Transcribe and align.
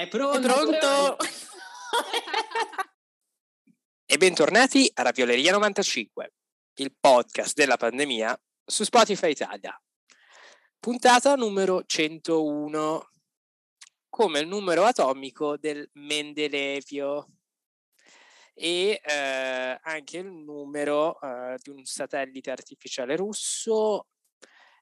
È 0.00 0.08
pronto? 0.08 0.38
È 0.38 0.50
pronto? 0.50 1.16
e 4.06 4.16
bentornati 4.16 4.90
a 4.94 5.02
Ravioleria 5.02 5.52
95, 5.52 6.32
il 6.76 6.96
podcast 6.98 7.54
della 7.54 7.76
pandemia 7.76 8.34
su 8.64 8.84
Spotify 8.84 9.32
Italia. 9.32 9.78
Puntata 10.78 11.34
numero 11.34 11.84
101, 11.84 13.10
come 14.08 14.38
il 14.38 14.48
numero 14.48 14.84
atomico 14.84 15.58
del 15.58 15.86
Mendelevio 15.92 17.32
e 18.54 19.02
eh, 19.04 19.80
anche 19.82 20.16
il 20.16 20.32
numero 20.32 21.20
eh, 21.20 21.58
di 21.62 21.68
un 21.68 21.84
satellite 21.84 22.50
artificiale 22.50 23.16
russo 23.16 24.06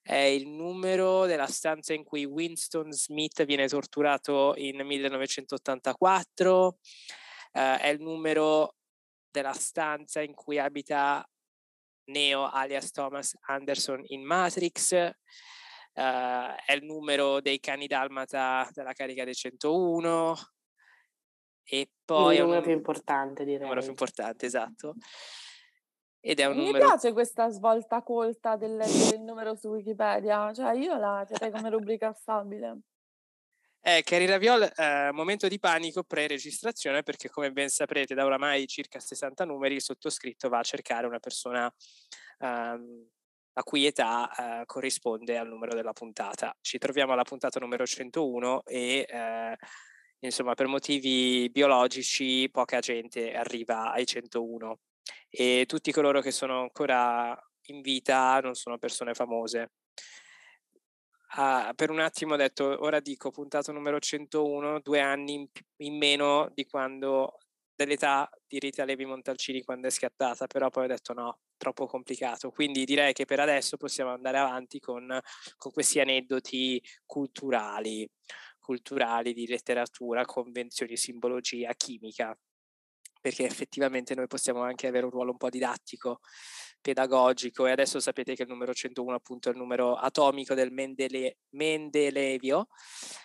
è 0.09 0.17
il 0.17 0.49
numero 0.49 1.27
della 1.27 1.47
stanza 1.47 1.93
in 1.93 2.03
cui 2.03 2.25
Winston 2.25 2.91
Smith 2.93 3.45
viene 3.45 3.69
torturato 3.69 4.55
in 4.57 4.81
1984, 4.81 6.79
eh, 7.53 7.77
è 7.77 7.89
il 7.89 8.01
numero 8.01 8.77
della 9.31 9.53
stanza 9.53 10.23
in 10.23 10.33
cui 10.33 10.59
abita 10.59 11.29
Neo 12.07 12.49
alias 12.49 12.91
Thomas 12.91 13.37
Anderson 13.49 14.03
in 14.07 14.25
Matrix, 14.25 14.93
eh, 14.93 15.13
è 15.93 16.73
il 16.73 16.85
numero 16.85 17.43
dei 17.43 17.61
cani 17.61 17.87
dalmata 17.87 18.67
della 18.73 18.95
carica 18.95 19.25
dei 19.25 19.35
101 19.35 20.37
e 21.65 21.91
poi... 22.03 22.37
Il 22.37 22.41
numero 22.41 22.61
un, 22.61 22.65
più 22.65 22.73
importante 22.73 23.45
direi. 23.45 23.57
Il 23.57 23.63
numero 23.65 23.81
più 23.83 23.91
importante, 23.91 24.47
esatto. 24.47 24.95
Ed 26.21 26.41
è 26.41 26.47
un 26.47 26.57
Mi 26.57 26.67
numero... 26.67 26.87
piace 26.87 27.13
questa 27.13 27.49
svolta 27.49 28.03
colta 28.03 28.57
del 28.57 28.81
il 29.15 29.21
numero 29.21 29.55
su 29.55 29.69
Wikipedia, 29.69 30.53
cioè 30.53 30.75
io 30.75 30.97
la 30.97 31.25
terrei 31.27 31.51
come 31.51 31.71
rubrica 31.71 32.13
stabile. 32.13 32.81
Eh, 33.81 34.03
Cari 34.03 34.27
Raviol, 34.27 34.71
eh, 34.75 35.11
momento 35.13 35.47
di 35.47 35.59
panico 35.59 36.03
pre-registrazione 36.03 37.03
perché 37.03 37.29
come 37.29 37.53
ben 37.53 37.69
saprete 37.69 38.15
da 38.15 38.25
oramai 38.25 38.67
circa 38.67 38.99
60 38.99 39.45
numeri 39.45 39.77
il 39.77 39.83
sottoscritto 39.83 40.49
va 40.49 40.59
a 40.59 40.63
cercare 40.63 41.07
una 41.07 41.21
persona 41.21 41.73
ehm, 42.41 43.09
la 43.53 43.63
cui 43.63 43.87
età 43.87 44.61
eh, 44.61 44.67
corrisponde 44.67 45.39
al 45.39 45.49
numero 45.49 45.75
della 45.75 45.93
puntata. 45.93 46.55
Ci 46.61 46.79
troviamo 46.79 47.13
alla 47.13 47.23
puntata 47.23 47.61
numero 47.61 47.87
101 47.87 48.65
e 48.65 49.07
eh, 49.09 49.57
insomma 50.21 50.55
per 50.55 50.67
motivi 50.67 51.49
biologici 51.51 52.49
poca 52.51 52.81
gente 52.81 53.33
arriva 53.33 53.93
ai 53.93 54.05
101 54.05 54.79
e 55.31 55.65
tutti 55.67 55.93
coloro 55.93 56.21
che 56.21 56.31
sono 56.31 56.61
ancora 56.61 57.39
in 57.67 57.81
vita 57.81 58.41
non 58.41 58.55
sono 58.55 58.79
persone 58.79 59.15
famose. 59.15 59.73
Ah, 61.33 61.73
per 61.75 61.91
un 61.91 62.01
attimo 62.01 62.35
ho 62.35 62.37
detto, 62.37 62.65
ora 62.83 63.01
dico 63.01 63.31
puntata 63.31 63.71
numero 63.73 63.99
101, 63.99 64.81
due 64.81 65.01
anni 65.01 65.35
in, 65.35 65.47
in 65.79 65.97
meno 65.99 66.51
di 66.55 66.65
quando 66.67 67.39
dell'età 67.75 68.29
di 68.47 68.59
Rita 68.59 68.85
Levi 68.85 69.05
Montalcini 69.05 69.63
quando 69.63 69.87
è 69.87 69.91
scattata, 69.91 70.47
però 70.47 70.71
poi 70.71 70.85
ho 70.85 70.89
detto 70.89 71.13
no, 71.13 71.41
troppo 71.57 71.87
complicato. 71.87 72.51
Quindi 72.51 72.85
direi 72.85 73.13
che 73.13 73.25
per 73.27 73.41
adesso 73.41 73.77
possiamo 73.77 74.11
andare 74.11 74.39
avanti 74.39 74.81
con, 74.81 75.07
con 75.57 75.73
questi 75.73 76.01
aneddoti 76.01 76.83
culturali, 77.07 78.09
culturali 78.59 79.33
di 79.35 79.47
letteratura, 79.47 80.25
convenzioni, 80.25 80.97
simbologia, 80.97 81.73
chimica 81.75 82.37
perché 83.21 83.45
effettivamente 83.45 84.15
noi 84.15 84.27
possiamo 84.27 84.63
anche 84.63 84.87
avere 84.87 85.05
un 85.05 85.11
ruolo 85.11 85.33
un 85.33 85.37
po' 85.37 85.51
didattico, 85.51 86.21
pedagogico 86.81 87.67
e 87.67 87.73
adesso 87.73 88.01
sapete 88.01 88.35
che 88.35 88.43
il 88.43 88.49
numero 88.49 88.73
101 88.73 89.15
appunto 89.15 89.49
è 89.49 89.53
il 89.53 89.59
numero 89.59 89.97
atomico 89.97 90.55
del 90.55 90.71
Mendele, 90.71 91.39
Mendelevio 91.51 92.69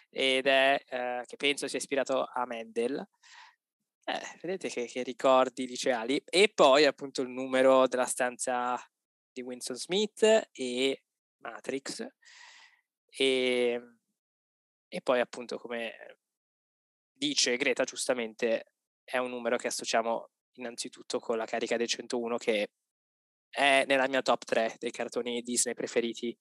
ed 0.09 0.47
è 0.47 0.81
eh, 0.87 1.23
che 1.25 1.35
penso 1.35 1.67
sia 1.67 1.79
ispirato 1.79 2.25
a 2.25 2.45
Mendel. 2.45 3.07
Eh, 4.05 4.19
vedete 4.41 4.67
che, 4.69 4.85
che, 4.85 5.01
ricordi 5.01 5.65
liceali 5.65 6.21
e 6.25 6.51
poi 6.53 6.85
appunto 6.85 7.21
il 7.21 7.29
numero 7.29 7.87
della 7.87 8.05
stanza 8.05 8.77
di 9.31 9.41
Winston 9.41 9.77
Smith 9.77 10.49
e 10.51 11.03
Matrix 11.37 12.05
e, 13.05 13.81
e 14.89 15.01
poi 15.01 15.19
appunto 15.21 15.57
come 15.57 16.17
dice 17.13 17.55
Greta 17.55 17.85
giustamente 17.85 18.72
è 19.03 19.17
un 19.17 19.29
numero 19.29 19.57
che 19.57 19.67
associamo 19.67 20.29
innanzitutto 20.53 21.19
con 21.19 21.37
la 21.37 21.45
carica 21.45 21.77
del 21.77 21.87
101 21.87 22.37
che 22.37 22.67
è 23.49 23.83
nella 23.85 24.07
mia 24.07 24.21
top 24.21 24.43
3 24.45 24.75
dei 24.79 24.91
cartoni 24.91 25.41
Disney 25.41 25.73
preferiti 25.73 26.35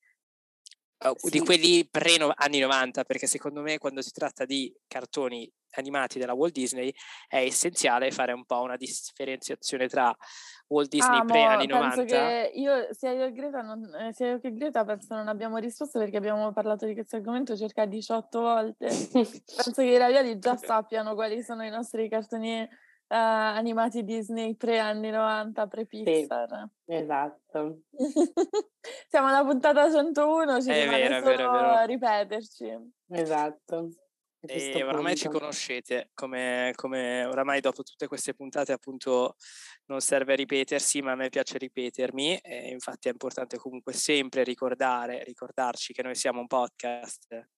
sì. 1.17 1.31
di 1.31 1.41
quelli 1.41 1.89
pre 1.89 2.17
anni 2.35 2.59
90 2.59 3.05
perché 3.05 3.27
secondo 3.27 3.61
me 3.61 3.79
quando 3.79 4.03
si 4.03 4.11
tratta 4.11 4.45
di 4.45 4.73
cartoni 4.87 5.51
animati 5.75 6.19
della 6.19 6.35
Walt 6.35 6.53
Disney 6.53 6.93
è 7.29 7.39
essenziale 7.39 8.11
fare 8.11 8.33
un 8.33 8.45
po' 8.45 8.61
una 8.61 8.77
differenziazione 8.77 9.89
tra 9.89 10.15
Walt 10.69 10.89
Disney 10.89 11.21
ah, 11.21 11.25
pre 11.25 11.43
anni 11.43 11.67
90 11.67 12.05
che 12.05 12.53
io 12.55 12.89
sia 12.91 13.13
io 13.13 13.27
che 13.27 13.33
Greta 13.33 13.63
non, 13.63 13.83
eh, 13.95 14.13
sia 14.13 14.29
io 14.29 14.41
che 14.41 14.53
Greta 14.53 14.85
penso 14.85 15.15
non 15.15 15.29
abbiamo 15.29 15.59
risposto 15.59 15.99
perché 15.99 16.17
abbiamo 16.17 16.53
parlato 16.53 16.87
di 16.87 16.95
questo 16.95 17.17
argomento 17.17 17.57
circa 17.57 17.87
18 17.87 18.41
volte 18.41 18.87
penso 19.13 19.73
che 19.75 19.85
i 19.85 19.99
ragazzi 19.99 20.39
già 20.39 20.57
sappiano 20.57 21.15
quali 21.15 21.43
sono 21.43 21.65
i 21.65 21.71
nostri 21.71 22.09
cartoni 22.09 22.69
animati 23.17 24.05
Disney 24.05 24.55
pre 24.57 24.79
anni 24.79 25.11
90, 25.11 25.67
pre 25.67 25.87
Pixar. 25.87 26.69
Sì, 26.85 26.95
esatto. 26.95 27.81
Siamo 29.09 29.29
alla 29.29 29.45
puntata 29.45 29.91
101, 29.91 30.61
ci 30.63 30.71
è 30.71 30.83
rimane 30.83 31.09
vero, 31.09 31.15
solo 31.15 31.31
è 31.31 31.37
vero, 31.37 31.51
è 31.51 31.61
vero. 31.61 31.85
ripeterci. 31.87 32.93
Esatto. 33.11 33.91
E 34.45 34.83
oramai 34.83 35.15
ci 35.15 35.29
conoscete, 35.29 36.11
come, 36.15 36.73
come, 36.75 37.25
oramai 37.27 37.61
dopo 37.61 37.85
tutte 37.85 38.09
queste 38.09 38.35
puntate 38.35 38.73
appunto 38.73 39.37
non 39.87 40.01
serve 40.01 40.35
ripetersi, 40.35 41.01
ma 41.01 41.13
a 41.13 41.15
me 41.15 41.29
piace 41.29 41.59
ripetermi 41.59 42.39
e 42.39 42.71
infatti 42.71 43.07
è 43.07 43.13
importante 43.13 43.57
comunque 43.57 43.93
sempre 43.93 44.43
ricordare, 44.43 45.23
ricordarci 45.23 45.93
che 45.93 46.03
noi 46.03 46.17
siamo 46.17 46.41
un 46.41 46.49
podcast 46.49 47.49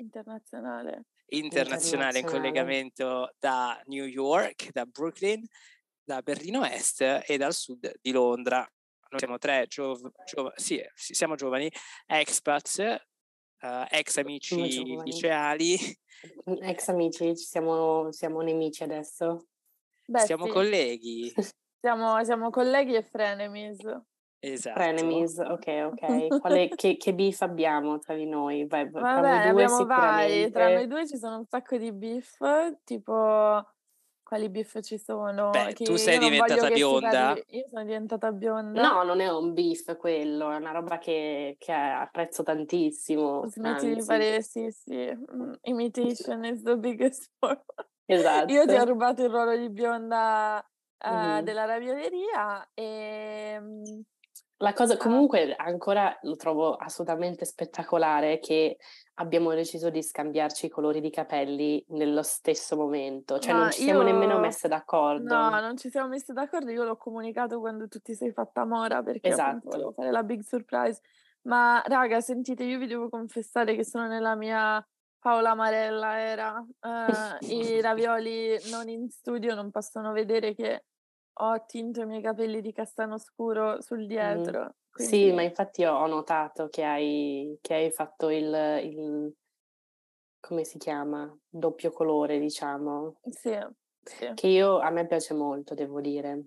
internazionale 0.00 1.04
internazionale 1.30 2.20
in 2.20 2.26
collegamento 2.26 3.34
da 3.38 3.80
New 3.86 4.04
York, 4.04 4.70
da 4.72 4.84
Brooklyn, 4.84 5.44
da 6.02 6.22
Berlino 6.22 6.64
Est 6.64 7.22
e 7.26 7.36
dal 7.36 7.54
sud 7.54 7.92
di 8.00 8.12
Londra. 8.12 8.58
Noi 8.58 9.18
siamo 9.18 9.38
tre 9.38 9.66
giov- 9.66 10.10
giov- 10.24 10.54
sì, 10.54 10.80
siamo 10.94 11.34
giovani 11.34 11.70
expats, 12.06 12.78
uh, 13.62 13.84
ex 13.88 14.16
amici 14.18 15.00
liceali. 15.02 15.76
Ex 16.60 16.88
amici, 16.88 17.34
siamo, 17.36 18.12
siamo 18.12 18.40
nemici 18.40 18.82
adesso. 18.82 19.46
Beh, 20.06 20.20
siamo 20.20 20.46
sì. 20.46 20.52
colleghi. 20.52 21.32
Siamo, 21.80 22.22
siamo 22.24 22.50
colleghi 22.50 22.94
e 22.94 23.02
frenemies. 23.02 23.78
Esatto. 24.42 24.80
Frenemies, 24.80 25.38
ok, 25.38 25.92
ok. 25.92 26.40
Quale, 26.40 26.68
che, 26.74 26.96
che 26.96 27.14
beef 27.14 27.42
abbiamo 27.42 27.98
tra 27.98 28.14
di 28.14 28.26
noi? 28.26 28.66
Vai, 28.66 28.88
Vabbè, 28.88 29.44
noi 29.44 29.52
due 29.52 29.64
abbiamo 29.64 29.84
vari. 29.84 30.50
Tra 30.50 30.72
noi 30.72 30.86
due 30.86 31.06
ci 31.06 31.18
sono 31.18 31.36
un 31.36 31.44
sacco 31.46 31.76
di 31.76 31.92
beef, 31.92 32.38
tipo 32.84 33.64
quali 34.22 34.48
beef 34.48 34.80
ci 34.80 34.96
sono? 34.96 35.50
Beh, 35.50 35.72
Che 35.74 35.84
tu 35.84 35.96
sei 35.96 36.18
diventata 36.18 36.70
bionda? 36.70 37.36
Io 37.48 37.66
sono 37.68 37.84
diventata 37.84 38.32
bionda. 38.32 38.80
No, 38.80 39.02
non 39.02 39.20
è 39.20 39.28
un 39.28 39.52
beef 39.52 39.96
quello, 39.96 40.50
è 40.52 40.56
una 40.56 40.70
roba 40.70 40.98
che, 40.98 41.56
che 41.58 41.72
apprezzo 41.72 42.42
tantissimo. 42.42 43.46
Smetti 43.46 43.92
di 43.92 44.00
fare, 44.00 44.40
sì, 44.40 44.70
sì. 44.70 45.12
mm, 45.12 45.52
Imitation 45.62 46.44
is 46.44 46.62
the 46.62 46.78
biggest 46.78 47.28
form. 47.38 47.60
Esatto. 48.06 48.52
Io 48.52 48.64
ti 48.66 48.74
ho 48.74 48.84
rubato 48.84 49.22
il 49.22 49.30
ruolo 49.30 49.56
di 49.56 49.68
bionda 49.68 50.64
eh, 51.02 51.10
Mhm. 51.10 51.40
della 51.42 51.64
ravioleria 51.64 52.70
e... 52.72 53.60
La 54.62 54.74
cosa 54.74 54.92
Ah. 54.94 54.96
comunque 54.98 55.54
ancora 55.56 56.18
lo 56.22 56.36
trovo 56.36 56.74
assolutamente 56.76 57.46
spettacolare 57.46 58.38
che 58.40 58.76
abbiamo 59.14 59.54
deciso 59.54 59.88
di 59.88 60.02
scambiarci 60.02 60.66
i 60.66 60.68
colori 60.68 61.00
di 61.00 61.08
capelli 61.10 61.82
nello 61.88 62.22
stesso 62.22 62.76
momento, 62.76 63.38
cioè 63.38 63.54
Ma 63.54 63.58
non 63.60 63.70
ci 63.70 63.82
siamo 63.82 64.00
io- 64.00 64.04
nemmeno 64.12 64.38
messe 64.38 64.68
d'accordo. 64.68 65.34
No, 65.34 65.48
non 65.60 65.78
ci 65.78 65.88
siamo 65.88 66.08
messi 66.08 66.34
d'accordo, 66.34 66.70
io 66.70 66.84
l'ho 66.84 66.96
comunicato 66.98 67.58
quando 67.58 67.88
tu 67.88 68.00
ti 68.00 68.14
sei 68.14 68.32
fatta 68.32 68.66
mora 68.66 69.02
perché 69.02 69.28
Esatto. 69.28 69.60
volevo 69.70 69.92
fare 69.92 70.10
la 70.10 70.22
big 70.22 70.42
surprise. 70.42 71.00
Ma 71.42 71.82
raga, 71.86 72.20
sentite, 72.20 72.62
io 72.64 72.78
vi 72.78 72.86
devo 72.86 73.08
confessare 73.08 73.74
che 73.74 73.84
sono 73.84 74.06
nella 74.08 74.34
mia 74.36 74.86
Paola 75.18 75.54
Marella 75.54 76.18
era. 76.18 76.62
eh, 76.82 77.38
I 77.78 77.80
ravioli 77.80 78.58
non 78.70 78.88
in 78.90 79.08
studio 79.08 79.54
non 79.54 79.70
possono 79.70 80.12
vedere 80.12 80.54
che 80.54 80.84
ho 81.32 81.64
tinto 81.66 82.02
i 82.02 82.06
miei 82.06 82.22
capelli 82.22 82.60
di 82.60 82.72
castano 82.72 83.18
scuro 83.18 83.80
sul 83.80 84.06
dietro. 84.06 84.74
Sì, 84.92 85.08
quindi- 85.08 85.32
ma 85.32 85.42
infatti 85.42 85.84
ho, 85.84 86.06
notato 86.06 86.68
che 86.68 86.84
hai, 86.84 87.58
che 87.60 87.74
hai 87.74 87.90
fatto 87.90 88.28
il, 88.30 88.80
il- 88.84 89.34
come 90.40 90.64
si 90.64 90.78
chiama? 90.78 91.34
Doppio 91.48 91.90
colore, 91.92 92.38
diciamo. 92.38 93.20
Sì, 93.28 93.56
sì. 94.02 94.30
Che 94.34 94.46
io, 94.46 94.78
a 94.78 94.90
me 94.90 95.06
piace 95.06 95.34
molto, 95.34 95.74
devo 95.74 96.00
dire. 96.00 96.46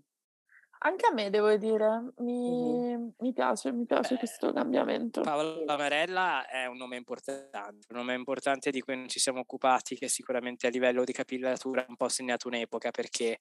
anche 0.85 1.05
a 1.05 1.13
me 1.13 1.29
devo 1.29 1.55
dire, 1.55 2.13
mi, 2.17 2.85
mm-hmm. 2.89 3.07
mi 3.19 3.33
piace, 3.33 3.71
mi 3.71 3.85
piace 3.85 4.15
Beh, 4.15 4.19
questo 4.19 4.51
cambiamento. 4.51 5.21
Paola 5.21 5.73
Amarella 5.73 6.45
è 6.47 6.65
un 6.65 6.75
nome 6.77 6.97
importante, 6.97 7.87
un 7.89 7.97
nome 7.97 8.15
importante 8.15 8.69
di 8.69 8.81
cui 8.81 8.95
non 8.97 9.07
ci 9.07 9.19
siamo 9.19 9.39
occupati, 9.39 9.95
che 9.95 10.09
sicuramente 10.09 10.67
a 10.67 10.69
livello 10.69 11.05
di 11.05 11.13
capillatura 11.13 11.81
ha 11.81 11.85
un 11.87 11.95
po' 11.95 12.09
segnato 12.09 12.47
un'epoca, 12.49 12.91
perché 12.91 13.39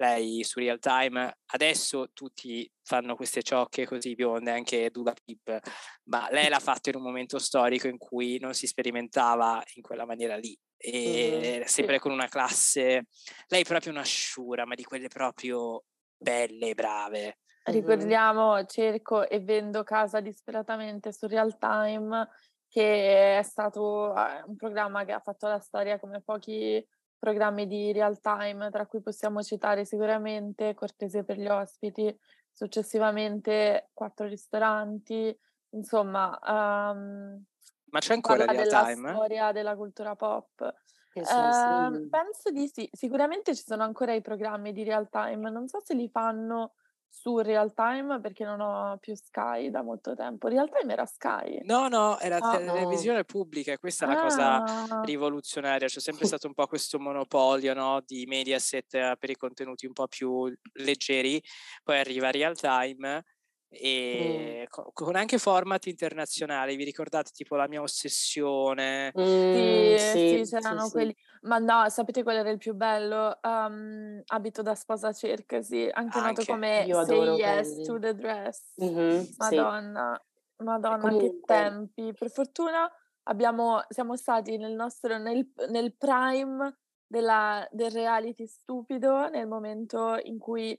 lei 0.00 0.42
su 0.44 0.58
real 0.58 0.78
time, 0.78 1.40
adesso 1.52 2.10
tutti 2.12 2.68
fanno 2.82 3.14
queste 3.14 3.42
ciocche 3.42 3.86
così 3.86 4.14
bionde, 4.14 4.50
anche 4.50 4.90
Dula 4.90 5.12
Pip, 5.12 5.60
ma 6.04 6.26
lei 6.30 6.48
l'ha 6.48 6.58
fatto 6.58 6.88
in 6.88 6.96
un 6.96 7.02
momento 7.02 7.38
storico 7.38 7.86
in 7.86 7.98
cui 7.98 8.38
non 8.38 8.54
si 8.54 8.66
sperimentava 8.66 9.62
in 9.74 9.82
quella 9.82 10.06
maniera 10.06 10.36
lì, 10.36 10.58
e 10.78 11.58
mm-hmm. 11.58 11.62
sempre 11.64 11.98
con 11.98 12.12
una 12.12 12.28
classe, 12.28 13.08
lei 13.48 13.60
è 13.60 13.64
proprio 13.64 13.92
una 13.92 14.02
sciura, 14.02 14.64
ma 14.64 14.74
di 14.74 14.84
quelle 14.84 15.08
proprio 15.08 15.84
belle 16.16 16.70
e 16.70 16.74
brave. 16.74 17.38
Ricordiamo 17.64 18.64
Cerco 18.64 19.28
e 19.28 19.38
Vendo 19.40 19.82
Casa 19.82 20.20
disperatamente 20.20 21.12
su 21.12 21.26
Real 21.26 21.58
Time, 21.58 22.26
che 22.68 23.38
è 23.38 23.42
stato 23.42 24.16
eh, 24.16 24.42
un 24.46 24.56
programma 24.56 25.04
che 25.04 25.12
ha 25.12 25.20
fatto 25.20 25.46
la 25.46 25.58
storia 25.58 26.00
come 26.00 26.22
pochi 26.22 26.82
programmi 27.20 27.66
di 27.68 27.92
real 27.92 28.18
time, 28.20 28.70
tra 28.70 28.86
cui 28.86 29.02
possiamo 29.02 29.42
citare 29.42 29.84
sicuramente 29.84 30.74
Cortese 30.74 31.22
per 31.22 31.36
gli 31.38 31.46
ospiti, 31.46 32.18
successivamente 32.50 33.90
Quattro 33.92 34.26
ristoranti, 34.26 35.38
insomma... 35.70 36.36
Um, 36.42 37.44
Ma 37.90 37.98
c'è 38.00 38.14
ancora 38.14 38.46
real 38.46 38.56
della 38.56 38.84
time? 38.86 39.08
La 39.08 39.14
storia 39.14 39.52
della 39.52 39.76
cultura 39.76 40.16
pop. 40.16 40.74
Eh, 41.12 41.24
sì. 41.24 42.08
Penso 42.08 42.50
di 42.52 42.68
sì, 42.68 42.88
sicuramente 42.92 43.54
ci 43.54 43.64
sono 43.64 43.82
ancora 43.82 44.14
i 44.14 44.22
programmi 44.22 44.72
di 44.72 44.84
real 44.84 45.08
time, 45.10 45.50
non 45.50 45.68
so 45.68 45.80
se 45.84 45.94
li 45.94 46.08
fanno 46.08 46.74
su 47.10 47.38
Real 47.38 47.74
Time 47.74 48.20
perché 48.20 48.44
non 48.44 48.60
ho 48.60 48.96
più 48.98 49.14
Sky 49.14 49.68
da 49.68 49.82
molto 49.82 50.14
tempo. 50.14 50.46
Real 50.46 50.70
Time 50.70 50.92
era 50.92 51.04
Sky? 51.04 51.60
No, 51.64 51.88
no, 51.88 52.18
era 52.20 52.36
ah, 52.36 52.56
televisione 52.56 53.18
no. 53.18 53.24
pubblica 53.24 53.72
e 53.72 53.78
questa 53.78 54.06
è 54.06 54.08
la 54.08 54.18
ah. 54.18 54.22
cosa 54.22 55.00
rivoluzionaria. 55.02 55.88
C'è 55.88 56.00
sempre 56.00 56.24
stato 56.26 56.46
un 56.46 56.54
po' 56.54 56.66
questo 56.66 56.98
monopolio 57.00 57.74
no, 57.74 58.00
di 58.06 58.24
Mediaset 58.26 58.94
eh, 58.94 59.16
per 59.18 59.30
i 59.30 59.36
contenuti 59.36 59.86
un 59.86 59.92
po' 59.92 60.06
più 60.06 60.50
leggeri, 60.74 61.42
poi 61.82 61.98
arriva 61.98 62.30
Real 62.30 62.56
Time 62.56 63.24
e 63.72 64.66
mm. 64.68 64.88
con 64.92 65.14
anche 65.14 65.38
format 65.38 65.86
internazionali. 65.86 66.74
Vi 66.74 66.84
ricordate 66.84 67.30
tipo 67.32 67.54
la 67.54 67.68
mia 67.68 67.80
ossessione? 67.80 69.12
Mm, 69.18 69.96
sì, 69.96 69.98
sì, 69.98 70.44
sì, 70.44 70.56
c'erano 70.56 70.86
sì, 70.86 70.90
quelli. 70.90 71.16
Ma 71.42 71.58
no, 71.58 71.88
sapete 71.88 72.22
qual 72.22 72.36
era 72.36 72.50
il 72.50 72.58
più 72.58 72.74
bello? 72.74 73.38
Um, 73.42 74.20
abito 74.26 74.62
da 74.62 74.74
sposa 74.74 75.12
cercasi, 75.12 75.88
anche, 75.92 76.18
anche. 76.18 76.20
noto 76.20 76.44
come 76.44 76.84
Say 76.88 77.36
Yes 77.36 77.68
quelli. 77.68 77.84
to 77.84 77.98
the 77.98 78.14
Dress. 78.14 78.74
Mm-hmm, 78.82 79.24
Madonna, 79.38 80.24
Madonna, 80.56 80.98
Comunque. 80.98 81.28
che 81.28 81.40
tempi. 81.46 82.12
Per 82.12 82.30
fortuna 82.30 82.90
abbiamo, 83.24 83.84
siamo 83.88 84.16
stati 84.16 84.56
nel 84.56 84.74
nostro 84.74 85.16
nel, 85.16 85.48
nel 85.68 85.96
prime 85.96 86.76
della, 87.06 87.66
del 87.70 87.90
reality 87.90 88.46
stupido 88.46 89.28
nel 89.28 89.46
momento 89.46 90.18
in 90.22 90.38
cui 90.38 90.78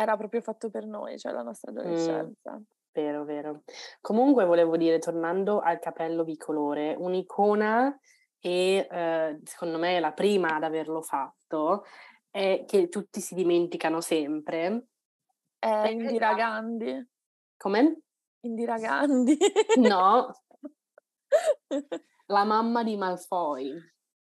era 0.00 0.16
proprio 0.16 0.40
fatto 0.40 0.70
per 0.70 0.86
noi, 0.86 1.18
cioè 1.18 1.32
la 1.32 1.42
nostra 1.42 1.72
adolescenza. 1.72 2.52
Mm, 2.52 2.62
vero, 2.92 3.24
vero. 3.24 3.62
Comunque 4.00 4.44
volevo 4.44 4.76
dire, 4.76 5.00
tornando 5.00 5.58
al 5.58 5.80
capello 5.80 6.22
bicolore, 6.22 6.94
un'icona 6.96 7.98
e 8.38 8.86
eh, 8.88 9.40
secondo 9.42 9.76
me 9.78 9.98
la 9.98 10.12
prima 10.12 10.54
ad 10.54 10.62
averlo 10.62 11.02
fatto 11.02 11.84
è 12.30 12.64
che 12.64 12.88
tutti 12.88 13.20
si 13.20 13.34
dimenticano 13.34 14.00
sempre. 14.00 14.86
È 15.58 15.88
Indira 15.88 16.34
Gandhi. 16.34 17.04
Come? 17.56 18.02
Indira 18.42 18.78
Gandhi. 18.78 19.36
no. 19.78 20.32
La 22.26 22.44
mamma 22.44 22.84
di 22.84 22.96
Malfoy. 22.96 23.74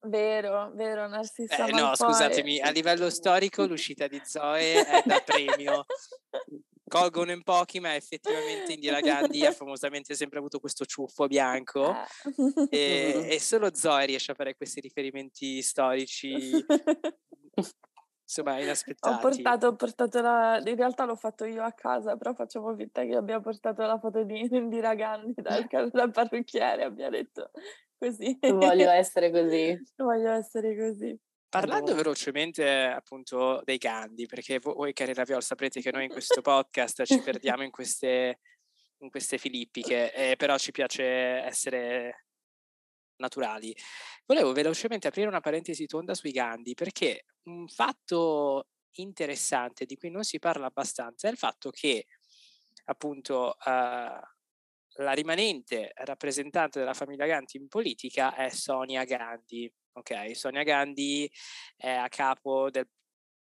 Vero, 0.03 0.71
vero, 0.73 1.07
Narcissa 1.07 1.65
eh, 1.65 1.71
No, 1.71 1.95
scusatemi, 1.95 2.59
a 2.59 2.71
livello 2.71 3.09
storico 3.11 3.65
l'uscita 3.65 4.07
di 4.07 4.19
Zoe 4.23 4.83
è 4.83 5.03
da 5.05 5.21
premio. 5.23 5.85
Colgono 6.91 7.31
in 7.31 7.43
pochi, 7.43 7.79
ma 7.79 7.95
effettivamente 7.95 8.73
Indira 8.73 8.99
Gandhi 8.99 9.45
ha 9.45 9.53
famosamente 9.53 10.13
sempre 10.13 10.39
avuto 10.39 10.59
questo 10.59 10.85
ciuffo 10.85 11.27
bianco 11.27 11.95
eh. 11.95 12.67
e, 12.69 13.27
e, 13.31 13.39
solo 13.39 13.73
Zoe 13.73 14.07
riesce 14.07 14.31
a 14.31 14.35
fare 14.35 14.55
questi 14.55 14.81
riferimenti 14.81 15.61
storici 15.61 16.65
insomma 18.31 18.59
inaspettati. 18.59 19.13
Ho 19.13 19.19
portato, 19.19 19.67
ho 19.67 19.75
portato 19.75 20.21
la... 20.21 20.61
in 20.65 20.75
realtà 20.75 21.03
l'ho 21.03 21.17
fatto 21.17 21.43
io 21.43 21.63
a 21.63 21.73
casa, 21.73 22.15
però 22.15 22.33
facciamo 22.33 22.73
finta 22.75 23.03
che 23.03 23.15
abbia 23.15 23.41
portato 23.41 23.85
la 23.85 23.99
foto 23.99 24.23
di 24.23 24.47
Indira 24.55 24.95
Gandhi 24.95 25.41
dal, 25.41 25.67
dal 25.91 26.11
parrucchiere, 26.11 26.85
abbia 26.85 27.09
detto 27.09 27.51
così. 27.97 28.37
Voglio 28.39 28.89
essere 28.89 29.29
così. 29.31 29.77
Voglio 29.97 30.31
essere 30.31 30.75
così. 30.77 31.19
Parlando 31.49 31.93
velocemente 31.93 32.65
appunto 32.65 33.61
dei 33.65 33.77
Gandhi, 33.77 34.25
perché 34.25 34.59
voi 34.59 34.93
cari 34.93 35.13
Raviol 35.13 35.43
saprete 35.43 35.81
che 35.81 35.91
noi 35.91 36.05
in 36.05 36.09
questo 36.09 36.39
podcast 36.39 37.03
ci 37.03 37.19
perdiamo 37.19 37.63
in 37.63 37.71
queste, 37.71 38.39
in 38.99 39.09
queste 39.09 39.37
filippiche, 39.37 40.13
eh, 40.13 40.37
però 40.37 40.57
ci 40.57 40.71
piace 40.71 41.03
essere 41.03 42.27
naturali. 43.21 43.73
Volevo 44.25 44.51
velocemente 44.51 45.07
aprire 45.07 45.27
una 45.29 45.39
parentesi 45.39 45.85
tonda 45.85 46.13
sui 46.13 46.31
Gandhi, 46.31 46.73
perché 46.73 47.25
un 47.43 47.67
fatto 47.67 48.67
interessante 48.95 49.85
di 49.85 49.95
cui 49.95 50.09
non 50.09 50.23
si 50.23 50.39
parla 50.39 50.65
abbastanza 50.65 51.27
è 51.27 51.31
il 51.31 51.37
fatto 51.37 51.69
che 51.69 52.07
appunto 52.85 53.55
uh, 53.57 54.19
la 54.95 55.11
rimanente 55.13 55.91
rappresentante 55.95 56.79
della 56.79 56.93
famiglia 56.93 57.25
Gandhi 57.25 57.57
in 57.57 57.67
politica 57.67 58.35
è 58.35 58.49
Sonia 58.49 59.03
Gandhi. 59.05 59.71
Ok, 59.93 60.35
Sonia 60.35 60.63
Gandhi 60.63 61.29
è 61.77 61.91
a 61.91 62.07
capo 62.09 62.69
del, 62.69 62.89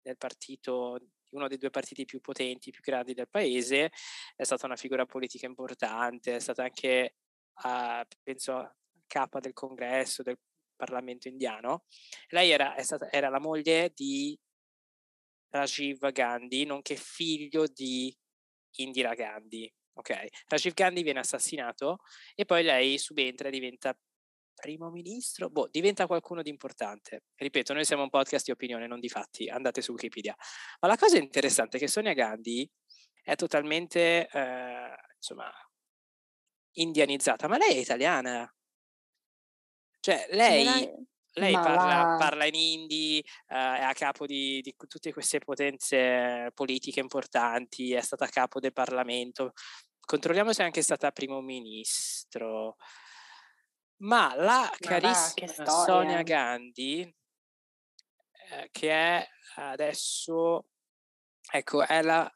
del 0.02 0.16
partito 0.16 0.98
uno 1.30 1.48
dei 1.48 1.58
due 1.58 1.70
partiti 1.70 2.04
più 2.04 2.20
potenti, 2.20 2.70
più 2.70 2.82
grandi 2.82 3.14
del 3.14 3.28
paese, 3.28 3.92
è 4.34 4.42
stata 4.44 4.66
una 4.66 4.76
figura 4.76 5.06
politica 5.06 5.46
importante, 5.46 6.36
è 6.36 6.40
stata 6.40 6.64
anche, 6.64 7.14
uh, 7.62 8.02
penso, 8.22 8.79
capa 9.10 9.40
del 9.40 9.52
congresso, 9.52 10.22
del 10.22 10.38
Parlamento 10.76 11.26
indiano. 11.26 11.84
Lei 12.28 12.50
era, 12.50 12.80
stata, 12.82 13.10
era 13.10 13.28
la 13.28 13.40
moglie 13.40 13.90
di 13.92 14.38
Rajiv 15.50 16.10
Gandhi, 16.12 16.64
nonché 16.64 16.94
figlio 16.94 17.66
di 17.66 18.16
Indira 18.76 19.14
Gandhi. 19.14 19.70
Ok, 19.94 20.14
Rajiv 20.46 20.72
Gandhi 20.72 21.02
viene 21.02 21.18
assassinato 21.18 21.98
e 22.34 22.44
poi 22.44 22.62
lei 22.62 22.96
subentra 22.98 23.48
e 23.48 23.50
diventa 23.50 23.98
primo 24.54 24.90
ministro, 24.90 25.50
boh, 25.50 25.68
diventa 25.68 26.06
qualcuno 26.06 26.42
di 26.42 26.50
importante. 26.50 27.24
Ripeto, 27.34 27.72
noi 27.72 27.84
siamo 27.84 28.04
un 28.04 28.10
podcast 28.10 28.44
di 28.44 28.52
opinione, 28.52 28.86
non 28.86 29.00
di 29.00 29.08
fatti, 29.08 29.48
andate 29.48 29.82
su 29.82 29.92
Wikipedia. 29.92 30.36
Ma 30.80 30.88
la 30.88 30.96
cosa 30.96 31.18
interessante 31.18 31.78
è 31.78 31.80
che 31.80 31.88
Sonia 31.88 32.12
Gandhi 32.12 32.70
è 33.22 33.34
totalmente, 33.34 34.28
eh, 34.30 34.94
insomma, 35.16 35.50
indianizzata, 36.76 37.48
ma 37.48 37.56
lei 37.56 37.76
è 37.76 37.80
italiana. 37.80 38.50
Cioè, 40.00 40.28
lei, 40.30 40.90
lei 41.32 41.52
parla, 41.52 42.16
parla, 42.18 42.46
in 42.46 42.54
hindi, 42.54 43.22
uh, 43.48 43.54
è 43.54 43.82
a 43.82 43.92
capo 43.92 44.26
di, 44.26 44.60
di, 44.62 44.74
tutte 44.88 45.12
queste 45.12 45.38
potenze 45.38 46.50
politiche 46.54 47.00
importanti, 47.00 47.92
è 47.92 48.00
stata 48.00 48.24
a 48.24 48.28
capo 48.28 48.60
del 48.60 48.72
Parlamento. 48.72 49.52
Controlliamo 50.00 50.52
se 50.52 50.62
è 50.62 50.64
anche 50.64 50.82
stata 50.82 51.12
primo 51.12 51.40
ministro. 51.40 52.76
Ma 53.98 54.34
la 54.34 54.60
Ma 54.60 54.70
carissima 54.78 55.52
va, 55.58 55.84
Sonia 55.84 56.22
Gandhi, 56.22 57.02
eh, 58.50 58.68
che 58.72 58.90
è 58.90 59.28
adesso, 59.56 60.68
ecco, 61.52 61.86
è 61.86 62.00
la, 62.00 62.32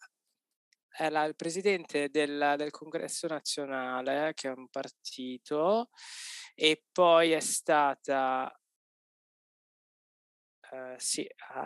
è 0.97 1.09
la, 1.11 1.25
il 1.25 1.35
presidente 1.35 2.09
del, 2.09 2.55
del, 2.57 2.71
Congresso 2.71 3.27
nazionale, 3.27 4.33
che 4.35 4.49
è 4.49 4.53
un 4.53 4.69
partito, 4.69 5.91
e 6.55 6.85
poi 6.93 7.33
è 7.33 7.41
stata, 7.41 8.57
uh, 10.71 10.95
sì, 10.97 11.23
uh, 11.23 11.59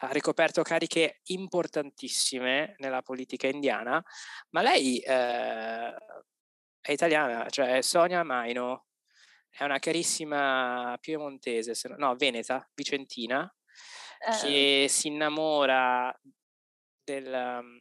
ha 0.00 0.12
ricoperto 0.12 0.62
cariche 0.62 1.20
importantissime 1.28 2.74
nella 2.78 3.00
politica 3.00 3.46
indiana, 3.48 4.02
ma 4.50 4.60
lei 4.60 4.98
eh, 4.98 5.94
è 6.80 6.92
italiana, 6.92 7.48
cioè 7.48 7.80
Sonia 7.80 8.22
Maino, 8.22 8.88
è 9.48 9.64
una 9.64 9.78
carissima 9.78 10.98
piemontese, 11.00 11.72
no, 11.96 12.14
veneta, 12.14 12.68
vicentina, 12.74 13.50
eh. 14.18 14.36
che 14.42 14.86
si 14.90 15.08
innamora 15.08 16.14
del, 17.06 17.80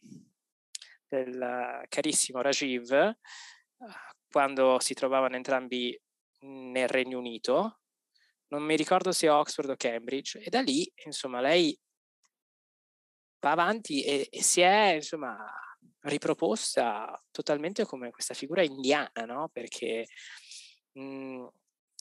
del 1.07 1.85
carissimo 1.89 2.41
Rajiv 2.41 3.17
quando 4.29 4.79
si 4.79 4.93
trovavano 4.93 5.35
entrambi 5.35 5.99
nel 6.41 6.87
Regno 6.87 7.17
Unito, 7.17 7.79
non 8.49 8.63
mi 8.63 8.75
ricordo 8.75 9.11
se 9.11 9.29
Oxford 9.29 9.69
o 9.69 9.75
Cambridge, 9.75 10.39
e 10.39 10.49
da 10.49 10.61
lì, 10.61 10.89
insomma, 11.05 11.41
lei 11.41 11.77
va 13.39 13.51
avanti 13.51 14.03
e, 14.03 14.27
e 14.29 14.43
si 14.43 14.61
è 14.61 14.93
insomma 14.95 15.37
riproposta 16.01 17.19
totalmente 17.31 17.85
come 17.85 18.11
questa 18.11 18.33
figura 18.33 18.61
indiana, 18.61 19.23
no? 19.25 19.49
Perché 19.51 20.05
mh, 20.93 21.01
mhmm, 21.01 21.49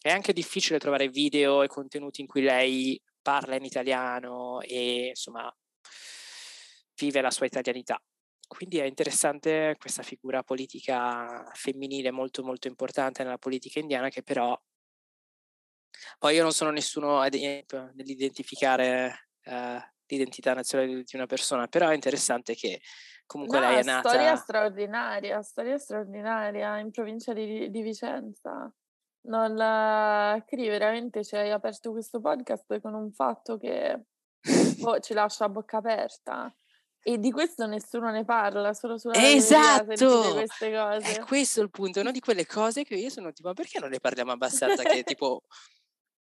è 0.02 0.10
anche 0.10 0.32
difficile 0.32 0.78
trovare 0.78 1.08
video 1.08 1.62
e 1.62 1.68
contenuti 1.68 2.20
in 2.20 2.26
cui 2.26 2.42
lei 2.42 3.00
parla 3.22 3.56
in 3.56 3.64
italiano 3.64 4.60
e 4.60 5.08
insomma 5.08 5.54
vive 6.96 7.20
la 7.20 7.30
sua 7.30 7.46
italianità. 7.46 8.00
Quindi 8.46 8.78
è 8.78 8.84
interessante 8.84 9.74
questa 9.78 10.02
figura 10.02 10.42
politica 10.42 11.50
femminile 11.54 12.10
molto 12.10 12.44
molto 12.44 12.68
importante 12.68 13.22
nella 13.22 13.38
politica 13.38 13.80
indiana 13.80 14.10
che 14.10 14.22
però 14.22 14.58
poi 16.18 16.34
io 16.34 16.42
non 16.42 16.52
sono 16.52 16.70
nessuno 16.70 17.22
nell'identificare 17.22 19.28
eh, 19.42 19.92
l'identità 20.06 20.54
nazionale 20.54 21.02
di 21.02 21.16
una 21.16 21.26
persona, 21.26 21.66
però 21.66 21.88
è 21.88 21.94
interessante 21.94 22.54
che 22.54 22.80
comunque 23.26 23.58
no, 23.58 23.68
lei 23.68 23.78
è 23.78 23.82
nata... 23.82 24.08
storia 24.08 24.36
straordinaria, 24.36 25.42
storia 25.42 25.78
straordinaria 25.78 26.78
in 26.78 26.90
provincia 26.90 27.32
di, 27.32 27.70
di 27.70 27.82
Vicenza. 27.82 28.72
Non, 29.26 30.42
Cri, 30.46 30.68
veramente 30.68 31.24
ci 31.24 31.36
hai 31.36 31.50
aperto 31.50 31.92
questo 31.92 32.20
podcast 32.20 32.78
con 32.80 32.92
un 32.92 33.10
fatto 33.10 33.56
che 33.56 34.04
oh, 34.82 35.00
ci 35.00 35.14
lascia 35.14 35.46
a 35.46 35.48
bocca 35.48 35.78
aperta. 35.78 36.54
E 37.06 37.18
di 37.18 37.30
questo 37.30 37.66
nessuno 37.66 38.10
ne 38.10 38.24
parla, 38.24 38.72
solo 38.72 38.96
sulla 38.96 39.14
Esatto! 39.14 40.32
queste 40.32 40.72
cose. 40.72 41.12
È 41.12 41.20
questo 41.20 41.60
il 41.60 41.68
punto, 41.68 42.00
una 42.00 42.10
di 42.10 42.20
quelle 42.20 42.46
cose 42.46 42.82
che 42.82 42.94
io 42.94 43.10
sono 43.10 43.30
tipo, 43.30 43.48
ma 43.48 43.54
perché 43.54 43.78
non 43.78 43.90
ne 43.90 44.00
parliamo 44.00 44.32
abbastanza? 44.32 44.82
che 44.82 45.02
tipo, 45.04 45.42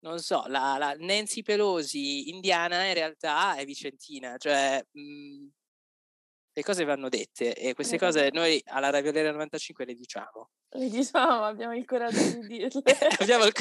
non 0.00 0.18
so, 0.18 0.44
la, 0.48 0.76
la, 0.76 0.94
Nancy 0.98 1.40
Pelosi 1.40 2.28
indiana 2.28 2.84
in 2.84 2.92
realtà 2.92 3.56
è 3.56 3.64
vicentina, 3.64 4.36
cioè 4.36 4.84
mh, 4.92 5.00
mhmm, 5.00 5.50
le 6.52 6.62
cose 6.62 6.84
vanno 6.84 7.08
dette 7.08 7.54
e 7.54 7.72
queste 7.72 7.98
cose 7.98 8.28
noi 8.30 8.60
alla 8.66 8.90
Raviolera 8.90 9.32
95 9.32 9.86
le 9.86 9.94
diciamo. 9.94 10.50
Le 10.76 10.88
diciamo, 10.88 11.44
abbiamo 11.44 11.72
il 11.74 11.84
coraggio 11.84 12.18
di 12.18 12.46
dirle. 12.48 12.82
il... 13.20 13.52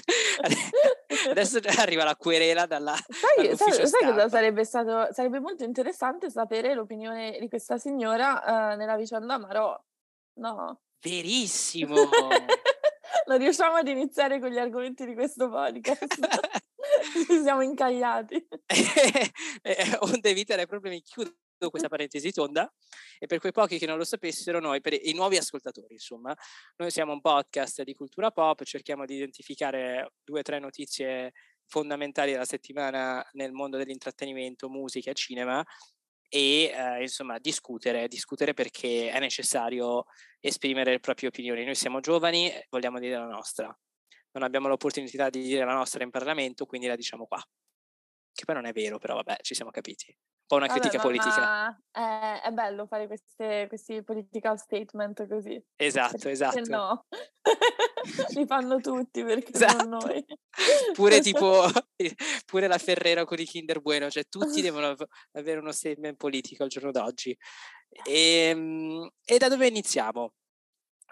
Adesso 1.30 1.60
arriva 1.78 2.04
la 2.04 2.16
querela 2.16 2.66
dalla. 2.66 2.96
Sai, 2.96 3.56
sai, 3.56 3.88
sai 3.88 4.02
cosa 4.04 4.28
sarebbe 4.30 4.66
stato? 4.66 5.14
Sarebbe 5.14 5.40
molto 5.40 5.64
interessante 5.64 6.32
sapere 6.32 6.74
l'opinione 6.74 7.38
di 7.40 7.48
questa 7.50 7.78
signora 7.78 8.42
uh, 8.74 8.78
nella 8.78 8.96
vicenda 8.96 9.38
Marò. 9.38 9.80
No. 10.40 10.82
Verissimo. 11.02 11.96
non 13.28 13.38
riusciamo 13.38 13.76
ad 13.76 13.88
iniziare 13.88 14.40
con 14.40 14.50
gli 14.50 14.58
argomenti 14.58 15.06
di 15.06 15.14
questo 15.14 15.50
podcast. 15.50 16.20
Ci 17.28 17.42
siamo 17.44 17.62
incagliati. 17.62 18.48
eh, 19.62 19.98
onde 20.00 20.30
evitare 20.30 20.66
problemi, 20.66 21.00
chiudo 21.02 21.32
questa 21.70 21.88
parentesi 21.88 22.32
tonda 22.32 22.72
e 23.20 23.26
per 23.26 23.40
quei 23.40 23.52
pochi 23.52 23.78
che 23.78 23.86
non 23.86 23.98
lo 23.98 24.04
sapessero, 24.04 24.60
noi, 24.60 24.82
per 24.82 24.94
i 24.94 25.14
nuovi 25.14 25.38
ascoltatori, 25.38 25.94
insomma, 25.94 26.36
noi 26.78 26.92
siamo 26.92 27.14
un 27.14 27.22
podcast 27.22 27.84
di 27.84 27.94
cultura 27.94 28.32
pop, 28.32 28.64
cerchiamo 28.64 29.06
di 29.06 29.16
identificare 29.16 30.14
due 30.24 30.40
o 30.40 30.44
tre 30.44 30.60
notizie 30.60 31.34
fondamentali 31.66 32.32
della 32.32 32.46
settimana 32.46 33.26
nel 33.34 33.52
mondo 33.52 33.78
dell'intrattenimento, 33.78 34.70
musica 34.70 35.12
e 35.12 35.14
cinema 35.14 35.64
e 36.30 36.72
eh, 36.74 37.02
insomma 37.02 37.38
discutere, 37.40 38.08
discutere 38.08 38.54
perché 38.54 39.12
è 39.12 39.20
necessario 39.20 40.06
esprimere 40.40 40.92
le 40.92 41.00
proprie 41.00 41.30
opinioni. 41.30 41.64
Noi 41.64 41.76
siamo 41.76 42.00
giovani, 42.00 42.52
vogliamo 42.70 43.00
dire 43.00 43.18
la 43.18 43.28
nostra. 43.28 43.66
Non 44.32 44.44
abbiamo 44.44 44.68
l'opportunità 44.68 45.30
di 45.30 45.44
dire 45.44 45.64
la 45.64 45.74
nostra 45.74 46.04
in 46.04 46.10
Parlamento, 46.10 46.66
quindi 46.66 46.88
la 46.88 46.96
diciamo 46.96 47.26
qua. 47.28 47.40
Che 48.34 48.46
poi 48.46 48.56
non 48.56 48.66
è 48.66 48.74
vero, 48.74 48.98
però 48.98 49.16
vabbè, 49.16 49.38
ci 49.42 49.54
siamo 49.54 49.70
capiti 49.70 50.16
po' 50.46 50.56
una 50.56 50.68
critica 50.68 50.98
Vabbè, 50.98 51.04
politica. 51.04 51.82
È, 51.92 52.42
è, 52.44 52.52
bello 52.52 52.86
fare 52.86 53.08
queste, 53.08 53.66
questi 53.68 54.04
political 54.04 54.58
statement 54.58 55.28
così. 55.28 55.62
Esatto, 55.76 56.30
esatto. 56.30 56.62
No, 56.70 57.06
li 58.36 58.46
fanno 58.46 58.80
tutti 58.80 59.24
perché 59.24 59.52
esatto. 59.54 59.88
non 59.88 60.00
noi. 60.00 60.26
pure 60.94 61.20
tipo, 61.22 61.66
pure 62.46 62.68
la 62.68 62.78
Ferrero 62.78 63.26
con 63.26 63.40
i 63.40 63.46
Kinder 63.46 63.82
Bueno, 63.82 64.10
cioè 64.10 64.26
tutti 64.28 64.62
devono 64.62 64.96
avere 65.34 65.60
uno 65.60 65.72
statement 65.72 66.18
politico 66.18 66.64
al 66.64 66.70
giorno 66.70 66.92
d'oggi. 66.92 67.36
E, 68.06 68.48
ehm, 68.50 69.10
e 69.24 69.38
da 69.38 69.50
dove 69.50 69.68
iniziamo? 69.68 70.34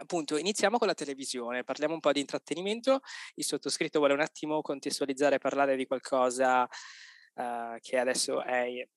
appunto, 0.01 0.37
iniziamo 0.37 0.77
con 0.77 0.87
la 0.87 0.93
televisione, 0.93 1.63
parliamo 1.63 1.93
un 1.93 1.99
po' 1.99 2.11
di 2.11 2.19
intrattenimento. 2.19 3.01
Il 3.35 3.45
sottoscritto 3.45 3.99
vuole 3.99 4.13
un 4.13 4.19
attimo 4.21 4.61
contestualizzare 4.61 5.35
e 5.35 5.39
parlare 5.39 5.75
di 5.75 5.85
qualcosa 5.85 6.63
uh, 6.63 7.77
che 7.79 7.97
adesso 7.97 8.41
è 8.43 8.87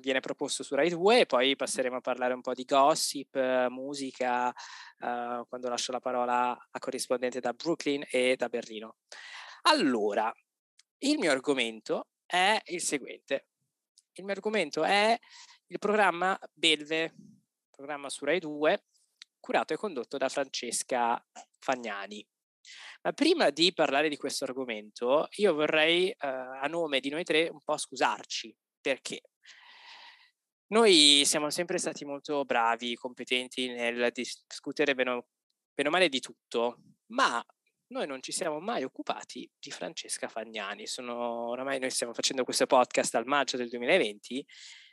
viene 0.00 0.20
proposto 0.20 0.62
su 0.62 0.74
Rai 0.74 0.88
2 0.88 1.20
e 1.20 1.26
poi 1.26 1.56
passeremo 1.56 1.96
a 1.96 2.00
parlare 2.00 2.34
un 2.34 2.40
po' 2.40 2.54
di 2.54 2.64
gossip, 2.64 3.68
musica, 3.68 4.48
uh, 4.48 5.46
quando 5.48 5.68
lascio 5.68 5.92
la 5.92 6.00
parola 6.00 6.50
a 6.50 6.78
corrispondente 6.78 7.40
da 7.40 7.52
Brooklyn 7.52 8.04
e 8.08 8.36
da 8.36 8.48
Berlino. 8.48 8.96
Allora, 9.62 10.32
il 10.98 11.18
mio 11.18 11.30
argomento 11.30 12.08
è 12.26 12.60
il 12.66 12.80
seguente. 12.80 13.46
Il 14.12 14.24
mio 14.24 14.34
argomento 14.34 14.82
è 14.82 15.16
il 15.66 15.78
programma 15.78 16.38
Belve, 16.52 17.14
programma 17.70 18.08
su 18.08 18.24
Rai 18.24 18.40
2, 18.40 18.84
curato 19.38 19.72
e 19.72 19.76
condotto 19.76 20.16
da 20.16 20.28
Francesca 20.28 21.22
Fagnani. 21.58 22.26
Ma 23.02 23.12
prima 23.12 23.50
di 23.50 23.72
parlare 23.72 24.08
di 24.08 24.16
questo 24.16 24.44
argomento, 24.44 25.28
io 25.36 25.54
vorrei, 25.54 26.08
uh, 26.08 26.26
a 26.26 26.66
nome 26.68 27.00
di 27.00 27.08
noi 27.08 27.24
tre, 27.24 27.48
un 27.48 27.60
po' 27.62 27.76
scusarci. 27.76 28.54
Perché? 28.80 29.22
Noi 30.72 31.24
siamo 31.24 31.50
sempre 31.50 31.78
stati 31.78 32.04
molto 32.04 32.44
bravi, 32.44 32.94
competenti 32.94 33.66
nel 33.66 34.12
discutere 34.12 34.94
bene, 34.94 35.10
o 35.10 35.90
male 35.90 36.08
di 36.08 36.20
tutto, 36.20 36.78
ma 37.06 37.44
noi 37.88 38.06
non 38.06 38.22
ci 38.22 38.30
siamo 38.30 38.60
mai 38.60 38.84
occupati 38.84 39.50
di 39.58 39.72
Francesca 39.72 40.28
Fagnani. 40.28 40.86
Sono, 40.86 41.48
oramai 41.48 41.80
noi 41.80 41.90
stiamo 41.90 42.14
facendo 42.14 42.44
questo 42.44 42.66
podcast 42.66 43.16
al 43.16 43.26
maggio 43.26 43.56
del 43.56 43.68
2020 43.68 44.46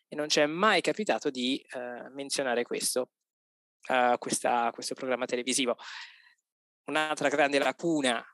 e 0.07 0.15
non 0.15 0.29
ci 0.29 0.39
è 0.39 0.47
mai 0.47 0.81
capitato 0.81 1.29
di 1.29 1.63
uh, 1.73 2.11
menzionare 2.11 2.63
questo, 2.63 3.11
uh, 3.89 4.17
questa, 4.17 4.71
questo 4.71 4.95
programma 4.95 5.25
televisivo. 5.25 5.77
Un'altra 6.85 7.29
grande 7.29 7.59
lacuna 7.59 8.25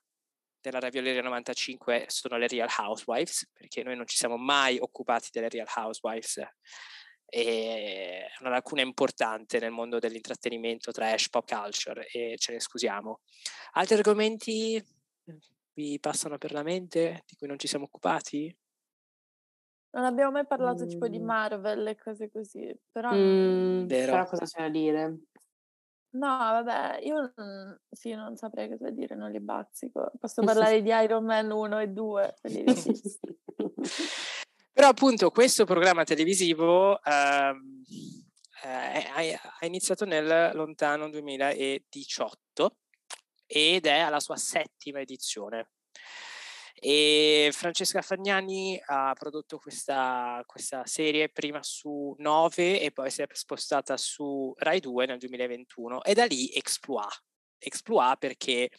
della 0.61 0.79
Ravioleria 0.79 1.21
95 1.21 2.05
sono 2.07 2.37
le 2.37 2.47
Real 2.47 2.69
Housewives, 2.77 3.49
perché 3.51 3.83
noi 3.83 3.97
non 3.97 4.07
ci 4.07 4.15
siamo 4.15 4.37
mai 4.37 4.77
occupati 4.79 5.27
delle 5.29 5.49
Real 5.49 5.67
Housewives 5.75 6.41
è 7.33 8.27
una 8.41 8.51
lacuna 8.51 8.81
importante 8.81 9.59
nel 9.59 9.71
mondo 9.71 9.97
dell'intrattenimento 9.97 10.91
trash, 10.91 11.29
pop 11.29 11.49
culture 11.49 12.05
e 12.07 12.35
ce 12.37 12.51
ne 12.51 12.59
scusiamo. 12.59 13.21
Altri 13.71 13.95
argomenti 13.95 14.83
vi 15.73 15.99
passano 15.99 16.37
per 16.37 16.51
la 16.51 16.61
mente 16.61 17.23
di 17.25 17.35
cui 17.35 17.47
non 17.47 17.57
ci 17.57 17.67
siamo 17.67 17.85
occupati? 17.85 18.55
Non 19.95 20.05
abbiamo 20.05 20.31
mai 20.31 20.45
parlato 20.45 20.85
mm. 20.85 20.87
tipo 20.87 21.07
di 21.07 21.19
mm. 21.19 21.25
Marvel 21.25 21.87
e 21.87 21.97
cose 21.97 22.29
così, 22.29 22.71
però... 22.91 23.11
Mm, 23.11 23.87
però 23.87 24.25
cosa 24.25 24.45
c'è 24.45 24.61
da 24.61 24.69
dire? 24.69 25.17
No, 26.11 26.37
vabbè, 26.37 26.99
io 27.01 27.33
non, 27.35 27.79
sì, 27.89 28.13
non 28.13 28.35
saprei 28.35 28.69
cosa 28.69 28.91
dire, 28.91 29.15
non 29.15 29.31
li 29.31 29.39
bazzico. 29.39 30.11
Posso 30.19 30.43
parlare 30.45 30.83
di 30.83 30.89
Iron 30.89 31.25
Man 31.25 31.49
1 31.49 31.79
e 31.79 31.87
2, 31.87 32.35
Però 34.73 34.87
appunto 34.87 35.29
questo 35.29 35.65
programma 35.65 36.03
televisivo 36.03 36.99
ehm, 37.03 37.83
eh, 38.63 39.39
ha 39.59 39.65
iniziato 39.67 40.03
nel 40.03 40.51
lontano 40.55 41.09
2018 41.09 42.77
ed 43.45 43.85
è 43.85 43.99
alla 43.99 44.19
sua 44.19 44.35
settima 44.35 44.99
edizione. 44.99 45.69
E 46.73 47.51
Francesca 47.53 48.01
Fagnani 48.01 48.81
ha 48.87 49.13
prodotto 49.13 49.59
questa, 49.59 50.41
questa 50.47 50.85
serie 50.87 51.29
prima 51.29 51.61
su 51.61 52.15
9 52.17 52.81
e 52.81 52.91
poi 52.91 53.11
si 53.11 53.21
è 53.21 53.27
spostata 53.31 53.95
su 53.95 54.53
Rai 54.57 54.79
2 54.79 55.05
nel 55.05 55.19
2021 55.19 56.03
e 56.03 56.13
da 56.15 56.25
lì 56.25 56.51
Exploit. 56.51 57.23
Exploit 57.59 58.17
perché 58.17 58.69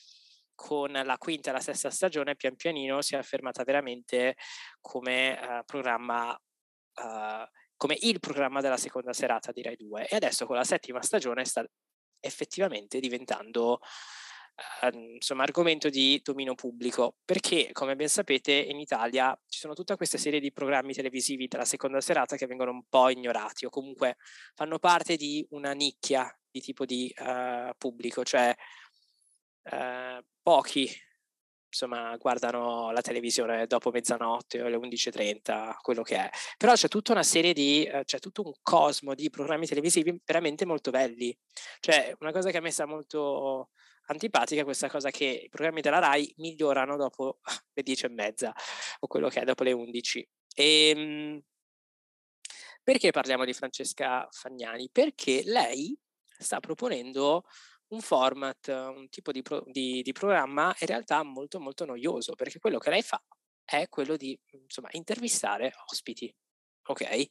con 0.55 0.93
la 0.93 1.19
quinta 1.19 1.51
e 1.51 1.53
la 1.53 1.61
sesta 1.61 1.91
stagione 1.91 2.37
pian 2.37 2.57
pianino 2.57 3.03
si 3.03 3.15
è 3.15 3.19
affermata 3.19 3.65
veramente 3.65 4.37
come 4.81 5.39
uh, 5.39 5.65
programma 5.65 6.33
uh, 6.33 7.49
come 7.77 7.97
il 8.01 8.21
programma 8.21 8.61
della 8.61 8.77
seconda 8.77 9.13
serata 9.13 9.53
di 9.53 9.63
Rai 9.63 9.77
2 9.77 10.09
e 10.09 10.17
adesso 10.17 10.47
con 10.47 10.57
la 10.57 10.65
settima 10.65 11.03
stagione 11.03 11.45
sta 11.45 11.65
effettivamente 12.21 13.01
diventando 13.01 13.81
uh, 14.83 14.97
insomma 14.97 15.43
argomento 15.43 15.89
di 15.91 16.21
dominio 16.23 16.55
pubblico. 16.55 17.17
Perché 17.25 17.71
come 17.73 17.97
ben 17.97 18.09
sapete 18.09 18.53
in 18.53 18.79
Italia 18.79 19.39
ci 19.49 19.59
sono 19.59 19.75
tutta 19.75 19.97
questa 19.97 20.19
serie 20.19 20.41
di 20.41 20.53
programmi 20.53 20.95
televisivi 20.95 21.49
della 21.49 21.65
seconda 21.65 22.01
serata 22.01 22.37
che 22.37 22.47
vengono 22.47 22.71
un 22.71 22.85
po' 22.89 23.11
ignorati 23.11 23.67
o 23.67 23.71
comunque 23.71 24.17
fanno 24.55 24.79
parte 24.79 25.17
di 25.17 25.45
una 25.51 25.73
nicchia 25.73 26.33
di 26.51 26.61
tipo 26.61 26.85
di 26.87 27.13
pubblico. 27.77 28.23
Cioè 28.23 28.55
Uh, 29.65 30.23
pochi 30.43 30.91
insomma, 31.75 32.17
guardano 32.17 32.93
la 32.93 33.01
televisione 33.01 33.67
dopo 33.67 33.91
mezzanotte 33.91 34.63
o 34.63 34.67
alle 34.67 34.77
11.30, 34.77 35.75
quello 35.83 36.03
che 36.03 36.17
è. 36.17 36.31
Però 36.57 36.73
c'è 36.73 36.87
tutta 36.89 37.13
una 37.13 37.25
serie 37.25 37.53
di, 37.53 37.85
eh, 37.85 38.05
c'è 38.05 38.21
tutto 38.21 38.43
un 38.45 38.53
cosmo 38.63 39.15
di 39.15 39.29
programmi 39.29 39.67
televisivi 39.67 40.17
veramente 40.25 40.65
molto 40.65 40.91
belli. 40.91 41.37
Cioè, 41.81 42.15
una 42.21 42.31
cosa 42.31 42.51
che 42.51 42.59
a 42.59 42.61
me 42.61 42.71
sta 42.71 42.87
molto 42.87 43.71
antipatica 44.07 44.61
è 44.61 44.65
questa 44.65 44.89
cosa 44.89 45.11
che 45.11 45.25
i 45.25 45.49
programmi 45.49 45.81
della 45.81 45.99
RAI 45.99 46.35
migliorano 46.37 46.97
dopo 46.97 47.41
le 47.75 47.83
10 47.83 48.07
e 48.07 48.09
mezza 48.09 48.55
o 49.01 49.07
quello 49.09 49.29
che 49.29 49.41
è 49.41 49.45
dopo 49.45 49.65
le 49.65 49.73
11. 49.73 50.29
E, 50.55 50.89
ehm, 50.91 51.43
perché 52.85 53.11
parliamo 53.11 53.45
di 53.45 53.53
Francesca 53.53 54.29
Fagnani? 54.31 54.91
Perché 54.93 55.43
lei 55.45 55.99
sta 56.39 56.61
proponendo 56.61 57.45
un 57.89 58.01
format, 58.01 58.69
un 58.69 59.09
tipo 59.09 59.33
di, 59.33 59.43
pro, 59.43 59.63
di, 59.67 60.03
di, 60.03 60.13
programma 60.13 60.75
in 60.81 60.87
realtà 60.87 61.23
molto 61.23 61.61
molto 61.61 61.85
noioso, 61.85 62.35
perché 62.35 62.59
quello 62.59 62.79
che 62.79 62.91
lei 62.91 63.03
fa 63.03 63.23
è 63.65 63.89
quello 63.89 64.17
di 64.17 64.39
insomma, 64.53 64.89
intervistare 64.93 65.73
ospiti. 65.91 66.35
Ok? 66.87 67.29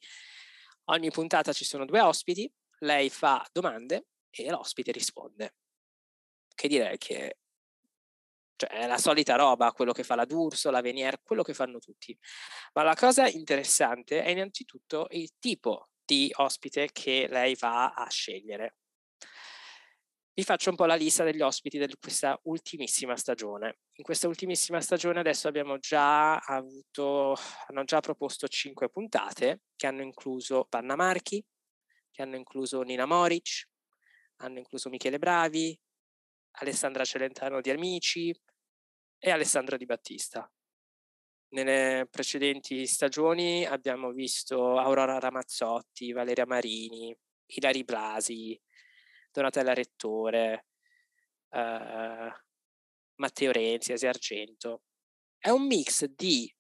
Ogni 0.86 1.12
puntata 1.12 1.54
ci 1.54 1.66
sono 1.66 1.86
due 1.86 2.02
ospiti, 2.02 2.52
lei 2.80 3.10
fa 3.10 3.46
domande 3.52 4.08
e 4.30 4.50
l'ospite 4.50 4.92
risponde. 4.92 5.56
Che 6.56 6.68
direi 6.68 6.98
che 6.98 7.38
cioè, 8.56 8.70
è 8.70 8.88
la 8.88 8.98
solita 8.98 9.36
roba, 9.36 9.72
quello 9.72 9.92
che 9.92 10.04
fa 10.04 10.16
la 10.16 10.26
D'Urso, 10.26 10.70
la 10.70 10.82
Venier, 10.82 11.22
quello 11.22 11.44
che 11.44 11.54
fanno 11.54 11.80
tutti. 11.80 12.18
Ma 12.74 12.84
la 12.84 12.96
cosa 12.96 13.28
interessante 13.28 14.24
è 14.24 14.30
innanzitutto 14.30 15.08
il 15.12 15.32
tipo 15.40 15.90
di 16.06 16.32
ospite 16.36 16.90
che 16.92 17.28
lei 17.30 17.56
va 17.56 17.94
a 17.94 18.10
scegliere 18.10 18.78
vi 20.36 20.44
faccio 20.44 20.72
un 20.72 20.76
po' 20.76 20.86
la 20.86 20.96
lista 20.96 21.24
degli 21.24 21.42
ospiti 21.42 21.78
di 21.78 21.96
questa 22.00 22.40
ultimissima 22.44 23.16
stagione. 23.16 23.78
In 23.98 24.04
questa 24.04 24.28
ultimissima 24.28 24.82
stagione 24.82 25.20
adesso 25.20 25.48
abbiamo 25.48 25.78
già 25.78 26.38
avuto, 26.38 27.36
hanno 27.68 27.84
già 27.84 28.00
proposto 28.00 28.48
cinque 28.48 28.90
puntate 28.90 29.62
che 29.76 29.86
hanno 29.86 30.02
incluso 30.02 30.66
Panna 30.68 30.96
Marchi, 30.96 31.44
che 32.12 32.22
hanno 32.24 32.36
incluso 32.36 32.82
Nina 32.82 33.06
Moric, 33.06 33.68
hanno 34.38 34.58
incluso 34.58 34.90
Michele 34.90 35.20
Bravi, 35.20 35.80
Alessandra 36.58 37.06
Celentano 37.06 37.62
di 37.62 37.70
Amici 37.70 38.36
e 39.20 39.30
Alessandra 39.30 39.78
Di 39.78 39.86
Battista. 39.86 40.52
Nelle 41.50 42.08
precedenti 42.10 42.88
stagioni 42.88 43.64
abbiamo 43.66 44.12
visto 44.12 44.80
Aurora 44.80 45.20
Ramazzotti, 45.20 46.12
Valeria 46.12 46.48
Marini, 46.48 47.16
Ilari 47.46 47.84
Blasi, 47.84 48.60
Donatella 49.34 49.74
Rettore, 49.74 50.68
uh, 51.50 52.30
Matteo 53.16 53.52
Renzi, 53.52 53.92
Asia 53.92 54.10
Argento. 54.10 54.84
È 55.38 55.50
un 55.50 55.66
mix 55.66 56.06
di 56.06 56.54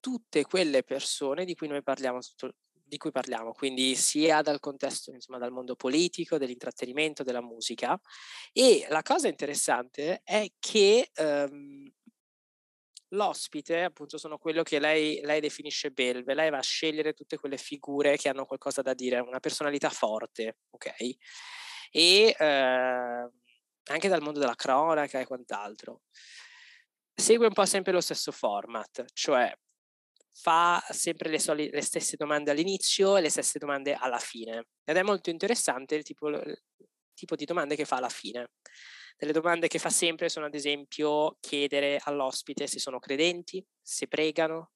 tutte 0.00 0.44
quelle 0.44 0.82
persone 0.82 1.44
di 1.44 1.54
cui 1.54 1.68
noi 1.68 1.82
parliamo, 1.82 2.20
di 2.72 2.96
cui 2.96 3.10
parliamo 3.10 3.52
quindi 3.52 3.94
sia 3.96 4.42
dal 4.42 4.60
contesto, 4.60 5.10
insomma, 5.10 5.38
dal 5.38 5.52
mondo 5.52 5.74
politico, 5.74 6.38
dell'intrattenimento, 6.38 7.22
della 7.22 7.42
musica. 7.42 7.98
E 8.52 8.86
la 8.88 9.02
cosa 9.02 9.28
interessante 9.28 10.20
è 10.24 10.46
che 10.58 11.10
um, 11.18 11.92
l'ospite, 13.12 13.82
appunto, 13.82 14.18
sono 14.18 14.38
quello 14.38 14.62
che 14.62 14.78
lei, 14.78 15.20
lei, 15.22 15.40
definisce 15.40 15.90
belve, 15.90 16.34
lei 16.34 16.50
va 16.50 16.58
a 16.58 16.62
scegliere 16.62 17.12
tutte 17.12 17.38
quelle 17.38 17.56
figure 17.56 18.16
che 18.16 18.28
hanno 18.28 18.44
qualcosa 18.44 18.82
da 18.82 18.94
dire, 18.94 19.18
una 19.20 19.40
personalità 19.40 19.90
forte, 19.90 20.58
ok? 20.70 20.94
E 21.90 22.36
eh, 22.38 23.30
anche 23.84 24.08
dal 24.08 24.22
mondo 24.22 24.38
della 24.38 24.54
cronaca 24.54 25.20
e 25.20 25.26
quant'altro. 25.26 26.02
Segue 27.14 27.46
un 27.46 27.52
po' 27.52 27.66
sempre 27.66 27.92
lo 27.92 28.00
stesso 28.00 28.32
format, 28.32 29.04
cioè 29.12 29.52
fa 30.34 30.82
sempre 30.90 31.28
le, 31.28 31.38
soli, 31.38 31.68
le 31.70 31.82
stesse 31.82 32.16
domande 32.16 32.50
all'inizio 32.50 33.16
e 33.16 33.20
le 33.20 33.28
stesse 33.28 33.58
domande 33.58 33.94
alla 33.94 34.18
fine. 34.18 34.68
Ed 34.84 34.96
è 34.96 35.02
molto 35.02 35.30
interessante 35.30 35.94
il 35.94 36.02
tipo, 36.02 36.28
il 36.28 36.62
tipo 37.14 37.36
di 37.36 37.44
domande 37.44 37.76
che 37.76 37.84
fa 37.84 37.96
alla 37.96 38.08
fine. 38.08 38.48
Delle 39.22 39.34
domande 39.34 39.68
che 39.68 39.78
fa 39.78 39.88
sempre 39.88 40.28
sono 40.28 40.46
ad 40.46 40.54
esempio 40.56 41.36
chiedere 41.38 42.00
all'ospite 42.02 42.66
se 42.66 42.80
sono 42.80 42.98
credenti, 42.98 43.64
se 43.80 44.08
pregano, 44.08 44.72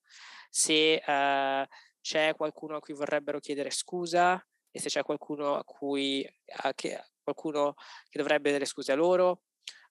se 0.49 1.03
uh, 1.05 1.67
c'è 2.01 2.33
qualcuno 2.37 2.77
a 2.77 2.79
cui 2.79 2.95
vorrebbero 2.95 3.41
chiedere 3.41 3.71
scusa 3.71 4.41
e 4.71 4.79
se 4.79 4.89
c'è 4.89 5.03
qualcuno 5.03 5.57
a 5.57 5.65
cui 5.65 6.25
uh, 6.63 6.71
che, 6.77 7.07
qualcuno 7.25 7.75
che 8.09 8.21
dovrebbe 8.21 8.53
delle 8.53 8.67
scuse 8.67 8.93
a 8.93 8.95
loro, 8.95 9.43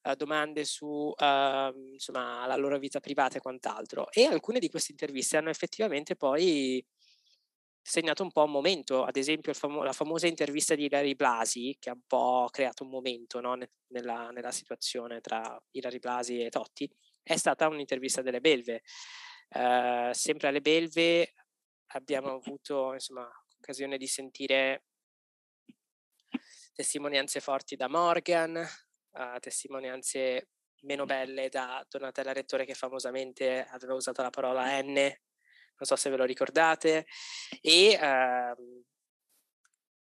uh, 0.03 0.15
domande 0.15 0.63
su 0.63 1.13
insomma, 1.17 2.45
la 2.45 2.55
loro 2.55 2.79
vita 2.79 3.01
privata 3.01 3.35
e 3.35 3.41
quant'altro. 3.41 4.09
E 4.09 4.23
alcune 4.23 4.59
di 4.59 4.69
queste 4.69 4.93
interviste 4.93 5.35
hanno 5.35 5.49
effettivamente 5.49 6.15
poi 6.15 6.81
segnato 7.87 8.23
un 8.23 8.31
po' 8.31 8.43
un 8.43 8.49
momento, 8.51 9.03
ad 9.03 9.15
esempio 9.15 9.53
famo- 9.53 9.83
la 9.83 9.93
famosa 9.93 10.25
intervista 10.25 10.73
di 10.73 10.85
Ilari 10.85 11.13
Blasi, 11.13 11.77
che 11.79 11.91
ha 11.91 11.93
un 11.93 12.01
po' 12.07 12.47
creato 12.49 12.83
un 12.83 12.89
momento 12.89 13.39
no, 13.39 13.55
nella, 13.89 14.31
nella, 14.31 14.51
situazione 14.51 15.21
tra 15.21 15.61
Ilari 15.69 15.99
Blasi 15.99 16.39
e 16.39 16.49
Totti, 16.49 16.91
è 17.21 17.37
stata 17.37 17.67
un'intervista 17.67 18.23
delle 18.23 18.39
Belve. 18.39 18.81
Uh, 19.49 20.11
sempre 20.13 20.47
alle 20.47 20.61
Belve 20.61 21.33
abbiamo 21.93 22.33
avuto 22.33 22.93
insomma, 22.93 23.29
occasione 23.59 23.97
di 23.97 24.07
sentire 24.07 24.85
testimonianze 26.73 27.39
forti 27.39 27.75
da 27.75 27.87
Morgan, 27.87 28.55
uh, 29.11 29.39
testimonianze 29.39 30.49
meno 30.81 31.05
belle 31.05 31.49
da 31.49 31.85
Donatella 31.87 32.33
Rettore 32.33 32.65
che 32.65 32.73
famosamente 32.73 33.63
aveva 33.69 33.93
usato 33.93 34.23
la 34.23 34.31
parola 34.31 34.81
N 34.81 35.15
non 35.77 35.87
so 35.87 35.95
se 35.95 36.09
ve 36.09 36.17
lo 36.17 36.25
ricordate, 36.25 37.05
e, 37.61 37.97
uh, 37.99 38.83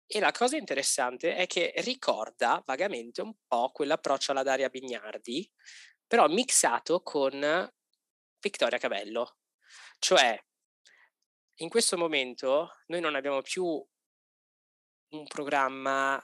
e 0.07 0.21
la 0.21 0.33
cosa 0.33 0.57
interessante 0.57 1.37
è 1.37 1.47
che 1.47 1.73
ricorda 1.79 2.63
vagamente 2.67 3.23
un 3.23 3.35
po' 3.47 3.71
quell'approccio 3.73 4.33
alla 4.33 4.43
Daria 4.43 4.69
Bignardi, 4.69 5.49
però 6.07 6.27
mixato 6.29 7.03
con 7.03 7.71
Vittoria 8.41 8.79
Cabello. 8.79 9.37
Cioè, 9.99 10.43
in 11.61 11.69
questo 11.69 11.97
momento 11.97 12.79
noi 12.87 13.01
non 13.01 13.15
abbiamo 13.15 13.43
più 13.43 13.65
un 15.13 15.27
programma 15.27 16.21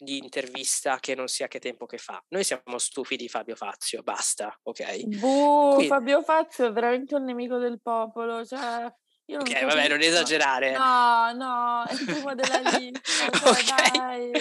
di 0.00 0.16
intervista 0.16 0.98
che 0.98 1.14
non 1.14 1.28
sia 1.28 1.46
che 1.46 1.58
tempo 1.58 1.84
che 1.84 1.98
fa. 1.98 2.22
Noi 2.28 2.42
siamo 2.42 2.78
stufi 2.78 3.16
di 3.16 3.28
Fabio 3.28 3.54
Fazio, 3.54 4.02
basta, 4.02 4.58
ok? 4.62 5.04
Buh, 5.04 5.74
Quindi... 5.74 5.86
Fabio 5.88 6.22
Fazio 6.22 6.66
è 6.66 6.72
veramente 6.72 7.14
un 7.14 7.24
nemico 7.24 7.58
del 7.58 7.80
popolo, 7.82 8.44
cioè... 8.46 8.90
Io 9.26 9.36
non 9.36 9.46
ok, 9.46 9.64
vabbè, 9.64 9.88
non 9.88 10.00
esagerare. 10.00 10.72
No, 10.72 11.32
no, 11.34 11.84
è 11.84 11.92
il 11.92 12.04
primo 12.04 12.34
della 12.34 12.58
lista, 12.76 13.30
cioè, 13.30 13.50
okay. 13.50 13.90
dai. 13.92 14.32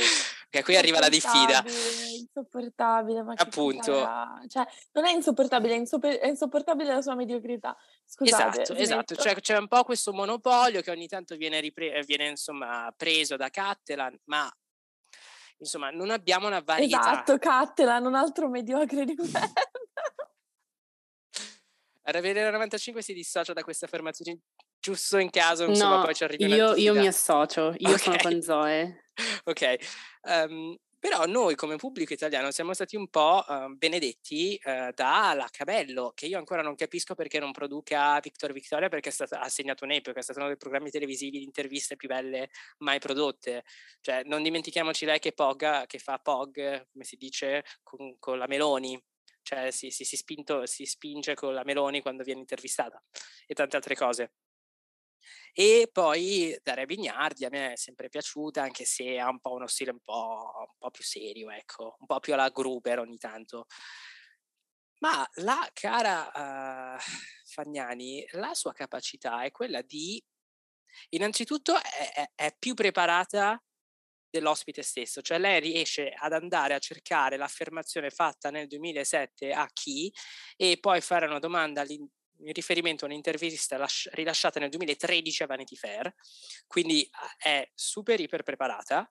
Ok, 0.51 0.63
qui 0.63 0.75
arriva 0.77 0.99
la 0.99 1.09
diffida. 1.09 1.63
Insopportabile, 1.63 3.21
ma 3.21 3.33
Appunto. 3.35 3.93
Cioè, 4.47 4.65
non 4.93 5.05
è 5.05 5.11
insopportabile, 5.11 5.75
è, 5.75 5.77
insopper- 5.77 6.17
è, 6.17 6.27
insopportabile 6.27 6.91
la 6.91 7.01
sua 7.01 7.13
mediocrità. 7.13 7.77
Scusate. 8.03 8.61
Esatto, 8.61 8.79
esatto. 8.79 9.15
Cioè, 9.15 9.35
c'è 9.35 9.57
un 9.57 9.67
po' 9.67 9.83
questo 9.83 10.11
monopolio 10.11 10.81
che 10.81 10.89
ogni 10.89 11.07
tanto 11.07 11.35
viene, 11.35 11.59
ripre- 11.59 12.01
viene 12.03 12.29
insomma, 12.29 12.91
preso 12.97 13.35
da 13.35 13.49
Cattelan, 13.49 14.19
ma 14.23 14.51
insomma, 15.59 15.89
non 15.91 16.09
abbiamo 16.09 16.47
una 16.47 16.61
varietà. 16.61 16.99
Esatto, 16.99 17.37
Cattelan, 17.37 18.05
un 18.05 18.15
altro 18.15 18.49
mediocre 18.49 19.05
di 19.05 19.15
merda. 19.15 19.39
Ravvedere 22.01 22.49
95 22.49 23.03
si 23.03 23.13
dissocia 23.13 23.53
da 23.53 23.61
questa 23.61 23.85
affermazione 23.85 24.39
giusto 24.79 25.17
in 25.17 25.29
caso, 25.29 25.65
insomma, 25.65 25.97
no, 25.97 26.03
poi 26.03 26.15
ci 26.15 26.23
arriva 26.23 26.55
io, 26.55 26.75
io 26.75 26.93
mi 26.93 27.05
associo, 27.05 27.73
io 27.77 27.89
okay. 27.89 27.99
sono 27.99 28.17
con 28.21 28.41
Zoe. 28.41 29.03
ok, 29.43 29.75
um, 30.21 30.75
però 30.99 31.25
noi 31.25 31.55
come 31.55 31.77
pubblico 31.77 32.13
italiano 32.13 32.51
siamo 32.51 32.73
stati 32.73 32.97
un 32.97 33.07
po' 33.07 33.43
uh, 33.47 33.73
benedetti 33.75 34.59
uh, 34.63 34.91
da 34.93 35.33
Lacabello, 35.33 36.11
che 36.13 36.25
io 36.25 36.37
ancora 36.37 36.61
non 36.61 36.75
capisco 36.75 37.15
perché 37.15 37.39
non 37.39 37.51
produca 37.51 38.19
Victor 38.19 38.51
Victoria, 38.51 38.89
perché 38.89 39.09
stato, 39.09 39.35
ha 39.35 39.47
segnato 39.47 39.85
un'epoca, 39.85 40.19
è 40.19 40.21
stato 40.21 40.39
uno 40.39 40.49
dei 40.49 40.57
programmi 40.57 40.91
televisivi 40.91 41.39
di 41.39 41.43
interviste 41.43 41.95
più 41.95 42.09
belle 42.09 42.49
mai 42.79 42.99
prodotte. 42.99 43.63
Cioè, 44.01 44.23
non 44.25 44.43
dimentichiamoci 44.43 45.05
lei 45.05 45.19
che, 45.19 45.31
Pog, 45.31 45.85
che 45.87 45.99
fa 45.99 46.19
Pog, 46.19 46.87
come 46.91 47.03
si 47.05 47.15
dice, 47.15 47.63
con, 47.81 48.17
con 48.19 48.37
la 48.37 48.47
Meloni, 48.47 49.01
cioè 49.41 49.71
si, 49.71 49.89
si, 49.91 50.03
si, 50.03 50.17
spinto, 50.17 50.65
si 50.65 50.85
spinge 50.85 51.33
con 51.33 51.53
la 51.53 51.63
Meloni 51.63 52.01
quando 52.01 52.23
viene 52.23 52.41
intervistata 52.41 53.01
e 53.47 53.53
tante 53.53 53.77
altre 53.77 53.95
cose. 53.95 54.31
E 55.53 55.89
poi 55.91 56.57
Daria 56.63 56.85
Bignardi 56.85 57.45
a 57.45 57.49
me 57.49 57.73
è 57.73 57.75
sempre 57.77 58.09
piaciuta, 58.09 58.61
anche 58.61 58.85
se 58.85 59.19
ha 59.19 59.29
un 59.29 59.39
po' 59.39 59.53
uno 59.53 59.67
stile 59.67 59.91
un 59.91 59.99
po', 60.03 60.51
un 60.55 60.77
po 60.77 60.89
più 60.91 61.03
serio, 61.03 61.49
ecco, 61.49 61.95
un 61.99 62.05
po' 62.05 62.19
più 62.19 62.33
alla 62.33 62.49
Gruber 62.49 62.99
ogni 62.99 63.17
tanto. 63.17 63.65
Ma 64.99 65.27
la 65.35 65.69
cara 65.73 66.95
uh, 66.95 66.99
Fagnani, 67.45 68.25
la 68.31 68.53
sua 68.53 68.73
capacità 68.73 69.43
è 69.43 69.51
quella 69.51 69.81
di, 69.81 70.21
innanzitutto, 71.09 71.75
è, 71.75 72.11
è, 72.13 72.31
è 72.35 72.55
più 72.57 72.73
preparata 72.73 73.61
dell'ospite 74.29 74.83
stesso, 74.83 75.21
cioè 75.21 75.39
lei 75.39 75.59
riesce 75.59 76.13
ad 76.15 76.33
andare 76.33 76.73
a 76.73 76.79
cercare 76.79 77.37
l'affermazione 77.37 78.09
fatta 78.09 78.51
nel 78.51 78.67
2007 78.67 79.51
a 79.51 79.67
chi 79.73 80.13
e 80.55 80.77
poi 80.79 81.01
fare 81.01 81.25
una 81.25 81.39
domanda 81.39 81.83
in 82.39 82.53
riferimento 82.53 83.05
a 83.05 83.07
un'intervista 83.07 83.77
lasci- 83.77 84.09
rilasciata 84.13 84.59
nel 84.59 84.69
2013 84.69 85.43
a 85.43 85.45
Vanity 85.47 85.75
Fair, 85.75 86.13
quindi 86.67 87.09
è 87.37 87.69
super 87.73 88.19
iper 88.19 88.43
preparata. 88.43 89.09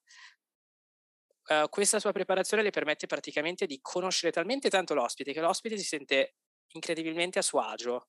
Uh, 1.48 1.68
questa 1.70 1.98
sua 1.98 2.12
preparazione 2.12 2.62
le 2.62 2.70
permette 2.70 3.06
praticamente 3.06 3.66
di 3.66 3.78
conoscere 3.80 4.30
talmente 4.30 4.68
tanto 4.68 4.92
l'ospite 4.92 5.32
che 5.32 5.40
l'ospite 5.40 5.78
si 5.78 5.84
sente 5.84 6.34
incredibilmente 6.72 7.38
a 7.38 7.42
suo 7.42 7.60
agio 7.60 8.08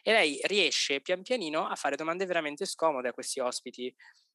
e 0.00 0.12
lei 0.12 0.38
riesce 0.44 1.00
pian 1.00 1.22
pianino 1.22 1.66
a 1.66 1.74
fare 1.74 1.96
domande 1.96 2.24
veramente 2.24 2.66
scomode 2.66 3.08
a 3.08 3.12
questi 3.12 3.40
ospiti 3.40 3.92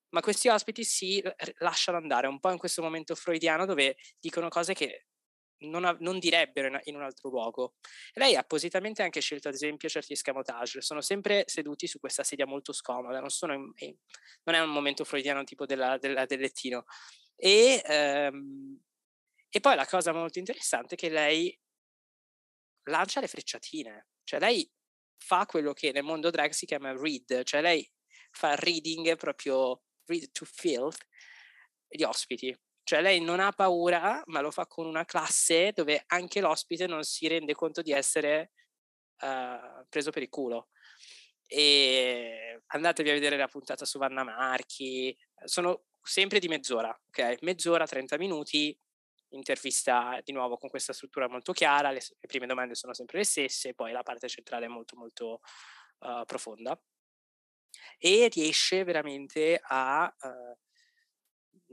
ma 0.09 0.19
questi 0.19 0.49
ospiti 0.49 0.83
si 0.83 1.23
lasciano 1.59 1.97
andare 1.97 2.27
un 2.27 2.39
po' 2.39 2.51
in 2.51 2.57
questo 2.57 2.81
momento 2.81 3.15
freudiano 3.15 3.65
dove 3.65 3.95
dicono 4.19 4.49
cose 4.49 4.73
che 4.73 5.05
non, 5.63 5.85
ha, 5.85 5.95
non 5.99 6.19
direbbero 6.19 6.67
in, 6.67 6.79
in, 6.83 6.95
un 6.95 7.03
altro 7.03 7.29
luogo. 7.29 7.75
Lei 8.13 8.35
ha 8.35 8.39
appositamente 8.39 9.03
anche 9.03 9.21
scelto, 9.21 9.47
ad 9.47 9.53
esempio, 9.53 9.89
certi 9.89 10.13
escamotage. 10.13 10.81
Sono 10.81 11.01
sempre 11.01 11.43
seduti 11.47 11.87
su 11.87 11.99
questa 11.99 12.23
sedia 12.23 12.45
molto 12.45 12.73
scomoda, 12.73 13.19
non, 13.19 13.73
in, 13.77 13.95
non 14.43 14.55
è 14.55 14.59
un 14.59 14.69
momento 14.69 15.03
freudiano 15.03 15.43
tipo 15.43 15.65
della, 15.65 15.97
della, 15.97 16.25
del 16.25 16.39
lettino. 16.39 16.85
E, 17.35 17.81
ehm, 17.85 18.79
e 19.49 19.59
poi 19.59 19.75
la 19.75 19.85
cosa 19.85 20.13
molto 20.13 20.39
interessante 20.39 20.95
è 20.95 20.97
che 20.97 21.09
lei 21.09 21.57
lancia 22.89 23.19
le 23.19 23.27
frecciatine, 23.27 24.07
cioè 24.23 24.39
lei 24.39 24.69
fa 25.17 25.45
quello 25.45 25.73
che 25.73 25.91
nel 25.91 26.03
mondo 26.03 26.29
drag 26.29 26.51
si 26.51 26.65
chiama 26.65 26.91
read, 26.91 27.43
cioè 27.43 27.61
lei 27.61 27.89
fa 28.31 28.55
reading 28.55 29.15
proprio 29.15 29.83
read 30.05 30.31
to 30.31 30.45
filth 30.45 31.05
gli 31.87 32.03
ospiti. 32.03 32.55
Cioè 32.83 33.01
lei 33.01 33.21
non 33.21 33.39
ha 33.39 33.51
paura, 33.51 34.21
ma 34.25 34.41
lo 34.41 34.51
fa 34.51 34.67
con 34.67 34.85
una 34.85 35.05
classe 35.05 35.71
dove 35.73 36.03
anche 36.07 36.41
l'ospite 36.41 36.87
non 36.87 37.03
si 37.03 37.27
rende 37.27 37.53
conto 37.53 37.81
di 37.81 37.91
essere 37.91 38.51
uh, 39.21 39.85
preso 39.89 40.11
per 40.11 40.23
il 40.23 40.29
culo. 40.29 40.69
E 41.47 42.61
andatevi 42.67 43.09
a 43.09 43.13
vedere 43.13 43.37
la 43.37 43.47
puntata 43.47 43.85
su 43.85 43.99
Vanna 43.99 44.23
Marchi, 44.23 45.15
sono 45.45 45.85
sempre 46.01 46.39
di 46.39 46.47
mezz'ora, 46.47 46.89
ok? 47.07 47.37
Mezz'ora, 47.41 47.85
30 47.85 48.17
minuti, 48.17 48.77
intervista 49.29 50.19
di 50.23 50.31
nuovo 50.31 50.57
con 50.57 50.69
questa 50.69 50.93
struttura 50.93 51.27
molto 51.29 51.53
chiara, 51.53 51.91
le, 51.91 52.01
le 52.01 52.27
prime 52.27 52.47
domande 52.47 52.75
sono 52.75 52.93
sempre 52.93 53.19
le 53.19 53.23
stesse, 53.23 53.73
poi 53.73 53.91
la 53.91 54.03
parte 54.03 54.27
centrale 54.27 54.65
è 54.65 54.69
molto 54.69 54.95
molto 54.95 55.41
uh, 55.99 56.25
profonda 56.25 56.79
e 57.97 58.29
riesce 58.31 58.83
veramente 58.83 59.59
a 59.61 60.13
uh, 60.21 60.57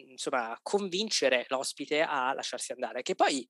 insomma, 0.08 0.58
convincere 0.62 1.44
l'ospite 1.48 2.02
a 2.02 2.32
lasciarsi 2.32 2.72
andare. 2.72 3.02
Che 3.02 3.14
poi 3.14 3.48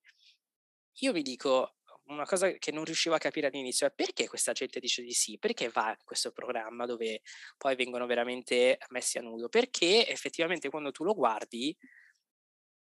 io 1.01 1.13
mi 1.13 1.23
dico, 1.23 1.77
una 2.07 2.25
cosa 2.25 2.51
che 2.53 2.73
non 2.73 2.85
riuscivo 2.85 3.15
a 3.15 3.19
capire 3.19 3.47
all'inizio 3.47 3.87
è 3.87 3.93
perché 3.93 4.29
questa 4.29 4.53
gente 4.53 4.81
dice 4.81 5.03
di 5.03 5.13
sì, 5.13 5.39
perché 5.39 5.69
va 5.69 5.91
in 5.91 6.05
questo 6.05 6.33
programma 6.33 6.87
dove 6.87 7.23
poi 7.57 7.77
vengono 7.77 8.07
veramente 8.07 8.79
messi 8.91 9.19
a 9.19 9.23
nudo, 9.23 9.49
perché 9.49 10.07
effettivamente 10.09 10.69
quando 10.71 10.91
tu 10.91 11.05
lo 11.05 11.15
guardi 11.15 11.77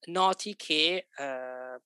noti 0.08 0.56
che 0.56 1.08
eh, 1.16 1.82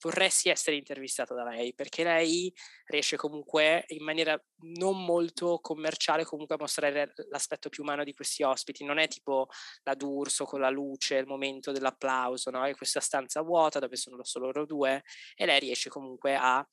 vorresti 0.00 0.48
essere 0.48 0.76
intervistata 0.76 1.34
da 1.34 1.44
lei 1.44 1.74
perché 1.74 2.04
lei 2.04 2.52
riesce 2.86 3.16
comunque 3.16 3.84
in 3.88 4.04
maniera 4.04 4.40
non 4.60 5.04
molto 5.04 5.58
commerciale 5.60 6.24
comunque 6.24 6.54
a 6.54 6.58
mostrare 6.58 7.12
l'aspetto 7.30 7.68
più 7.68 7.82
umano 7.82 8.04
di 8.04 8.14
questi 8.14 8.42
ospiti 8.42 8.84
non 8.84 8.98
è 8.98 9.08
tipo 9.08 9.48
la 9.82 9.94
D'Urso 9.94 10.44
con 10.44 10.60
la 10.60 10.70
luce 10.70 11.16
il 11.16 11.26
momento 11.26 11.72
dell'applauso 11.72 12.50
no? 12.50 12.64
è 12.64 12.74
questa 12.74 13.00
stanza 13.00 13.42
vuota 13.42 13.78
dove 13.78 13.96
sono 13.96 14.22
solo 14.24 14.46
loro 14.46 14.66
due 14.66 15.02
e 15.34 15.46
lei 15.46 15.60
riesce 15.60 15.90
comunque 15.90 16.36
a 16.36 16.66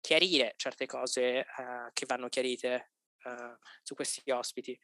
chiarire 0.00 0.54
certe 0.56 0.86
cose 0.86 1.44
uh, 1.56 1.90
che 1.92 2.06
vanno 2.06 2.28
chiarite 2.28 2.92
uh, 3.24 3.56
su 3.82 3.94
questi 3.94 4.22
ospiti 4.30 4.78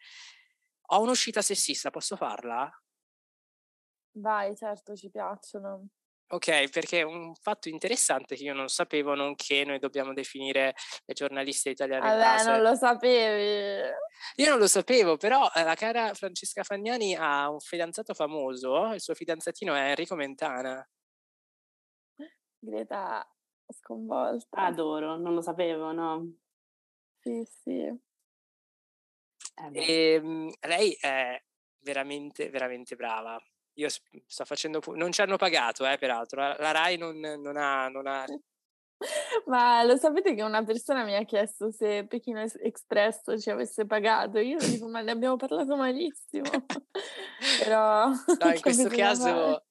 ho 0.89 1.01
un'uscita 1.01 1.41
sessista 1.41 1.91
posso 1.91 2.17
farla? 2.17 2.71
Vai, 4.17 4.55
certo, 4.55 4.95
ci 4.95 5.11
piacciono. 5.11 5.89
Ok, 6.27 6.71
perché 6.71 7.03
un 7.03 7.35
fatto 7.35 7.69
interessante 7.69 8.35
che 8.35 8.45
io 8.45 8.55
non 8.55 8.69
sapevo, 8.69 9.15
nonché 9.15 9.65
noi 9.65 9.79
dobbiamo 9.79 10.15
definire 10.15 10.75
le 11.05 11.15
giornaliste 11.15 11.71
italiane 11.71 12.09
Vabbè, 12.09 12.45
non 12.45 12.63
lo 12.63 12.75
sapevi. 12.75 13.93
Io 14.37 14.49
non 14.49 14.59
lo 14.59 14.67
sapevo, 14.67 15.17
però 15.17 15.51
eh, 15.55 15.63
la 15.63 15.75
cara 15.75 16.15
Francesca 16.15 16.63
Fagnani 16.63 17.15
ha 17.15 17.51
un 17.51 17.61
fidanzato 17.61 18.15
famoso, 18.15 18.93
il 18.95 19.01
suo 19.01 19.15
fidanzatino 19.15 19.75
è 19.75 19.91
Enrico 19.91 20.15
Mentana. 20.15 20.89
Greta 22.59 23.31
sconvolta. 23.69 24.57
Adoro, 24.57 25.17
non 25.19 25.35
lo 25.35 25.43
sapevo, 25.43 25.93
no? 25.93 26.33
Sì, 27.21 27.45
sì. 27.45 27.81
Eh 29.57 29.71
e, 29.73 30.57
lei 30.63 30.97
è 30.99 31.41
veramente, 31.81 32.49
veramente 32.49 32.97
brava 32.97 33.41
io 33.75 33.89
sto 33.89 34.45
facendo, 34.45 34.81
non 34.95 35.13
ci 35.13 35.21
hanno 35.21 35.37
pagato, 35.37 35.87
eh, 35.87 35.99
peraltro, 35.99 36.41
la, 36.41 36.71
RAI 36.73 36.97
non, 36.97 37.19
non, 37.19 37.57
ha, 37.57 37.89
non 37.89 38.07
ha... 38.07 38.25
Ma 39.47 39.83
lo 39.83 39.97
sapete 39.97 40.35
che 40.35 40.43
una 40.43 40.65
persona 40.65 41.05
mi 41.05 41.15
ha 41.15 41.25
chiesto 41.25 41.71
se 41.71 42.07
Pechino 42.07 42.41
Express 42.41 43.41
ci 43.41 43.51
avesse 43.51 43.85
pagato? 43.87 44.39
Io 44.39 44.57
dico, 44.59 44.89
ma 44.89 45.01
ne 45.01 45.11
abbiamo 45.11 45.37
parlato 45.37 45.77
malissimo. 45.77 46.49
Però... 47.59 48.09
No, 48.09 48.51
in 48.51 48.61
questo 48.61 48.89
caso 48.89 49.64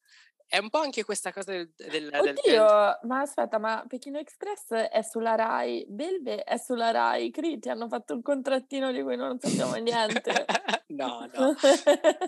è 0.54 0.60
un 0.60 0.70
po' 0.70 0.78
anche 0.78 1.04
questa 1.04 1.34
cosa 1.34 1.52
del... 1.52 1.74
del, 1.76 2.12
Oddio, 2.14 2.34
del... 2.44 3.00
ma 3.06 3.22
aspetta, 3.22 3.58
ma 3.58 3.84
Pechino 3.88 4.20
Express 4.20 4.72
è 4.72 5.02
sulla 5.02 5.34
RAI, 5.34 5.84
Belve 5.90 6.44
è 6.44 6.58
sulla 6.58 6.92
RAI, 6.92 7.32
Criti 7.32 7.70
hanno 7.70 7.88
fatto 7.88 8.14
un 8.14 8.22
contrattino 8.22 8.92
di 8.92 9.02
cui 9.02 9.16
non 9.16 9.40
sappiamo 9.40 9.74
niente. 9.78 10.46
no, 10.94 11.28
no, 11.34 11.56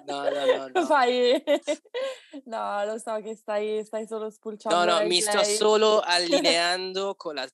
no, 0.08 0.30
no, 0.30 0.68
no, 0.74 0.86
Fai... 0.86 1.44
no, 2.46 2.86
lo 2.86 2.98
so 2.98 3.22
che 3.22 3.36
stai, 3.36 3.86
stai 3.86 4.08
solo 4.08 4.32
spulciando. 4.32 4.86
No, 4.86 5.00
no, 5.00 5.06
mi 5.06 5.22
sto 5.22 5.44
solo 5.44 6.00
allineando 6.00 7.14
con 7.14 7.36
la 7.36 7.48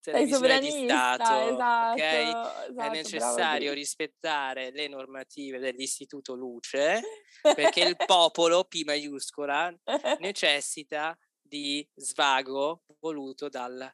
televisione 0.00 0.58
di 0.60 0.70
Stato, 0.70 1.52
esatto, 1.52 1.92
okay? 1.92 2.28
esatto, 2.28 2.80
è 2.80 2.88
necessario 2.90 3.72
rispettare 3.72 4.70
le 4.70 4.88
normative 4.88 5.58
dell'Istituto 5.58 6.34
Luce 6.34 7.00
perché 7.42 7.80
il 7.80 7.96
popolo, 8.04 8.64
P 8.64 8.82
maiuscola, 8.84 9.74
necessita 10.18 11.16
di 11.40 11.86
svago 11.94 12.82
voluto 13.00 13.48
dal, 13.48 13.92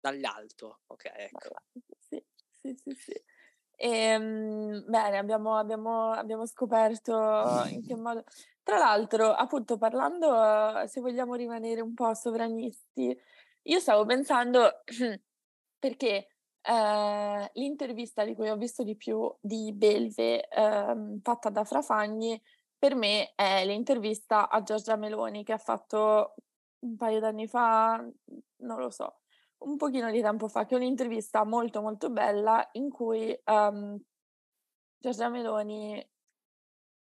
dall'alto. 0.00 0.80
Ok, 0.86 1.04
ecco. 1.14 1.54
Sì, 1.98 2.22
sì, 2.60 2.74
sì, 2.74 2.94
sì. 2.94 3.22
E, 3.82 3.88
ehm, 3.88 4.84
bene, 4.86 5.16
abbiamo, 5.16 5.56
abbiamo, 5.56 6.10
abbiamo 6.10 6.44
scoperto 6.46 7.14
in 7.70 7.82
che 7.86 7.94
modo... 7.96 8.24
Tra 8.62 8.76
l'altro, 8.76 9.32
appunto, 9.32 9.78
parlando, 9.78 10.86
se 10.86 11.00
vogliamo 11.00 11.34
rimanere 11.34 11.80
un 11.80 11.94
po' 11.94 12.12
sovranisti, 12.14 13.18
io 13.62 13.80
stavo 13.80 14.04
pensando 14.04 14.82
perché 15.80 16.28
eh, 16.62 17.50
l'intervista 17.54 18.24
di 18.24 18.36
cui 18.36 18.48
ho 18.48 18.56
visto 18.56 18.84
di 18.84 18.94
più 18.94 19.34
di 19.40 19.72
Belve 19.72 20.46
eh, 20.46 21.18
fatta 21.22 21.50
da 21.50 21.64
Frafagni 21.64 22.40
per 22.78 22.94
me 22.94 23.32
è 23.34 23.64
l'intervista 23.66 24.48
a 24.48 24.62
Giorgia 24.62 24.96
Meloni 24.96 25.42
che 25.44 25.52
ha 25.52 25.58
fatto 25.58 26.34
un 26.80 26.96
paio 26.96 27.20
d'anni 27.20 27.46
fa, 27.46 28.02
non 28.58 28.78
lo 28.78 28.88
so, 28.90 29.20
un 29.58 29.76
pochino 29.76 30.10
di 30.10 30.22
tempo 30.22 30.48
fa, 30.48 30.64
che 30.64 30.74
è 30.74 30.78
un'intervista 30.78 31.44
molto 31.44 31.82
molto 31.82 32.08
bella 32.08 32.66
in 32.72 32.88
cui 32.90 33.38
um, 33.44 34.00
Giorgia 34.98 35.28
Meloni, 35.28 36.02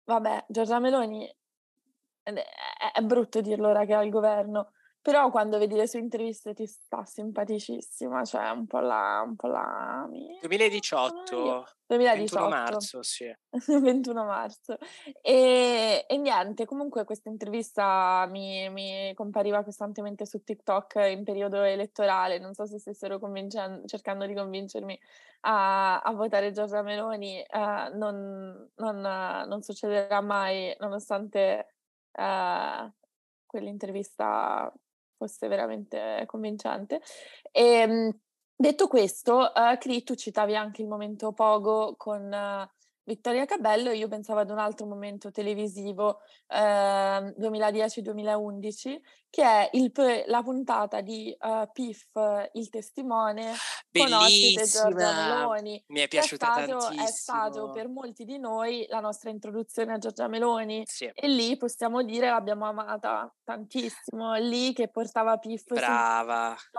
vabbè, 0.06 0.46
Giorgia 0.48 0.80
Meloni, 0.80 1.32
è, 2.24 2.34
è 2.94 3.02
brutto 3.02 3.42
dirlo 3.42 3.68
ora 3.68 3.86
che 3.86 3.94
è 3.94 3.96
al 3.96 4.10
governo, 4.10 4.72
però 5.02 5.32
quando 5.32 5.58
vedi 5.58 5.76
le 5.76 5.88
sue 5.88 6.00
interviste 6.00 6.54
ti 6.54 6.66
sta 6.66 7.06
simpaticissima, 7.06 8.26
cioè 8.26 8.50
un 8.50 8.68
po' 8.68 8.80
la... 8.80 9.24
Un 9.26 9.36
po 9.36 9.48
la 9.48 10.06
2018. 10.42 11.66
2018. 11.88 12.48
21 12.48 12.50
marzo, 12.50 13.02
sì. 13.02 13.34
21 13.82 14.26
marzo. 14.26 14.78
E, 15.22 16.06
e, 16.08 16.18
niente, 16.18 16.66
comunque 16.66 17.06
questa 17.06 17.30
intervista 17.30 18.28
mi, 18.30 18.70
mi, 18.70 19.14
compariva 19.16 19.64
costantemente 19.64 20.26
su 20.26 20.44
TikTok 20.44 20.96
in 21.10 21.24
periodo 21.24 21.64
elettorale, 21.64 22.38
non 22.38 22.54
so 22.54 22.66
se 22.66 22.78
stessero 22.78 23.20
cercando 23.86 24.26
di 24.26 24.36
convincermi 24.36 25.00
a, 25.42 26.02
a 26.02 26.12
votare 26.12 26.52
Giorgia 26.52 26.82
Meloni, 26.82 27.44
uh, 27.54 27.98
non, 27.98 28.70
non, 28.76 29.00
non, 29.48 29.62
succederà 29.62 30.22
mai 30.22 30.76
nonostante 30.80 31.76
uh, 32.12 32.92
quell'intervista 33.46 34.72
fosse 35.20 35.48
veramente 35.50 36.24
convincente. 36.26 37.02
E, 37.52 37.62
ehm, 37.62 38.20
detto 38.56 38.88
questo, 38.88 39.52
uh, 39.54 39.78
Cri, 39.78 40.04
tu 40.04 40.16
citavi 40.16 40.56
anche 40.56 40.82
il 40.82 40.88
momento 40.88 41.34
Pogo 41.34 41.96
con 41.98 42.32
uh, 42.32 42.68
Vittoria 43.10 43.46
Cabello, 43.46 43.90
io 43.90 44.08
pensavo 44.08 44.42
ad 44.42 44.52
un 44.52 44.60
altro 44.60 44.86
momento 44.86 45.32
televisivo, 45.32 46.20
eh, 46.46 47.34
2010-2011, 47.40 49.00
che 49.32 49.44
è 49.44 49.70
il, 49.74 49.92
la 50.28 50.44
puntata 50.44 51.02
di 51.02 51.36
uh, 51.40 51.68
Piff, 51.74 52.12
il 52.54 52.70
testimone, 52.70 53.56
Bellissima. 53.90 54.18
con 54.18 54.28
ospite 54.28 54.64
Giorgia 54.66 55.12
Meloni. 55.12 55.84
Mi 55.88 56.02
è 56.02 56.08
piaciuta 56.08 56.46
è 56.46 56.52
stato, 56.52 56.78
tantissimo. 56.78 57.04
È 57.04 57.08
stato 57.08 57.72
per 57.72 57.88
molti 57.88 58.26
di 58.26 58.38
noi 58.38 58.86
la 58.90 59.00
nostra 59.00 59.32
introduzione 59.32 59.94
a 59.94 59.98
Giorgia 59.98 60.28
Meloni. 60.28 60.84
Sì. 60.86 61.10
E 61.12 61.28
lì 61.28 61.58
possiamo 61.58 62.04
dire 62.04 62.30
l'abbiamo 62.30 62.68
amata 62.68 63.34
tantissimo. 63.44 64.36
Lì 64.36 64.72
che 64.74 64.88
portava 64.88 65.38
Piff. 65.38 65.74
Brava. 65.74 66.56
Su, 66.56 66.78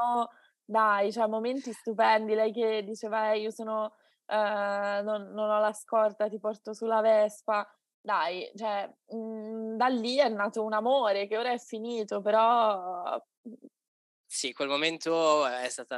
dai, 0.64 1.10
cioè 1.10 1.26
momenti 1.26 1.72
stupendi. 1.72 2.34
Lei 2.34 2.52
che 2.52 2.84
diceva 2.84 3.32
eh, 3.32 3.40
io 3.40 3.50
sono 3.50 3.94
Uh, 4.30 5.02
non, 5.02 5.32
non, 5.32 5.50
ho 5.50 5.58
la 5.58 5.72
scorta, 5.72 6.28
ti 6.28 6.38
porto 6.38 6.72
sulla 6.72 7.00
Vespa. 7.00 7.68
Dai, 8.00 8.50
cioè, 8.54 8.88
mh, 9.08 9.16
mhmm, 9.16 9.76
da 9.76 9.88
lì 9.88 10.16
è 10.18 10.28
nato 10.28 10.62
un 10.62 10.72
amore 10.72 11.26
che 11.26 11.36
ora 11.36 11.52
è 11.52 11.58
finito, 11.58 12.20
però... 12.20 13.20
Sì, 14.24 14.52
quel 14.52 14.68
momento 14.68 15.44
è 15.44 15.68
stato 15.68 15.96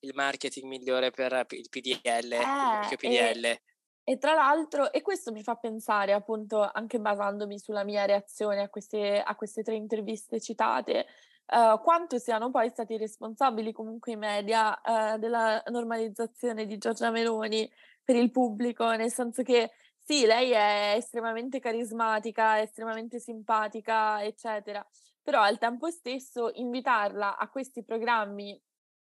il 0.00 0.12
marketing 0.14 0.66
migliore 0.66 1.12
per 1.12 1.46
il 1.50 1.68
PDL, 1.70 2.32
eh, 2.32 2.88
il 2.90 2.96
PDL. 2.98 3.44
E, 3.44 3.62
e, 4.02 4.18
tra 4.18 4.34
l'altro, 4.34 4.90
e 4.90 5.02
questo 5.02 5.30
mi 5.30 5.44
fa 5.44 5.54
pensare, 5.54 6.12
appunto, 6.12 6.68
anche 6.72 6.98
basandomi 6.98 7.60
sulla 7.60 7.84
mia 7.84 8.04
reazione 8.06 8.62
a 8.62 8.68
queste, 8.68 9.22
a 9.22 9.36
queste 9.36 9.62
tre 9.62 9.76
interviste 9.76 10.40
citate, 10.40 11.06
uh, 11.50 11.80
quanto 11.80 12.18
siano 12.18 12.50
poi 12.50 12.68
stati 12.70 12.96
responsabili 12.96 13.72
comunque 13.72 14.12
i 14.12 14.16
media 14.16 14.72
uh, 14.72 15.18
della 15.18 15.62
normalizzazione 15.66 16.66
di 16.66 16.78
Giorgia 16.78 17.10
Meloni 17.10 17.70
per 18.02 18.16
il 18.16 18.30
pubblico, 18.30 18.90
nel 18.92 19.10
senso 19.10 19.42
che 19.42 19.72
sì, 20.02 20.26
lei 20.26 20.50
è 20.50 20.94
estremamente 20.96 21.60
carismatica, 21.60 22.60
estremamente 22.60 23.20
simpatica, 23.20 24.22
eccetera, 24.22 24.84
però 25.22 25.42
al 25.42 25.58
tempo 25.58 25.90
stesso 25.90 26.50
invitarla 26.54 27.36
a 27.36 27.48
questi 27.48 27.84
programmi, 27.84 28.60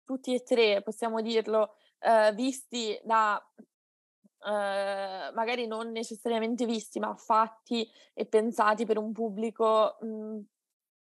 tutti 0.04 0.34
e 0.34 0.42
tre, 0.42 0.82
possiamo 0.82 1.20
dirlo, 1.20 1.74
uh, 2.00 2.34
visti 2.34 2.98
da 3.04 3.42
Uh, 4.40 5.34
magari 5.34 5.66
non 5.66 5.90
necessariamente 5.90 6.64
visti, 6.64 7.00
ma 7.00 7.12
fatti 7.16 7.90
e 8.14 8.24
pensati 8.24 8.86
per 8.86 8.96
un 8.96 9.10
pubblico 9.10 9.96
mh, 10.00 10.38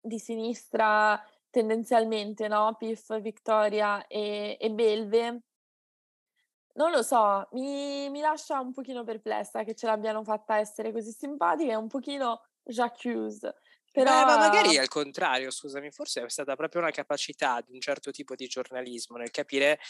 di 0.00 0.18
sinistra 0.18 1.22
tendenzialmente, 1.50 2.48
no? 2.48 2.74
Piff, 2.78 3.18
Victoria 3.20 4.06
e, 4.06 4.56
e 4.60 4.70
Belve. 4.70 5.42
Non 6.74 6.90
lo 6.92 7.02
so, 7.02 7.48
mi, 7.52 8.08
mi, 8.10 8.20
lascia 8.20 8.60
un 8.60 8.72
pochino 8.72 9.04
perplessa 9.04 9.64
che 9.64 9.74
ce 9.74 9.86
l'abbiano 9.86 10.22
fatta 10.22 10.56
essere 10.56 10.92
così 10.92 11.10
simpatica 11.10 11.72
e 11.72 11.76
un 11.76 11.88
pochino 11.88 12.46
j'accuse. 12.62 13.54
Però... 13.92 14.10
Beh, 14.10 14.24
ma 14.24 14.36
magari 14.36 14.78
al 14.78 14.88
contrario, 14.88 15.50
scusami, 15.50 15.90
forse 15.90 16.22
è 16.22 16.28
stata 16.28 16.54
proprio 16.54 16.80
una 16.80 16.92
capacità 16.92 17.60
di 17.60 17.72
un 17.72 17.80
certo 17.80 18.12
tipo 18.12 18.36
di 18.36 18.46
giornalismo 18.46 19.16
nel 19.16 19.32
capire 19.32 19.80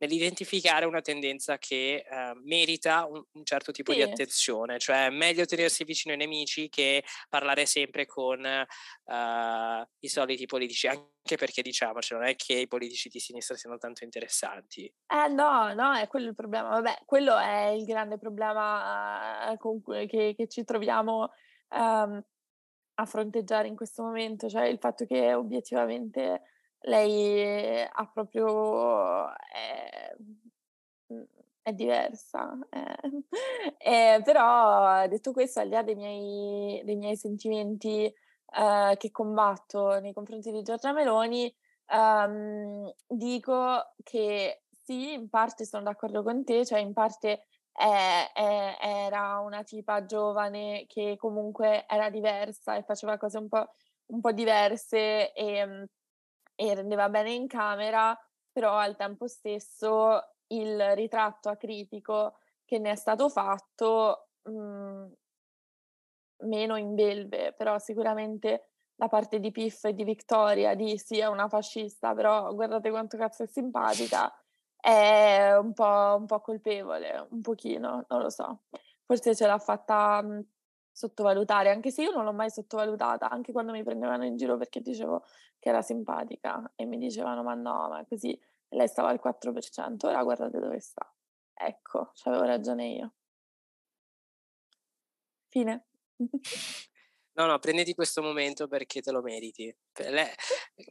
nell'identificare 0.00 0.86
una 0.86 1.00
tendenza 1.00 1.58
che 1.58 2.04
eh, 2.08 2.32
merita 2.42 3.06
un, 3.06 3.22
un, 3.32 3.44
certo 3.44 3.70
tipo 3.70 3.92
sì. 3.92 3.98
di 3.98 4.02
attenzione, 4.02 4.78
cioè 4.78 5.06
è 5.06 5.10
meglio 5.10 5.44
tenersi 5.44 5.84
vicino 5.84 6.12
ai 6.12 6.18
nemici 6.18 6.68
che 6.68 7.04
parlare 7.28 7.66
sempre 7.66 8.06
con 8.06 8.44
eh, 8.44 9.88
i 9.98 10.08
soliti 10.08 10.46
politici, 10.46 10.86
anche 10.86 11.36
perché 11.36 11.62
diciamoci, 11.62 12.14
non 12.14 12.24
è 12.24 12.34
che 12.34 12.54
i 12.54 12.66
politici 12.66 13.08
di 13.08 13.18
sinistra 13.18 13.56
siano 13.56 13.76
tanto 13.76 14.04
interessanti. 14.04 14.84
Eh 14.84 15.28
no, 15.28 15.72
no, 15.74 15.94
è 15.94 16.06
quello 16.06 16.28
il 16.28 16.34
problema, 16.34 16.68
vabbè, 16.70 17.02
quello 17.04 17.36
è 17.36 17.66
il 17.68 17.84
grande 17.84 18.18
problema 18.18 19.52
eh, 19.52 19.58
con 19.58 19.82
cui, 19.82 20.06
che, 20.06 20.34
che, 20.34 20.48
ci 20.48 20.64
troviamo 20.64 21.30
um, 21.68 22.22
a 22.94 23.04
fronteggiare 23.04 23.68
in 23.68 23.76
questo 23.76 24.02
momento, 24.02 24.48
cioè 24.48 24.64
il 24.64 24.78
fatto 24.78 25.04
che 25.04 25.34
obiettivamente 25.34 26.42
lei 26.84 27.82
ha 27.82 28.10
proprio 28.12 29.26
è 31.70 31.72
diversa. 31.74 32.58
Eh. 32.70 33.22
Eh, 33.78 34.20
però 34.24 35.06
detto 35.08 35.32
questo, 35.32 35.60
al 35.60 35.68
di 35.68 35.74
là 35.74 35.82
dei 35.82 35.94
miei, 35.94 36.82
dei 36.84 36.96
miei 36.96 37.16
sentimenti 37.16 38.04
eh, 38.06 38.96
che 38.98 39.10
combatto 39.10 39.98
nei 40.00 40.12
confronti 40.12 40.50
di 40.52 40.62
Giorgia 40.62 40.92
Meloni, 40.92 41.52
ehm, 41.86 42.92
dico 43.06 43.94
che 44.02 44.62
sì, 44.70 45.12
in 45.14 45.28
parte 45.28 45.64
sono 45.64 45.84
d'accordo 45.84 46.22
con 46.22 46.44
te, 46.44 46.64
cioè 46.66 46.80
in 46.80 46.92
parte 46.92 47.46
è, 47.72 48.30
è, 48.34 48.76
era 48.80 49.38
una 49.40 49.62
tipa 49.62 50.04
giovane 50.04 50.84
che 50.86 51.16
comunque 51.16 51.86
era 51.88 52.10
diversa 52.10 52.76
e 52.76 52.82
faceva 52.82 53.16
cose 53.18 53.38
un 53.38 53.48
po', 53.48 53.68
un 54.06 54.20
po 54.20 54.32
diverse 54.32 55.32
e 55.32 55.86
e 56.54 56.74
rendeva 56.74 57.08
bene 57.08 57.32
in 57.32 57.46
camera, 57.46 58.16
però 58.52 58.76
al 58.76 58.96
tempo 58.96 59.26
stesso 59.26 60.20
il 60.50 60.94
ritratto 60.94 61.48
acritico 61.48 62.38
che 62.64 62.78
ne 62.78 62.92
è 62.92 62.96
stato 62.96 63.28
fatto 63.28 64.28
mh, 64.44 64.50
mhmm, 64.52 65.12
meno 66.42 66.76
in 66.76 66.94
belve, 66.94 67.52
però 67.56 67.78
sicuramente 67.78 68.68
la 68.96 69.08
parte 69.08 69.40
di 69.40 69.50
Piff 69.50 69.84
e 69.84 69.94
di 69.94 70.04
Victoria 70.04 70.74
di 70.74 70.98
sì 70.98 71.18
è 71.18 71.26
una 71.26 71.48
fascista, 71.48 72.14
però 72.14 72.52
guardate 72.54 72.90
quanto 72.90 73.16
cazzo 73.16 73.42
è 73.42 73.46
simpatica, 73.46 74.32
è 74.76 75.54
un 75.58 75.72
po', 75.72 76.16
un 76.18 76.26
po 76.26 76.40
colpevole, 76.40 77.26
un 77.30 77.40
pochino, 77.40 78.04
non 78.08 78.20
lo 78.22 78.30
so. 78.30 78.62
Forse 79.04 79.34
ce 79.34 79.46
l'ha 79.46 79.58
fatta 79.58 80.22
mh, 80.22 80.44
sottovalutare, 80.92 81.70
anche 81.70 81.90
se 81.90 82.02
io 82.02 82.10
non 82.12 82.24
l'ho 82.24 82.32
mai 82.32 82.50
sottovalutata, 82.50 83.28
anche 83.30 83.52
quando 83.52 83.72
mi 83.72 83.82
prendevano 83.82 84.24
in 84.24 84.36
giro 84.36 84.56
perché 84.56 84.80
dicevo 84.80 85.24
che 85.58 85.68
era 85.68 85.82
simpatica 85.82 86.72
e 86.74 86.84
mi 86.86 86.98
dicevano 86.98 87.42
ma 87.42 87.54
no, 87.54 87.88
ma 87.88 88.04
così 88.08 88.38
lei 88.70 88.88
stava 88.88 89.08
al 89.08 89.20
4%, 89.22 90.06
ora 90.06 90.22
guardate 90.22 90.58
dove 90.58 90.80
sta. 90.80 91.12
Ecco, 91.54 92.12
avevo 92.24 92.44
ragione 92.44 92.88
io. 92.88 93.14
Fine. 95.48 95.86
No, 97.32 97.46
no, 97.46 97.58
prenditi 97.58 97.94
questo 97.94 98.20
momento 98.20 98.66
perché 98.66 99.00
te 99.00 99.12
lo 99.12 99.22
meriti. 99.22 99.74
Lei, 99.94 100.28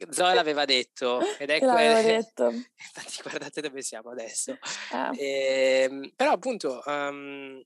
Zoe 0.10 0.34
l'aveva 0.34 0.66
detto 0.66 1.20
ed 1.38 1.50
è 1.50 1.60
quello. 1.60 2.02
detto. 2.02 2.48
Infatti, 2.50 3.22
guardate 3.22 3.62
dove 3.62 3.84
siamo 3.84 4.10
adesso. 4.10 4.58
Eh. 4.92 5.20
E, 5.20 5.84
ehm, 5.84 6.14
però, 6.16 6.32
appunto, 6.32 6.82
um, 6.86 7.62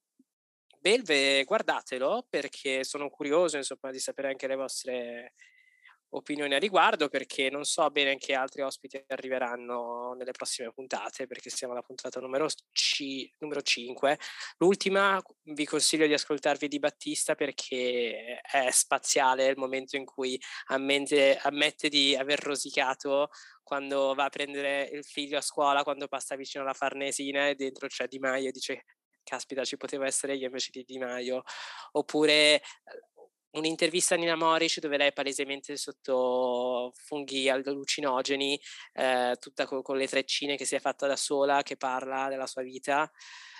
Belve, 0.83 1.45
guardatelo 1.45 2.25
perché 2.29 2.83
sono 2.83 3.09
curioso 3.09 3.55
insomma, 3.55 3.89
di 3.89 3.99
sapere 3.99 4.27
anche 4.27 4.47
le 4.47 4.55
vostre 4.55 5.33
opinioni 6.15 6.53
a 6.53 6.59
riguardo 6.59 7.07
perché 7.07 7.49
non 7.49 7.63
so 7.63 7.89
bene 7.89 8.17
che 8.17 8.33
altri 8.33 8.61
ospiti 8.61 9.03
arriveranno 9.07 10.13
nelle 10.13 10.31
prossime 10.31 10.71
puntate 10.71 11.27
perché 11.27 11.49
siamo 11.49 11.73
alla 11.73 11.81
puntata 11.81 12.19
numero, 12.19 12.47
C, 12.71 13.29
numero 13.39 13.61
5. 13.61 14.17
L'ultima 14.57 15.21
vi 15.43 15.65
consiglio 15.65 16.07
di 16.07 16.13
ascoltarvi 16.13 16.67
di 16.67 16.79
Battista 16.79 17.35
perché 17.35 18.41
è 18.41 18.69
spaziale 18.71 19.47
il 19.47 19.57
momento 19.57 19.95
in 19.95 20.05
cui 20.05 20.39
ammette, 20.67 21.37
ammette 21.41 21.89
di 21.89 22.15
aver 22.15 22.39
rosicato 22.39 23.29
quando 23.63 24.13
va 24.13 24.25
a 24.25 24.29
prendere 24.29 24.89
il 24.91 25.03
figlio 25.03 25.37
a 25.37 25.41
scuola, 25.41 25.83
quando 25.83 26.07
passa 26.07 26.35
vicino 26.35 26.63
alla 26.63 26.73
Farnesina 26.73 27.47
e 27.47 27.55
dentro 27.55 27.87
c'è 27.87 28.07
Di 28.07 28.19
Maio 28.19 28.49
e 28.49 28.51
dice 28.51 28.83
caspita, 29.23 29.63
ci 29.63 29.77
poteva 29.77 30.05
essere 30.05 30.35
io 30.35 30.45
invece 30.45 30.69
di 30.71 30.83
Di 30.83 30.97
Maio, 30.97 31.43
oppure 31.93 32.61
un'intervista 33.53 34.15
a 34.15 34.17
Nina 34.17 34.35
Moric 34.35 34.79
dove 34.79 34.97
lei 34.97 35.09
è 35.09 35.13
palesemente 35.13 35.77
sotto 35.77 36.91
funghi 36.95 37.49
allucinogeni, 37.49 38.59
eh, 38.93 39.35
tutta 39.39 39.65
con, 39.65 39.81
con, 39.81 39.97
le 39.97 40.07
treccine 40.07 40.55
che 40.57 40.65
si 40.65 40.75
è 40.75 40.79
fatta 40.79 41.07
da 41.07 41.15
sola, 41.15 41.63
che 41.63 41.77
parla 41.77 42.29
della 42.29 42.47
sua 42.47 42.61
vita. 42.63 43.09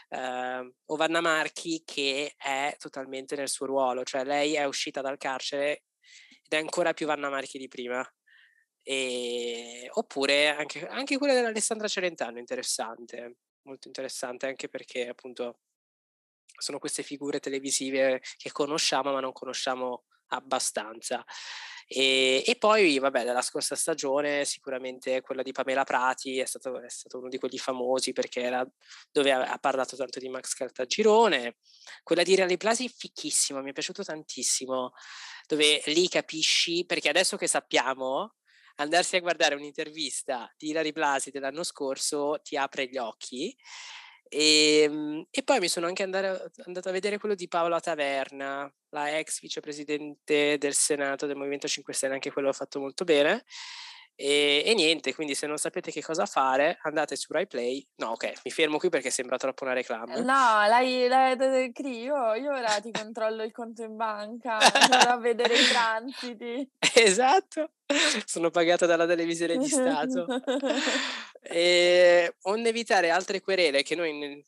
Eh, 0.10 0.74
o 0.86 0.96
Vanna 0.96 1.22
Marchi 1.22 1.84
che 1.86 2.34
è 2.38 2.76
totalmente 2.78 3.36
nel 3.36 3.50
suo 3.50 3.66
ruolo, 3.66 4.04
cioè 4.04 4.24
lei 4.24 4.56
è 4.56 4.66
uscita 4.66 5.02
dal 5.02 5.18
carcere 5.18 5.84
ed 6.44 6.52
è 6.52 6.58
ancora 6.58 6.94
più 6.94 7.06
Vanna 7.08 7.30
Marchi 7.30 7.58
di 7.58 7.68
prima. 7.68 8.06
E, 8.86 9.88
oppure 9.94 10.50
anche, 10.50 10.88
anche 10.88 11.18
quella 11.18 11.34
dell'Alessandra 11.34 11.88
Celentano, 11.88 12.40
interessante 12.40 13.38
molto 13.64 13.88
interessante 13.88 14.48
anche 14.48 14.70
perché 14.70 15.08
appunto 15.08 15.60
sono 16.58 16.80
queste 16.80 17.04
figure 17.04 17.40
televisive 17.40 18.22
che 18.38 18.52
conosciamo 18.52 19.12
ma 19.12 19.20
non 19.20 19.32
conosciamo 19.32 20.04
abbastanza. 20.28 21.24
E, 21.86 22.44
e, 22.46 22.56
poi, 22.56 22.98
vabbè, 22.98 23.24
dalla 23.24 23.42
scorsa 23.42 23.76
stagione 23.76 24.46
sicuramente 24.46 25.22
quella 25.22 25.42
di 25.42 25.52
Pamela 25.52 25.84
Prati 25.84 26.40
è 26.40 26.46
stato, 26.46 26.82
è 26.82 26.90
stato 26.90 27.20
uno 27.20 27.30
di 27.30 27.38
quelli 27.38 27.58
famosi 27.58 28.14
perché 28.14 28.42
era 28.42 28.66
dove 29.12 29.32
ha, 29.32 29.52
ha 29.52 29.58
parlato 29.58 29.96
tanto 29.96 30.20
di 30.20 30.30
Max 30.30 30.54
Caltagirone. 30.54 31.58
Quella 32.02 32.24
di 32.24 32.36
Reali 32.36 32.58
Plasi 32.58 32.90
fichissimo, 32.90 33.62
mi 33.62 33.70
è 33.72 33.74
piaciuto 33.74 34.04
tantissimo, 34.04 34.94
dove 35.46 35.82
lì 35.88 36.08
capisci, 36.08 36.86
perché 36.86 37.10
adesso 37.10 37.38
che 37.38 37.48
sappiamo 37.48 38.36
andarsi 38.76 39.18
a 39.18 39.20
guardare 39.20 39.56
un'intervista 39.56 40.52
di 40.58 40.70
Ilari 40.70 40.92
Blasi 40.92 41.30
dell'anno 41.30 41.64
scorso 41.64 42.40
ti 42.42 42.58
apre 42.58 42.88
gli 42.88 42.98
occhi 42.98 43.56
E, 44.36 44.82
ehm, 44.84 45.28
e, 45.30 45.44
poi 45.44 45.60
mi 45.60 45.68
sono 45.68 45.86
anche 45.86 46.02
andare, 46.02 46.52
andato 46.66 46.90
a 46.90 46.92
vedere 46.92 47.20
quello 47.20 47.36
di 47.36 47.48
Paola 47.48 47.80
Taverna, 47.80 48.72
la 48.90 49.20
ex 49.20 49.40
vicepresidente 49.42 50.58
del 50.58 50.74
Senato 50.74 51.28
del 51.28 51.36
Movimento 51.36 51.68
5 51.68 51.94
Stelle, 51.94 52.16
anche 52.16 52.32
quello 52.32 52.48
l'ho 52.48 52.54
fatto 52.54 52.80
molto 52.80 53.04
bene. 53.04 53.44
E, 54.16 54.64
e, 54.66 54.74
niente, 54.74 55.14
quindi 55.16 55.34
se 55.34 55.48
non 55.48 55.58
sapete 55.58 55.92
che 55.92 56.02
cosa 56.02 56.26
fare, 56.26 56.78
andate 56.84 57.16
su 57.16 57.32
RaiPlay. 57.32 57.88
No, 57.96 58.12
ok, 58.12 58.42
mi 58.44 58.52
fermo 58.52 58.78
qui 58.78 58.90
perché 58.90 59.10
sembra 59.10 59.38
troppo 59.38 59.64
una 59.64 59.74
reclama. 59.74 60.16
No, 60.18 60.68
l'hai, 60.68 61.08
l'hai, 61.08 61.72
io, 61.76 62.34
io 62.36 62.52
ora 62.52 62.80
ti 62.80 62.92
controllo 62.92 63.44
il 63.44 63.52
conto 63.52 63.84
in 63.84 63.96
banca, 63.96 64.58
vado 64.58 65.10
a 65.10 65.18
vedere 65.18 65.56
i 65.56 65.66
transiti. 65.66 66.70
Esatto, 66.96 67.72
sono 68.24 68.52
pagata 68.52 68.86
dalla 68.86 69.08
televisione 69.08 69.58
di 69.58 69.68
Stato. 69.68 70.28
e, 71.42 72.36
onde 72.44 72.70
evitare 72.70 73.10
altre 73.10 73.42
querele 73.42 73.82
che 73.82 73.96
noi 73.96 74.44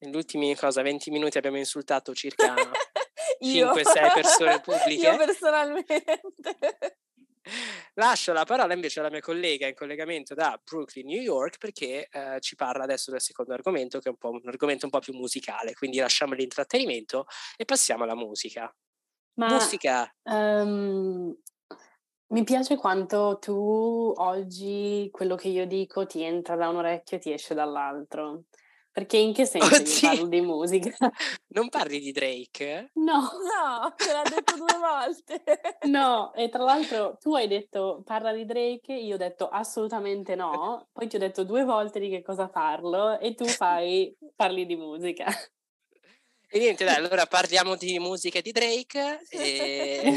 negli 0.00 0.16
ultimi 0.16 0.54
cosa, 0.56 0.80
20 0.82 1.10
minuti 1.10 1.36
abbiamo 1.36 1.58
insultato 1.58 2.14
circa 2.14 2.54
5-6 3.42 4.12
persone 4.14 4.60
pubbliche. 4.64 5.08
Io 5.08 5.16
personalmente. 5.16 6.04
Lascio 7.94 8.32
la 8.32 8.44
parola 8.44 8.74
invece 8.74 9.00
alla 9.00 9.10
mia 9.10 9.20
collega 9.20 9.66
in 9.66 9.74
collegamento 9.74 10.34
da 10.34 10.60
Brooklyn, 10.62 11.06
New 11.06 11.20
York, 11.20 11.58
perché 11.58 12.08
eh, 12.10 12.40
ci 12.40 12.54
parla 12.54 12.84
adesso 12.84 13.10
del 13.10 13.20
secondo 13.20 13.52
argomento, 13.52 13.98
che 13.98 14.08
è 14.08 14.10
un, 14.10 14.18
po', 14.18 14.30
un 14.30 14.42
argomento 14.44 14.84
un 14.84 14.90
po' 14.90 15.00
più 15.00 15.14
musicale. 15.14 15.74
Quindi 15.74 15.98
lasciamo 15.98 16.34
l'intrattenimento 16.34 17.26
e 17.56 17.64
passiamo 17.64 18.04
alla 18.04 18.14
musica. 18.14 18.72
Ma, 19.34 19.48
musica. 19.48 20.12
Um, 20.24 21.34
mi 22.32 22.44
piace 22.44 22.76
quanto 22.76 23.38
tu 23.40 24.12
oggi 24.16 25.08
quello 25.10 25.34
che 25.34 25.48
io 25.48 25.66
dico 25.66 26.06
ti 26.06 26.22
entra 26.22 26.56
da 26.56 26.68
un 26.68 26.76
orecchio 26.76 27.16
e 27.16 27.20
ti 27.20 27.32
esce 27.32 27.54
dall'altro. 27.54 28.44
Perché 28.92 29.18
in 29.18 29.32
che 29.32 29.46
senso 29.46 29.76
Oddio. 29.76 30.08
parlo 30.08 30.26
di 30.26 30.40
musica? 30.40 30.90
Non 31.52 31.68
parli 31.68 32.00
di 32.00 32.12
Drake? 32.12 32.90
No. 32.94 33.20
No, 33.20 33.94
te 33.96 34.12
l'ha 34.12 34.22
detto 34.22 34.56
due 34.56 34.78
volte. 34.78 35.42
No, 35.90 36.32
e 36.34 36.48
tra 36.48 36.62
l'altro 36.62 37.16
tu 37.20 37.34
hai 37.34 37.48
detto 37.48 38.02
parla 38.04 38.32
di 38.32 38.44
Drake, 38.44 38.92
io 38.92 39.14
ho 39.14 39.18
detto 39.18 39.48
assolutamente 39.48 40.34
no, 40.34 40.88
poi 40.92 41.08
ti 41.08 41.16
ho 41.16 41.18
detto 41.18 41.44
due 41.44 41.64
volte 41.64 42.00
di 42.00 42.08
che 42.08 42.22
cosa 42.22 42.48
parlo 42.48 43.18
e 43.18 43.34
tu 43.34 43.44
fai 43.46 44.14
parli 44.34 44.66
di 44.66 44.76
musica. 44.76 45.26
E 46.52 46.58
niente, 46.58 46.84
dai, 46.84 46.96
allora 46.96 47.26
parliamo 47.26 47.76
di 47.76 47.98
musica 48.00 48.40
di 48.40 48.50
Drake. 48.50 49.20
E... 49.30 50.12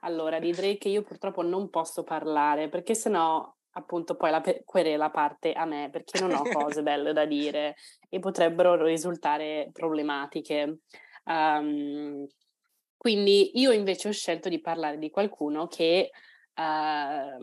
allora, 0.00 0.38
di 0.38 0.50
Drake 0.52 0.88
io 0.88 1.02
purtroppo 1.02 1.42
non 1.42 1.68
posso 1.68 2.04
parlare 2.04 2.70
perché 2.70 2.94
sennò 2.94 3.54
appunto 3.72 4.16
poi 4.16 4.30
la 4.30 4.40
pe- 4.40 4.62
querela 4.64 5.10
parte 5.10 5.52
a 5.52 5.64
me 5.64 5.88
perché 5.90 6.20
non 6.20 6.32
ho 6.32 6.42
cose 6.42 6.82
belle 6.82 7.12
da 7.12 7.24
dire 7.24 7.76
e 8.08 8.18
potrebbero 8.18 8.82
risultare 8.84 9.70
problematiche. 9.72 10.80
Um, 11.24 12.26
quindi 12.96 13.60
io 13.60 13.70
invece 13.70 14.08
ho 14.08 14.12
scelto 14.12 14.48
di 14.48 14.60
parlare 14.60 14.98
di 14.98 15.10
qualcuno 15.10 15.68
che 15.68 16.10
uh, 16.54 16.60
ah, 16.60 17.38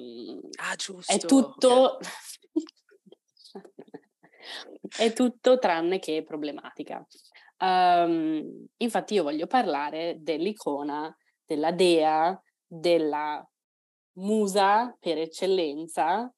giusto. 0.75 1.13
è 1.13 1.17
tutto 1.17 1.99
è 4.97 5.13
tutto 5.13 5.59
tranne 5.59 5.99
che 5.99 6.23
problematica. 6.23 7.05
Um, 7.57 8.67
infatti 8.77 9.13
io 9.13 9.23
voglio 9.23 9.47
parlare 9.47 10.17
dell'icona, 10.19 11.15
della 11.45 11.71
dea, 11.71 12.37
della 12.65 13.47
musa 14.17 14.95
per 14.99 15.17
eccellenza, 15.17 16.31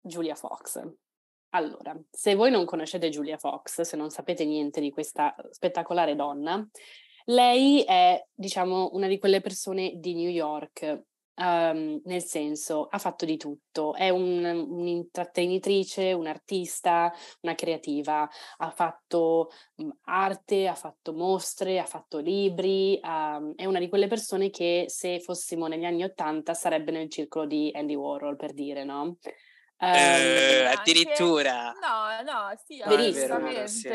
Julia 0.00 0.34
Fox. 0.34 0.82
Allora, 1.50 1.96
se 2.10 2.34
voi 2.34 2.50
non 2.50 2.64
conoscete 2.64 3.10
Julia 3.10 3.38
Fox, 3.38 3.82
se 3.82 3.96
non 3.96 4.10
sapete 4.10 4.44
niente 4.44 4.80
di 4.80 4.90
questa 4.90 5.34
spettacolare 5.50 6.16
donna, 6.16 6.66
lei 7.26 7.82
è, 7.84 8.22
diciamo, 8.34 8.90
una 8.92 9.06
di 9.06 9.18
quelle 9.18 9.40
persone 9.40 9.92
di 9.96 10.14
New 10.14 10.30
York 10.30 11.04
Um, 11.36 12.00
nel 12.04 12.22
senso, 12.22 12.86
ha 12.88 12.98
fatto 12.98 13.24
di 13.24 13.36
tutto, 13.36 13.94
è 13.94 14.08
un, 14.08 14.44
un'intrattenitrice, 14.44 16.12
un'artista, 16.12 17.12
una 17.40 17.56
creativa, 17.56 18.28
ha 18.58 18.70
fatto 18.70 19.50
um, 19.76 19.92
arte, 20.04 20.68
ha 20.68 20.76
fatto 20.76 21.12
mostre, 21.12 21.80
ha 21.80 21.86
fatto 21.86 22.18
libri, 22.18 23.00
um, 23.02 23.52
è 23.56 23.64
una 23.64 23.80
di 23.80 23.88
quelle 23.88 24.06
persone 24.06 24.50
che 24.50 24.84
se 24.86 25.18
fossimo 25.18 25.66
negli 25.66 25.84
anni 25.84 26.04
Ottanta 26.04 26.54
sarebbe 26.54 26.92
nel 26.92 27.10
circolo 27.10 27.46
di 27.46 27.68
Andy 27.74 27.96
Warhol, 27.96 28.36
per 28.36 28.52
dire, 28.52 28.84
no? 28.84 29.16
Eh, 29.76 30.64
addirittura. 30.66 31.72
no 31.72 32.22
no 32.24 32.52
sì 32.64 32.80
verissamente 32.86 33.66
sì, 33.66 33.88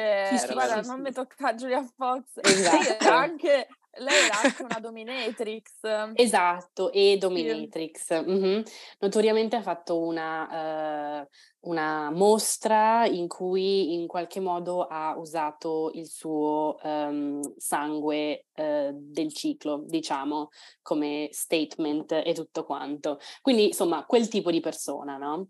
guarda 0.51 0.81
non 0.81 1.01
mi 1.01 1.11
tocca 1.11 1.55
Giulia 1.55 1.81
Fox. 1.95 2.25
Esatto. 2.41 3.07
anche 3.09 3.67
lei 3.97 4.25
era 4.25 4.41
anche 4.41 4.63
una 4.63 4.79
dominatrix. 4.79 6.13
Esatto, 6.13 6.91
e 6.91 7.17
dominatrix. 7.17 8.23
Mm-hmm. 8.23 8.61
Notoriamente 8.99 9.55
ha 9.55 9.61
fatto 9.61 9.99
una, 9.99 11.21
uh, 11.21 11.27
una, 11.69 12.11
mostra 12.11 13.05
in 13.05 13.27
cui 13.27 13.93
in 13.93 14.07
qualche 14.07 14.39
modo 14.39 14.85
ha 14.85 15.17
usato 15.17 15.91
il 15.93 16.07
suo 16.07 16.77
um, 16.83 17.41
sangue 17.57 18.45
uh, 18.55 18.91
del 18.93 19.33
ciclo, 19.33 19.83
diciamo, 19.85 20.49
come 20.81 21.29
statement 21.31 22.21
e 22.23 22.33
tutto 22.33 22.63
quanto. 22.63 23.19
Quindi, 23.41 23.67
insomma, 23.67 24.05
quel 24.05 24.27
tipo 24.27 24.51
di 24.51 24.59
persona, 24.59 25.17
no? 25.17 25.47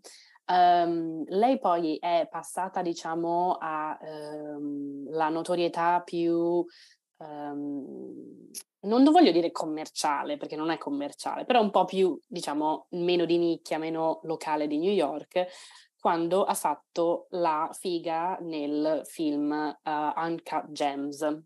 Um, 0.52 1.22
lei 1.28 1.60
poi 1.60 1.96
è 1.98 2.26
passata, 2.28 2.82
diciamo, 2.82 3.56
alla 3.60 3.98
um, 4.56 5.32
notorietà 5.32 6.00
più 6.00 6.66
um, 7.20 8.50
non 8.80 9.04
voglio 9.04 9.32
dire 9.32 9.50
commerciale 9.50 10.36
perché 10.36 10.56
non 10.56 10.70
è 10.70 10.78
commerciale, 10.78 11.44
però 11.44 11.60
un 11.60 11.70
po' 11.70 11.84
più, 11.84 12.18
diciamo, 12.26 12.86
meno 12.90 13.24
di 13.24 13.38
nicchia, 13.38 13.78
meno 13.78 14.20
locale 14.24 14.66
di 14.66 14.78
New 14.78 14.92
York, 14.92 15.46
quando 15.98 16.44
ha 16.44 16.54
fatto 16.54 17.26
la 17.30 17.68
figa 17.78 18.38
nel 18.40 19.02
film 19.04 19.50
uh, 19.50 20.20
Uncut 20.20 20.70
Gems, 20.70 21.42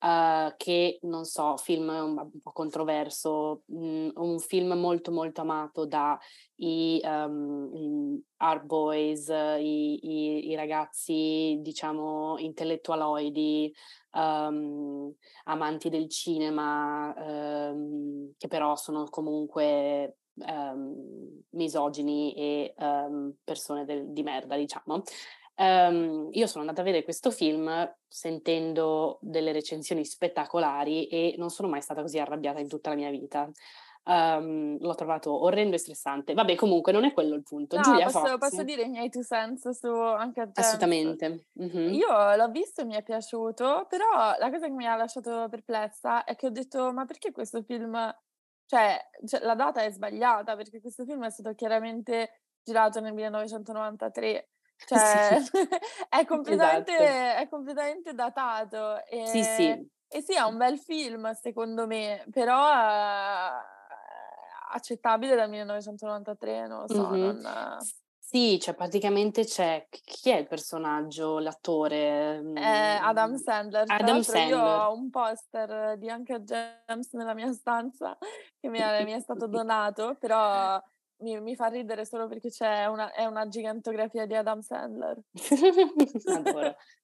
uh, 0.00 0.54
che 0.56 0.98
non 1.02 1.24
so, 1.24 1.56
film 1.56 1.88
un, 1.88 2.30
po' 2.42 2.52
controverso, 2.52 3.62
mh, 3.66 3.78
mm, 3.78 4.08
un 4.14 4.38
film 4.38 4.72
molto 4.74 5.10
molto 5.10 5.40
amato 5.40 5.86
da 5.86 6.18
i 6.56 7.00
um, 7.04 8.20
art 8.38 8.64
boys, 8.64 9.28
i, 9.28 9.98
i, 10.02 10.50
i, 10.50 10.54
ragazzi 10.54 11.58
diciamo 11.60 12.36
intellettualoidi, 12.38 13.72
um, 14.12 15.12
amanti 15.44 15.88
del 15.88 16.08
cinema, 16.08 17.14
um, 17.16 18.32
che 18.36 18.48
però 18.48 18.76
sono 18.76 19.04
comunque 19.08 20.16
misogini 21.50 22.32
e 22.34 22.72
persone 23.42 23.84
del, 23.84 24.12
di 24.12 24.22
merda, 24.22 24.56
diciamo. 24.56 25.02
Um, 25.60 26.28
io 26.30 26.46
sono 26.46 26.60
andata 26.60 26.82
a 26.82 26.84
vedere 26.84 27.02
questo 27.02 27.32
film 27.32 27.68
sentendo 28.06 29.18
delle 29.20 29.50
recensioni 29.50 30.04
spettacolari 30.04 31.08
e 31.08 31.34
non 31.36 31.50
sono 31.50 31.68
mai 31.68 31.82
stata 31.82 32.00
così 32.00 32.20
arrabbiata 32.20 32.60
in 32.60 32.68
tutta 32.68 32.90
la 32.90 32.96
mia 32.96 33.10
vita. 33.10 33.50
Um, 34.04 34.78
l'ho 34.78 34.94
trovato 34.94 35.42
orrendo 35.42 35.74
e 35.74 35.78
stressante. 35.78 36.32
Vabbè, 36.32 36.54
comunque 36.54 36.92
non 36.92 37.04
è 37.04 37.12
quello 37.12 37.34
il 37.34 37.42
punto. 37.42 37.74
No, 37.74 37.82
Giulia 37.82 38.04
posso, 38.04 38.20
Fox. 38.20 38.38
posso 38.38 38.62
dire 38.62 38.82
i 38.82 38.88
miei 38.88 39.10
two 39.10 39.22
cents 39.22 39.68
su 39.70 39.88
anche 39.92 40.40
a 40.42 40.48
Assolutamente. 40.54 41.46
Mm-hmm. 41.60 41.92
Io 41.92 42.36
l'ho 42.36 42.48
visto 42.50 42.82
e 42.82 42.84
mi 42.84 42.94
è 42.94 43.02
piaciuto, 43.02 43.86
però 43.88 44.36
la 44.38 44.50
cosa 44.50 44.66
che 44.66 44.72
mi 44.72 44.86
ha 44.86 44.94
lasciato 44.94 45.48
perplessa 45.50 46.22
è 46.22 46.36
che 46.36 46.46
ho 46.46 46.50
detto, 46.50 46.92
ma 46.92 47.04
perché 47.04 47.32
questo 47.32 47.62
film... 47.62 47.94
Cioè, 48.64 48.96
cioè 49.26 49.40
la 49.40 49.54
data 49.54 49.82
è 49.82 49.90
sbagliata, 49.90 50.54
perché 50.54 50.80
questo 50.80 51.04
film 51.04 51.24
è 51.24 51.30
stato 51.30 51.54
chiaramente 51.54 52.42
girato 52.62 53.00
nel 53.00 53.14
1993 53.14 54.48
cioè, 54.86 55.40
sì. 55.42 55.50
è, 56.08 56.24
completamente, 56.24 56.96
esatto. 56.96 57.42
è, 57.42 57.48
completamente, 57.48 58.14
datato. 58.14 59.04
E, 59.06 59.26
sì, 59.26 59.42
sì. 59.42 59.90
E 60.10 60.22
sì, 60.22 60.34
è 60.34 60.40
un 60.40 60.56
bel 60.56 60.78
film, 60.78 61.30
secondo 61.32 61.86
me, 61.86 62.24
però 62.30 62.68
è 62.70 63.76
accettabile 64.70 65.34
dal 65.34 65.48
1993, 65.48 66.66
non 66.66 66.80
lo 66.80 66.94
so. 66.94 67.08
Mm-hmm. 67.08 67.40
Non... 67.40 67.78
Sì, 68.30 68.58
cioè 68.60 68.74
praticamente 68.74 69.44
c'è 69.44 69.86
chi 69.88 70.28
è 70.28 70.36
il 70.36 70.46
personaggio, 70.46 71.38
l'attore? 71.38 72.42
È 72.52 72.98
Adam 73.00 73.36
Sandler. 73.36 73.84
Adam 73.86 74.20
Sandler. 74.20 74.48
Io 74.48 74.62
ho 74.62 74.94
un 74.94 75.08
poster 75.08 75.96
di 75.96 76.10
Anche 76.10 76.42
James 76.42 77.10
nella 77.12 77.32
mia 77.32 77.50
stanza 77.52 78.18
che 78.60 78.68
mi 78.68 78.78
è, 78.80 79.02
mi 79.04 79.12
è 79.12 79.20
stato 79.20 79.46
donato, 79.46 80.14
però 80.20 80.78
mi, 81.20 81.40
mi, 81.40 81.56
fa 81.56 81.66
ridere 81.66 82.04
solo 82.04 82.28
perché 82.28 82.50
c'è 82.50 82.86
una, 82.86 83.12
è 83.12 83.24
una 83.24 83.48
gigantografia 83.48 84.26
di 84.26 84.34
Adam 84.34 84.60
Sandler. 84.60 85.18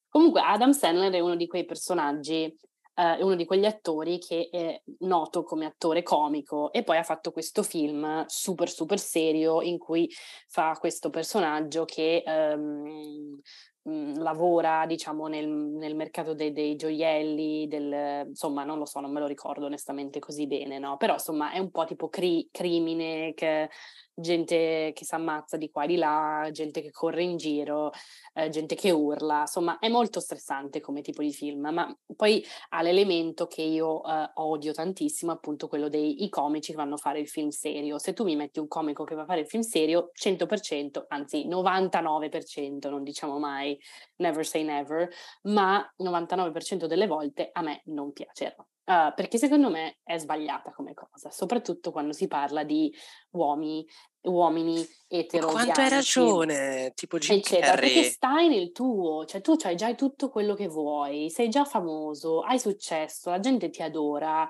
Comunque 0.08 0.40
Adam 0.40 0.70
Sandler 0.70 1.12
è 1.12 1.20
uno 1.20 1.34
di 1.36 1.46
quei 1.46 1.64
personaggi, 1.64 2.56
uh, 2.94 3.24
uno 3.24 3.34
di 3.34 3.44
quegli 3.44 3.64
attori 3.64 4.18
che 4.18 4.48
è 4.50 4.80
noto 5.00 5.42
come 5.42 5.66
attore 5.66 6.02
comico 6.02 6.72
e 6.72 6.84
poi 6.84 6.98
ha 6.98 7.02
fatto 7.02 7.32
questo 7.32 7.62
film 7.62 8.24
super 8.26 8.68
super 8.68 8.98
serio 8.98 9.60
in 9.60 9.78
cui 9.78 10.08
fa 10.46 10.76
questo 10.78 11.10
personaggio 11.10 11.84
che 11.84 12.22
um, 12.26 13.40
mh, 13.84 14.22
lavora, 14.22 14.86
diciamo, 14.86 15.26
nel, 15.26 15.48
nel 15.48 15.94
mercato 15.94 16.34
dei, 16.34 16.52
dei, 16.52 16.76
gioielli, 16.76 17.66
del, 17.68 18.26
insomma, 18.28 18.64
non 18.64 18.78
lo 18.78 18.86
so, 18.86 19.00
non 19.00 19.12
me 19.12 19.20
lo 19.20 19.26
ricordo 19.26 19.66
onestamente 19.66 20.18
così 20.18 20.46
bene, 20.46 20.78
no? 20.78 20.96
Però, 20.96 21.14
insomma, 21.14 21.52
è 21.52 21.58
un 21.58 21.70
po' 21.70 21.84
tipo 21.84 22.08
cri- 22.08 22.48
crimine 22.50 23.34
che 23.34 23.70
gente 24.14 24.92
che 24.94 25.04
si 25.04 25.14
ammazza 25.14 25.56
di 25.56 25.70
qua 25.70 25.84
e 25.84 25.86
di 25.88 25.96
là, 25.96 26.48
gente 26.52 26.80
che 26.80 26.90
corre 26.90 27.22
in 27.22 27.36
giro, 27.36 27.90
eh, 28.34 28.48
gente 28.48 28.74
che 28.74 28.90
urla, 28.90 29.40
insomma 29.40 29.78
è 29.78 29.88
molto 29.88 30.20
stressante 30.20 30.80
come 30.80 31.02
tipo 31.02 31.22
di 31.22 31.32
film, 31.32 31.68
ma 31.72 31.96
poi 32.16 32.44
ha 32.70 32.82
l'elemento 32.82 33.46
che 33.46 33.62
io 33.62 34.04
eh, 34.04 34.30
odio 34.34 34.72
tantissimo, 34.72 35.32
appunto 35.32 35.68
quello 35.68 35.88
dei 35.88 36.28
comici 36.28 36.70
che 36.72 36.76
vanno 36.76 36.94
a 36.94 36.98
fare 36.98 37.20
il 37.20 37.28
film 37.28 37.48
serio. 37.48 37.98
Se 37.98 38.12
tu 38.12 38.24
mi 38.24 38.36
metti 38.36 38.58
un 38.58 38.68
comico 38.68 39.04
che 39.04 39.14
va 39.14 39.22
a 39.22 39.26
fare 39.26 39.40
il 39.40 39.48
film 39.48 39.62
serio, 39.62 40.10
100%, 40.14 41.04
anzi 41.08 41.46
99%, 41.48 42.88
non 42.88 43.02
diciamo 43.02 43.38
mai 43.38 43.78
never 44.16 44.46
say 44.46 44.62
never, 44.62 45.08
ma 45.42 45.84
99% 46.02 46.86
delle 46.86 47.06
volte 47.06 47.50
a 47.52 47.62
me 47.62 47.82
non 47.86 48.12
piacerà. 48.12 48.54
Uh, 48.86 49.14
perché 49.14 49.38
secondo 49.38 49.70
me 49.70 49.96
è 50.02 50.18
sbagliata 50.18 50.70
come 50.72 50.92
cosa, 50.92 51.30
soprattutto 51.30 51.90
quando 51.90 52.12
si 52.12 52.26
parla 52.26 52.64
di 52.64 52.94
uomini, 53.30 53.82
uomini 54.24 54.86
etero. 55.08 55.48
Quanto 55.48 55.80
hai 55.80 55.88
ragione, 55.88 56.92
tipo 56.94 57.16
Jim 57.16 57.38
eccetera, 57.38 57.76
perché 57.76 58.02
stai 58.02 58.48
nel 58.48 58.72
tuo, 58.72 59.24
cioè 59.24 59.40
tu 59.40 59.56
hai 59.62 59.74
già 59.74 59.94
tutto 59.94 60.28
quello 60.28 60.54
che 60.54 60.68
vuoi, 60.68 61.30
sei 61.30 61.48
già 61.48 61.64
famoso, 61.64 62.40
hai 62.40 62.58
successo, 62.58 63.30
la 63.30 63.40
gente 63.40 63.70
ti 63.70 63.80
adora, 63.82 64.46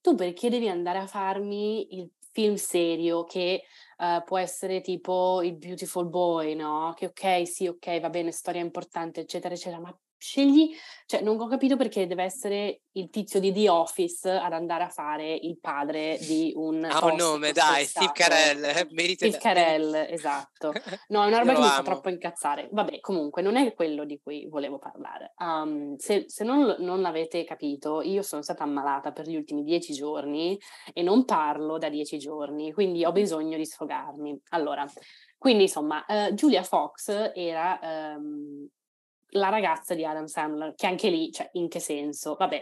tu 0.00 0.16
perché 0.16 0.50
devi 0.50 0.68
andare 0.68 0.98
a 0.98 1.06
farmi 1.06 1.94
il 1.94 2.10
film 2.32 2.56
serio 2.56 3.22
che 3.22 3.62
uh, 3.98 4.24
può 4.24 4.36
essere 4.36 4.80
tipo 4.80 5.42
il 5.42 5.56
Beautiful 5.56 6.08
Boy, 6.08 6.56
no? 6.56 6.92
Che 6.96 7.06
ok, 7.06 7.46
sì, 7.46 7.68
ok, 7.68 8.00
va 8.00 8.10
bene, 8.10 8.32
storia 8.32 8.60
importante, 8.62 9.20
eccetera, 9.20 9.54
eccetera, 9.54 9.80
ma 9.80 9.96
scegli, 10.26 10.74
cioè 11.06 11.22
non 11.22 11.40
ho 11.40 11.46
capito 11.46 11.76
perché 11.76 12.08
deve 12.08 12.24
essere 12.24 12.80
il 12.92 13.10
tizio 13.10 13.38
di 13.38 13.52
The 13.52 13.68
Office 13.68 14.28
ad 14.28 14.52
andare 14.52 14.82
a 14.82 14.88
fare 14.88 15.32
il 15.34 15.58
padre 15.60 16.18
di 16.20 16.52
un... 16.56 16.84
Ha 16.84 17.04
un 17.04 17.14
nome, 17.14 17.52
dai, 17.52 17.84
Steve 17.84 18.10
Carell, 18.12 18.64
eh, 18.64 18.88
merita... 18.90 19.26
Steve 19.26 19.38
Carell, 19.38 19.94
esatto. 20.10 20.72
No, 21.08 21.22
è 21.22 21.26
una 21.28 21.38
roba 21.38 21.52
che 21.52 21.60
mi 21.60 21.66
fa 21.66 21.82
troppo 21.82 22.08
incazzare. 22.08 22.68
Vabbè, 22.72 22.98
comunque, 22.98 23.40
non 23.40 23.56
è 23.56 23.72
quello 23.74 24.04
di 24.04 24.18
cui 24.20 24.48
volevo 24.48 24.78
parlare. 24.78 25.34
Um, 25.38 25.96
se, 25.96 26.24
se 26.26 26.42
non, 26.42 26.74
non, 26.80 27.00
l'avete 27.00 27.44
capito, 27.44 28.02
io 28.02 28.22
sono 28.22 28.42
stata 28.42 28.64
ammalata 28.64 29.12
per 29.12 29.28
gli 29.28 29.36
ultimi 29.36 29.62
dieci 29.62 29.92
giorni 29.92 30.58
e 30.92 31.02
non 31.02 31.24
parlo 31.24 31.78
da 31.78 31.88
dieci 31.88 32.18
giorni, 32.18 32.72
quindi 32.72 33.04
ho 33.04 33.12
bisogno 33.12 33.56
di 33.56 33.64
sfogarmi. 33.64 34.40
Allora, 34.50 34.84
quindi 35.38 35.64
insomma, 35.64 36.04
uh, 36.08 36.32
Julia 36.32 36.64
Fox 36.64 37.30
era 37.34 37.78
um, 38.16 38.66
la 39.30 39.48
ragazza 39.48 39.94
di 39.94 40.04
Adam 40.04 40.26
Sandler, 40.26 40.74
che 40.74 40.86
anche 40.86 41.08
lì, 41.08 41.30
cioè, 41.32 41.48
in 41.52 41.68
che 41.68 41.80
senso? 41.80 42.34
Vabbè. 42.34 42.60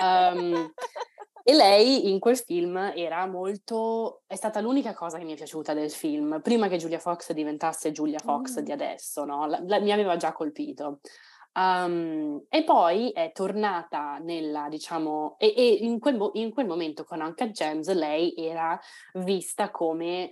Um, 0.00 0.72
e 1.42 1.54
lei 1.54 2.10
in 2.10 2.18
quel 2.18 2.36
film 2.36 2.76
era 2.94 3.26
molto... 3.26 4.22
è 4.26 4.34
stata 4.34 4.60
l'unica 4.60 4.94
cosa 4.94 5.18
che 5.18 5.24
mi 5.24 5.32
è 5.32 5.36
piaciuta 5.36 5.74
del 5.74 5.90
film, 5.90 6.40
prima 6.42 6.68
che 6.68 6.78
Julia 6.78 6.98
Fox 6.98 7.32
diventasse 7.32 7.92
Julia 7.92 8.18
Fox 8.18 8.60
mm. 8.60 8.64
di 8.64 8.72
adesso, 8.72 9.24
no? 9.24 9.46
La, 9.46 9.60
la, 9.66 9.80
mi 9.80 9.92
aveva 9.92 10.16
già 10.16 10.32
colpito. 10.32 11.00
Um, 11.52 12.44
e 12.48 12.62
poi 12.62 13.10
è 13.10 13.32
tornata 13.32 14.18
nella, 14.18 14.68
diciamo, 14.68 15.34
e, 15.38 15.52
e 15.56 15.66
in, 15.80 15.98
quel, 15.98 16.30
in 16.34 16.52
quel 16.52 16.66
momento 16.66 17.04
con 17.04 17.20
Anka 17.20 17.48
James 17.48 17.92
lei 17.92 18.34
era 18.36 18.78
vista 19.14 19.70
come 19.70 20.30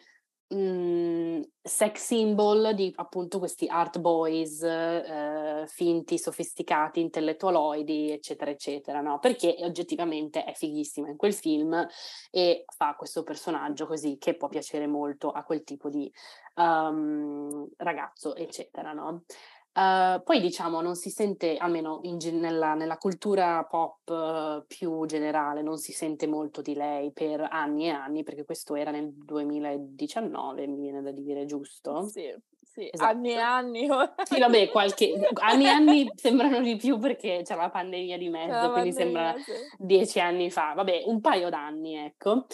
mh, 0.49 1.41
sex 1.63 2.03
symbol 2.03 2.75
di 2.75 2.93
appunto 2.97 3.39
questi 3.39 3.67
art 3.67 3.99
boys 3.99 4.63
eh, 4.63 5.65
finti, 5.67 6.19
sofisticati, 6.19 7.01
intellettualoidi, 7.01 8.11
eccetera, 8.11 8.51
eccetera, 8.51 9.01
no? 9.01 9.19
Perché 9.19 9.57
oggettivamente 9.61 10.45
è 10.45 10.55
fighissima 10.55 11.09
in 11.09 11.17
quel 11.17 11.35
film 11.35 11.87
e 12.31 12.65
fa 12.67 12.95
questo 12.97 13.23
personaggio 13.23 13.87
così 13.87 14.17
che 14.19 14.37
può 14.37 14.49
piacere 14.49 14.87
molto 14.87 15.31
a 15.31 15.43
quel 15.43 15.63
tipo 15.65 15.89
di 15.91 16.11
um, 16.55 17.69
ragazzo, 17.77 18.35
eccetera, 18.35 18.93
no? 18.93 19.25
Uh, 19.73 20.21
poi 20.25 20.41
diciamo 20.41 20.81
non 20.81 20.97
si 20.97 21.09
sente, 21.09 21.57
almeno 21.57 22.01
in, 22.03 22.19
nella, 22.41 22.75
nella, 22.75 22.97
cultura 22.97 23.65
pop 23.65 24.09
uh, 24.09 24.65
più 24.67 25.07
generale, 25.07 25.63
non 25.63 25.79
si 25.79 25.93
sente 25.93 26.27
molto 26.27 26.63
di 26.63 26.75
lei 26.75 27.13
per 27.13 27.47
anni 27.49 27.87
e 27.87 27.91
anni, 27.91 28.25
perché 28.25 28.45
questo 28.45 28.75
era 28.75 28.91
nel 28.91 29.13
2019, 29.13 30.67
mi 30.67 30.81
viene 30.81 31.01
da 31.01 31.13
dire, 31.13 31.45
giusto? 31.45 32.09
Sì, 32.09 32.35
sì, 32.79 32.89
esatto. 32.91 33.11
anni 33.11 33.31
e 33.31 33.39
anni. 33.39 33.89
sì, 34.25 34.39
vabbè, 34.39 34.69
qualche... 34.69 35.13
anni 35.43 35.65
e 35.65 35.69
anni 35.69 36.11
sembrano 36.15 36.61
di 36.61 36.77
più 36.77 36.99
perché 36.99 37.43
c'è 37.45 37.55
la 37.55 37.71
pandemia 37.71 38.19
di 38.19 38.29
mezzo, 38.29 38.53
la 38.53 38.71
quindi 38.71 38.93
pandemia, 38.93 39.33
sembra 39.33 39.43
sì. 39.43 39.53
dieci 39.79 40.19
anni 40.19 40.51
fa, 40.51 40.73
vabbè, 40.75 41.03
un 41.07 41.21
paio 41.21 41.51
d'anni, 41.51 41.97
ecco. 41.97 42.47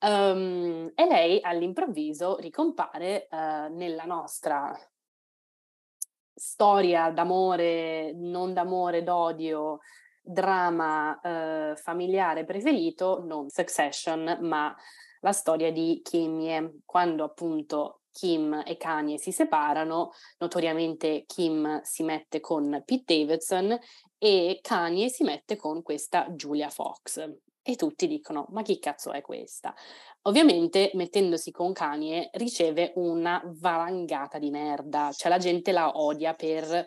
Um, 0.00 0.92
e 0.94 1.06
lei 1.06 1.40
all'improvviso 1.40 2.36
ricompare 2.38 3.26
uh, 3.30 3.74
nella 3.74 4.04
nostra 4.04 4.72
storia 6.38 7.10
d'amore, 7.10 8.12
non 8.14 8.52
d'amore, 8.52 9.02
d'odio, 9.02 9.80
drama 10.22 11.18
eh, 11.20 11.76
familiare 11.76 12.44
preferito, 12.44 13.22
non 13.24 13.48
Succession, 13.48 14.38
ma 14.42 14.74
la 15.20 15.32
storia 15.32 15.72
di 15.72 16.00
Kimye, 16.02 16.80
quando 16.84 17.24
appunto 17.24 18.02
Kim 18.12 18.62
e 18.66 18.76
Kanye 18.76 19.18
si 19.18 19.32
separano, 19.32 20.12
notoriamente 20.38 21.24
Kim 21.26 21.80
si 21.82 22.02
mette 22.02 22.40
con 22.40 22.82
Pete 22.84 23.18
Davidson 23.18 23.78
e 24.18 24.58
Kanye 24.60 25.08
si 25.08 25.24
mette 25.24 25.56
con 25.56 25.82
questa 25.82 26.28
Julia 26.30 26.68
Fox. 26.68 27.47
E 27.70 27.76
tutti 27.76 28.06
dicono, 28.06 28.46
ma 28.48 28.62
chi 28.62 28.78
cazzo 28.78 29.12
è 29.12 29.20
questa? 29.20 29.74
Ovviamente, 30.22 30.90
mettendosi 30.94 31.50
con 31.50 31.74
Kanye, 31.74 32.30
riceve 32.32 32.92
una 32.94 33.42
valangata 33.44 34.38
di 34.38 34.48
merda, 34.48 35.10
cioè 35.12 35.28
la 35.30 35.36
gente 35.36 35.70
la 35.70 35.98
odia 35.98 36.32
per 36.32 36.86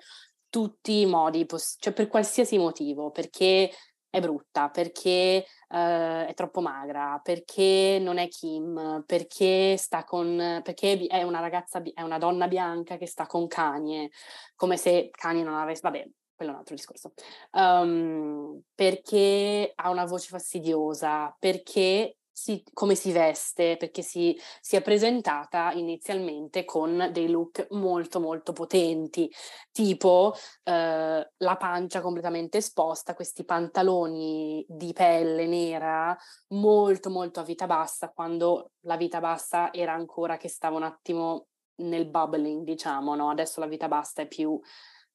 tutti 0.50 1.02
i 1.02 1.06
modi, 1.06 1.46
poss- 1.46 1.76
cioè 1.80 1.94
per 1.94 2.08
qualsiasi 2.08 2.58
motivo, 2.58 3.12
perché 3.12 3.70
è 4.10 4.20
brutta, 4.22 4.70
perché 4.70 5.46
uh, 5.70 5.76
è 5.76 6.32
troppo 6.34 6.62
magra, 6.62 7.20
perché 7.22 8.00
non 8.02 8.18
è 8.18 8.28
Kim, 8.28 9.04
perché 9.06 9.78
sta 9.78 10.04
con 10.04 10.62
perché 10.64 11.06
è 11.06 11.22
una 11.22 11.40
ragazza 11.42 11.80
è 11.94 12.02
una 12.02 12.18
donna 12.18 12.48
bianca 12.48 12.98
che 12.98 13.06
sta 13.06 13.28
con 13.28 13.46
Kanye, 13.46 14.10
come 14.56 14.78
se 14.78 15.10
Kanye 15.12 15.44
non 15.44 15.54
avesse 15.54 15.82
vabbè, 15.84 16.10
quello 16.42 16.52
è 16.52 16.54
un 16.54 16.60
altro 16.60 16.76
discorso. 16.76 17.14
Um, 17.52 18.62
perché 18.74 19.72
ha 19.76 19.90
una 19.90 20.06
voce 20.06 20.30
fastidiosa, 20.30 21.36
perché 21.38 22.18
si, 22.32 22.64
come 22.74 22.96
si 22.96 23.12
veste, 23.12 23.78
perché 23.78 24.02
si, 24.02 24.36
si, 24.60 24.76
è 24.76 24.82
presentata 24.82 25.72
inizialmente 25.74 26.66
con 26.66 27.10
dei 27.12 27.30
look 27.30 27.68
molto 27.72 28.20
molto 28.20 28.54
potenti, 28.54 29.32
tipo 29.72 30.34
eh, 30.64 31.32
la 31.38 31.58
pancia 31.58 32.02
completamente 32.02 32.58
esposta, 32.58 33.14
questi 33.14 33.44
pantaloni 33.46 34.66
di 34.68 34.94
pelle 34.94 35.46
nera 35.46 36.18
molto 36.48 37.12
molto 37.12 37.42
a 37.42 37.44
vita 37.44 37.68
bassa, 37.68 38.10
quando 38.10 38.72
la 38.86 38.98
vita 38.98 39.20
bassa 39.20 39.72
era 39.72 39.94
ancora 39.94 40.38
che 40.38 40.50
stava 40.50 40.78
un 40.78 40.84
attimo 40.84 41.48
nel 41.82 42.08
bubbling, 42.08 42.64
diciamo, 42.64 43.14
no? 43.16 43.30
Adesso 43.30 43.60
la 43.60 43.68
vita 43.68 43.88
bassa 43.88 44.24
è 44.24 44.28
più 44.28 44.60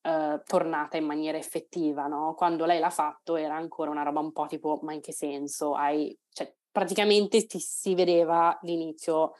Uh, 0.07 0.41
tornata 0.47 0.97
in 0.97 1.05
maniera 1.05 1.37
effettiva, 1.37 2.07
no? 2.07 2.35
Quando 2.37 2.65
lei 2.65 2.79
l'ha 2.79 2.91
fatto 2.91 3.35
era 3.35 3.57
ancora 3.57 3.91
una 3.91 4.05
roba 4.05 4.21
un 4.21 4.31
po' 4.31 4.47
tipo, 4.47 4.79
ma 4.83 4.93
in 4.93 5.01
che 5.01 5.13
senso? 5.13 5.75
Hai, 5.75 6.17
cioè, 6.33 6.55
praticamente 6.71 7.47
ti, 7.47 7.59
si 7.59 7.97
vedeva 7.97 8.57
l'inizio 8.63 9.33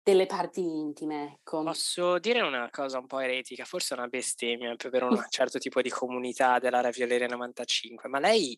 delle 0.00 0.26
parti 0.26 0.60
intime. 0.60 1.38
Ecco. 1.38 1.64
Posso 1.64 2.20
dire 2.20 2.42
una 2.42 2.68
cosa 2.70 2.98
un 2.98 3.06
po' 3.06 3.18
eretica, 3.18 3.64
forse 3.64 3.94
una 3.94 4.06
bestemmia 4.06 4.72
per 4.76 5.02
un 5.02 5.20
certo 5.30 5.58
tipo 5.58 5.82
di 5.82 5.90
comunità 5.90 6.60
della 6.60 6.80
Ravioleria 6.80 7.26
95, 7.26 8.08
ma 8.08 8.20
lei 8.20 8.56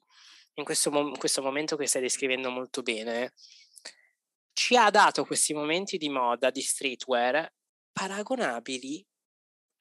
in 0.55 0.65
questo, 0.65 0.91
in 0.91 1.17
questo 1.17 1.41
momento 1.41 1.77
che 1.77 1.87
stai 1.87 2.03
descrivendo 2.03 2.51
molto 2.51 2.83
bene 2.83 3.33
ci 4.57 4.75
ha 4.75 4.89
dato 4.91 5.27
questi 5.27 5.53
momenti 5.53 5.99
di 5.99 6.09
moda, 6.09 6.49
di 6.49 6.63
streetwear, 6.63 7.53
paragonabili 7.93 9.07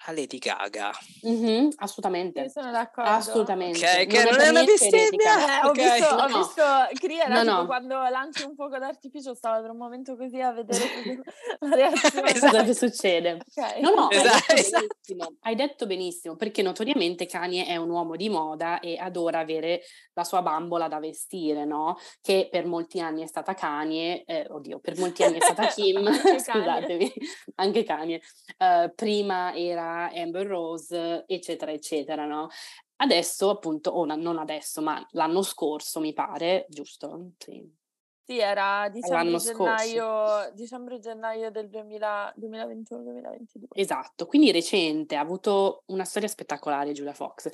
a 0.07 0.11
Lady 0.11 0.37
Gaga. 0.37 0.91
Mm-hmm, 1.27 1.69
assolutamente. 1.77 2.41
Io 2.41 2.49
sono 2.49 2.71
d'accordo. 2.71 3.09
Assolutamente. 3.09 3.79
Ok, 3.79 4.07
che 4.07 4.23
non, 4.23 4.33
non 4.33 4.41
è 4.41 4.49
una 4.49 4.63
bestemmia. 4.63 5.63
Eh, 5.63 5.65
okay. 5.67 5.87
Ho 5.87 5.93
visto, 5.93 6.15
no, 6.15 6.23
ho 6.23 6.37
visto 6.37 6.63
Cria 6.99 7.27
no, 7.27 7.43
no. 7.43 7.65
quando 7.65 7.95
lanci 7.95 8.43
un 8.43 8.53
fuoco 8.55 8.77
d'artificio 8.77 9.33
stavo 9.33 9.61
per 9.61 9.71
un 9.71 9.77
momento 9.77 10.15
così 10.15 10.39
a 10.41 10.51
vedere 10.51 11.21
la 11.59 11.75
reazione. 11.75 12.29
esatto. 12.31 12.51
Cosa 12.51 12.63
che 12.63 12.73
succede. 12.75 13.39
Okay. 13.49 13.81
No, 13.81 13.93
no, 13.93 14.11
esatto, 14.11 14.51
hai, 14.51 14.55
detto 14.55 14.67
esatto. 14.67 14.85
benissimo, 14.87 15.35
hai 15.41 15.55
detto 15.55 15.85
benissimo, 15.87 16.35
perché 16.35 16.61
notoriamente 16.61 17.25
Kanye 17.25 17.65
è 17.65 17.77
un 17.77 17.89
uomo 17.89 18.15
di 18.15 18.29
moda 18.29 18.79
e 18.79 18.97
adora 18.97 19.39
avere 19.39 19.81
la 20.13 20.23
sua 20.23 20.41
bambola 20.41 20.87
da 20.87 20.99
vestire, 20.99 21.65
no? 21.65 21.97
Che 22.21 22.47
per 22.51 22.65
molti 22.67 22.99
anni 22.99 23.23
è 23.23 23.27
stata 23.27 23.53
Kanye, 23.55 24.23
eh, 24.25 24.45
oddio, 24.49 24.79
per 24.79 24.97
molti 24.99 25.23
anni 25.23 25.37
è 25.37 25.41
stata 25.41 25.65
Kim, 25.67 26.05
scusatemi, 26.39 27.11
anche 27.55 27.83
Kanye. 27.83 28.21
Uh, 28.57 28.93
prima 28.93 29.53
era 29.53 29.94
Gaga, 29.95 30.11
Amber 30.13 30.47
Rose, 30.47 31.23
eccetera, 31.27 31.71
eccetera, 31.71 32.25
no? 32.25 32.49
Adesso, 32.97 33.49
appunto, 33.49 33.91
o 33.91 34.05
non 34.05 34.37
adesso, 34.37 34.81
ma 34.81 35.05
l'anno 35.11 35.41
scorso, 35.41 35.99
mi 35.99 36.13
pare, 36.13 36.65
giusto? 36.69 37.31
Sì. 37.37 37.83
Sì, 38.27 38.39
era 38.39 38.89
dicembre-gennaio, 38.89 40.51
dicembre-gennaio 40.53 41.51
del 41.51 41.69
2021-2022. 41.69 43.65
Esatto, 43.69 44.25
quindi 44.25 44.51
recente, 44.51 45.15
ha 45.15 45.19
avuto 45.19 45.83
una 45.87 46.05
storia 46.05 46.27
spettacolare 46.27 46.91
Giulia 46.93 47.13
Fox. 47.13 47.51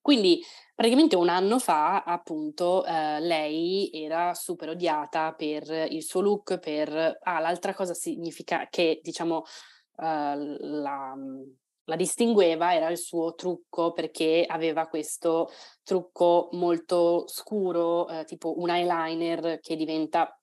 Quindi 0.00 0.40
praticamente 0.76 1.16
un 1.16 1.28
anno 1.28 1.58
fa, 1.58 2.04
appunto, 2.04 2.84
eh, 2.84 3.18
lei 3.18 3.90
era 3.92 4.32
super 4.34 4.68
odiata 4.68 5.32
per 5.32 5.68
il 5.90 6.04
suo 6.04 6.20
look, 6.20 6.58
per... 6.58 7.18
Ah, 7.22 7.40
l'altra 7.40 7.74
cosa 7.74 7.94
significa 7.94 8.68
che, 8.70 9.00
diciamo, 9.02 9.42
eh, 9.96 10.56
la 10.60 11.16
la 11.84 11.96
distingueva 11.96 12.74
era 12.74 12.88
il 12.88 12.98
suo 12.98 13.34
trucco 13.34 13.92
perché 13.92 14.44
aveva 14.46 14.86
questo 14.86 15.50
trucco 15.82 16.48
molto 16.52 17.24
scuro, 17.26 18.08
eh, 18.08 18.24
tipo 18.24 18.58
un 18.60 18.70
eyeliner 18.70 19.58
che 19.60 19.76
diventa 19.76 20.36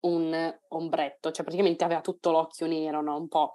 un 0.00 0.58
ombretto, 0.68 1.30
cioè 1.30 1.44
praticamente 1.44 1.84
aveva 1.84 2.00
tutto 2.00 2.30
l'occhio 2.30 2.66
nero, 2.66 3.02
no? 3.02 3.16
Un 3.16 3.28
po', 3.28 3.52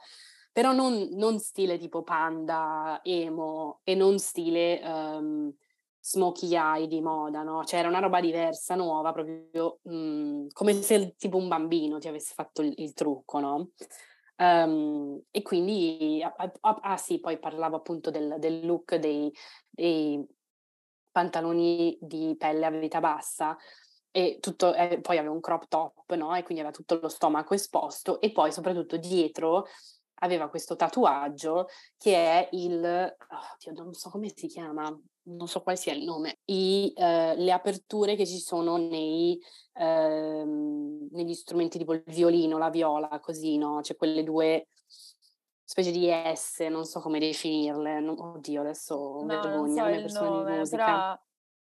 però 0.51 0.71
non, 0.71 1.07
non 1.13 1.39
stile 1.39 1.77
tipo 1.77 2.03
panda, 2.03 2.99
emo 3.03 3.79
e 3.83 3.95
non 3.95 4.19
stile 4.19 4.81
um, 4.83 5.53
smokey 5.99 6.55
eye 6.55 6.87
di 6.87 7.01
moda, 7.01 7.43
no? 7.43 7.63
Cioè 7.63 7.79
era 7.79 7.87
una 7.87 7.99
roba 7.99 8.19
diversa, 8.19 8.75
nuova, 8.75 9.11
proprio 9.13 9.79
um, 9.83 10.47
come 10.51 10.73
se 10.73 11.15
tipo 11.17 11.37
un 11.37 11.47
bambino 11.47 11.97
ti 11.97 12.07
avesse 12.07 12.33
fatto 12.35 12.61
il, 12.61 12.73
il 12.77 12.93
trucco, 12.93 13.39
no? 13.39 13.69
Um, 14.43 15.21
e 15.31 15.41
quindi, 15.41 16.21
ah, 16.21 16.51
ah, 16.81 16.97
sì, 16.97 17.21
poi 17.21 17.39
parlavo 17.39 17.77
appunto 17.77 18.11
del, 18.11 18.35
del 18.39 18.65
look 18.65 18.95
dei, 18.95 19.33
dei, 19.69 20.21
pantaloni 21.11 21.97
di 22.01 22.35
pelle 22.37 22.65
a 22.65 22.71
vita 22.71 22.99
bassa 22.99 23.55
e 24.11 24.39
tutto, 24.41 24.73
eh, 24.73 24.99
poi 24.99 25.17
aveva 25.17 25.33
un 25.33 25.39
crop 25.39 25.67
top, 25.67 26.13
no? 26.15 26.35
E 26.35 26.43
quindi 26.43 26.61
aveva 26.61 26.75
tutto 26.75 26.99
lo 26.99 27.07
stomaco 27.07 27.53
esposto 27.53 28.19
e 28.19 28.31
poi 28.31 28.51
soprattutto 28.51 28.97
dietro 28.97 29.67
aveva 30.15 30.49
questo 30.49 30.75
tatuaggio 30.75 31.67
che 31.97 32.15
è 32.15 32.49
il, 32.53 32.83
oh, 32.83 33.55
Dio, 33.59 33.71
non 33.73 33.93
so 33.93 34.09
come 34.09 34.31
si 34.35 34.47
chiama, 34.47 34.93
non 35.25 35.47
so 35.47 35.61
quale 35.61 35.77
sia 35.77 35.93
il 35.93 36.03
nome, 36.03 36.39
i, 36.45 36.91
eh, 36.95 37.35
le 37.35 37.51
aperture 37.51 38.15
che 38.15 38.25
ci 38.25 38.39
sono 38.39 38.77
nei, 38.77 39.39
eh, 39.73 40.43
negli 40.45 41.33
strumenti 41.33 41.77
tipo 41.77 41.93
il 41.93 42.03
violino, 42.05 42.57
la 42.57 42.69
viola, 42.69 43.19
così, 43.19 43.57
no? 43.57 43.79
C'è 43.81 43.95
quelle 43.95 44.23
due 44.23 44.67
specie 45.63 45.91
di 45.91 46.09
S, 46.35 46.59
non 46.69 46.85
so 46.85 46.99
come 46.99 47.19
definirle, 47.19 47.99
no, 47.99 48.15
oddio 48.33 48.61
adesso 48.61 48.95
no, 48.95 49.25
vergogna, 49.25 49.83
so 49.83 49.89
il 49.89 50.13
nome, 50.13 50.61
però 50.69 51.19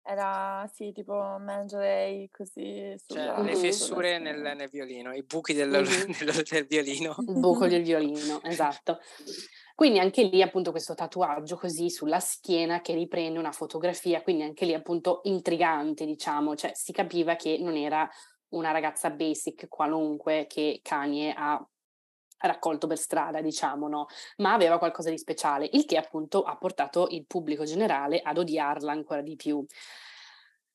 era 0.07 0.69
sì, 0.73 0.93
tipo 0.93 1.13
mangerei 1.13 2.29
così 2.31 2.95
cioè, 3.05 3.41
le 3.41 3.55
fessure 3.55 4.19
nel, 4.19 4.39
nel, 4.39 4.69
violino, 4.69 5.13
i 5.13 5.23
buchi 5.23 5.53
del, 5.53 5.69
mm-hmm. 5.69 6.11
del, 6.23 6.45
del 6.49 6.65
violino. 6.65 7.15
Il 7.19 7.39
buco 7.39 7.67
del 7.67 7.83
violino, 7.83 8.41
esatto. 8.43 8.99
Quindi 9.75 9.99
anche 9.99 10.23
lì 10.23 10.41
appunto 10.41 10.71
questo 10.71 10.95
tatuaggio 10.95 11.57
così 11.57 11.89
sulla 11.89 12.19
schiena 12.19 12.81
che 12.81 12.93
riprende 12.93 13.37
una 13.37 13.51
fotografia, 13.51 14.21
quindi 14.21 14.43
anche 14.43 14.65
lì 14.65 14.73
appunto 14.73 15.19
intrigante, 15.23 16.05
diciamo, 16.05 16.55
cioè 16.55 16.71
si 16.73 16.91
capiva 16.93 17.35
che 17.35 17.57
non 17.59 17.75
era 17.75 18.09
una 18.49 18.71
ragazza 18.71 19.09
basic 19.09 19.67
qualunque 19.67 20.45
che 20.47 20.79
Kanye 20.81 21.33
ha 21.35 21.63
raccolto 22.39 22.87
per 22.87 22.97
strada, 22.97 23.41
diciamo, 23.41 23.87
no? 23.87 24.07
Ma 24.37 24.53
aveva 24.53 24.77
qualcosa 24.77 25.09
di 25.09 25.17
speciale, 25.17 25.69
il 25.71 25.85
che 25.85 25.97
appunto 25.97 26.43
ha 26.43 26.55
portato 26.57 27.07
il 27.11 27.25
pubblico 27.25 27.63
generale 27.63 28.19
ad 28.21 28.37
odiarla 28.37 28.91
ancora 28.91 29.21
di 29.21 29.35
più 29.35 29.65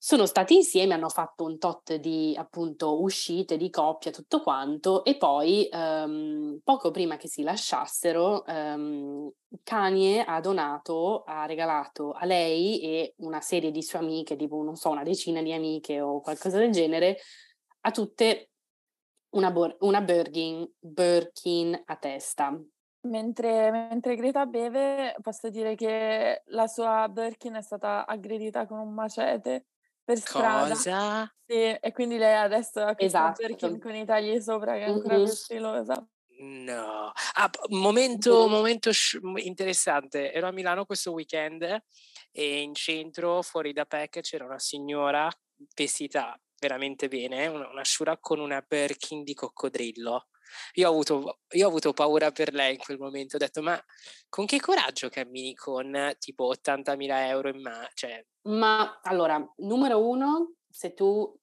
sono 0.04 0.26
stati 0.26 0.56
insieme, 0.56 0.94
hanno 0.94 1.08
fatto 1.08 1.44
un 1.44 1.58
tot 1.58 1.94
di 1.94 2.34
appunto 2.36 3.00
uscite 3.00 3.56
di 3.56 3.70
coppia, 3.70 4.10
tutto 4.10 4.42
quanto, 4.42 5.04
e 5.04 5.16
poi 5.16 5.68
um, 5.70 6.58
poco 6.64 6.90
prima 6.90 7.16
che 7.16 7.28
si 7.28 7.44
lasciassero, 7.44 8.42
um, 8.44 9.30
Kanye 9.62 10.24
ha 10.24 10.40
donato, 10.40 11.22
ha 11.22 11.46
regalato 11.46 12.10
a 12.10 12.24
lei 12.24 12.80
e 12.80 13.14
una 13.18 13.40
serie 13.40 13.70
di 13.70 13.80
sue 13.80 14.00
amiche, 14.00 14.34
tipo 14.34 14.60
non 14.64 14.74
so, 14.74 14.90
una 14.90 15.04
decina 15.04 15.40
di 15.40 15.52
amiche 15.52 16.00
o 16.00 16.20
qualcosa 16.20 16.58
del 16.58 16.72
genere, 16.72 17.18
a 17.82 17.92
tutte 17.92 18.50
una, 19.32 19.50
bor- 19.50 19.76
una 19.80 20.00
Birkin, 20.00 20.68
Birkin 20.78 21.82
a 21.84 21.96
testa. 21.96 22.58
Mentre, 23.04 23.70
mentre, 23.70 24.14
Greta 24.14 24.46
beve, 24.46 25.16
posso 25.20 25.48
dire 25.50 25.74
che 25.74 26.42
la 26.46 26.66
sua 26.68 27.08
Birkin 27.08 27.54
è 27.54 27.62
stata 27.62 28.06
aggredita 28.06 28.66
con 28.66 28.78
un 28.78 28.94
macete 28.94 29.66
per 30.04 30.18
strada. 30.18 30.68
Cosa? 30.68 31.34
Sì, 31.44 31.76
e 31.80 31.92
quindi 31.92 32.16
lei 32.16 32.34
adesso 32.34 32.80
ha 32.80 32.94
questa 32.94 33.32
esatto. 33.32 33.78
con 33.78 33.94
i 33.94 34.04
tagli 34.04 34.40
sopra 34.40 34.74
che 34.74 34.84
è 34.84 34.88
ancora 34.88 35.16
mm-hmm. 35.16 35.24
più 35.24 35.32
stilosa. 35.32 36.06
No, 36.44 37.12
ah, 37.34 37.50
momento, 37.68 38.48
momento 38.48 38.90
interessante. 39.36 40.32
Ero 40.32 40.48
a 40.48 40.52
Milano 40.52 40.84
questo 40.84 41.12
weekend 41.12 41.62
e 42.32 42.60
in 42.60 42.74
centro, 42.74 43.42
fuori 43.42 43.72
da 43.72 43.84
PEC, 43.84 44.20
c'era 44.20 44.44
una 44.44 44.58
signora 44.58 45.30
vestita 45.76 46.36
veramente 46.62 47.08
bene, 47.08 47.48
una, 47.48 47.68
una 47.68 47.84
shura 47.84 48.16
con 48.18 48.38
una 48.38 48.64
Birkin 48.66 49.24
di 49.24 49.34
coccodrillo. 49.34 50.28
Io 50.74 50.86
ho, 50.86 50.92
avuto, 50.92 51.40
io 51.50 51.66
ho 51.66 51.68
avuto 51.68 51.92
paura 51.92 52.30
per 52.30 52.52
lei 52.52 52.74
in 52.74 52.78
quel 52.78 52.98
momento, 52.98 53.36
ho 53.36 53.38
detto 53.38 53.62
ma 53.62 53.82
con 54.28 54.44
che 54.44 54.60
coraggio 54.60 55.08
cammini 55.08 55.54
con 55.54 56.14
tipo 56.18 56.52
80.000 56.52 57.26
euro 57.28 57.48
in 57.48 57.60
mano? 57.60 57.88
Cioè... 57.94 58.24
Ma 58.42 59.00
allora, 59.02 59.42
numero 59.56 60.06
uno, 60.06 60.52
se 60.70 60.94
tu 60.94 61.34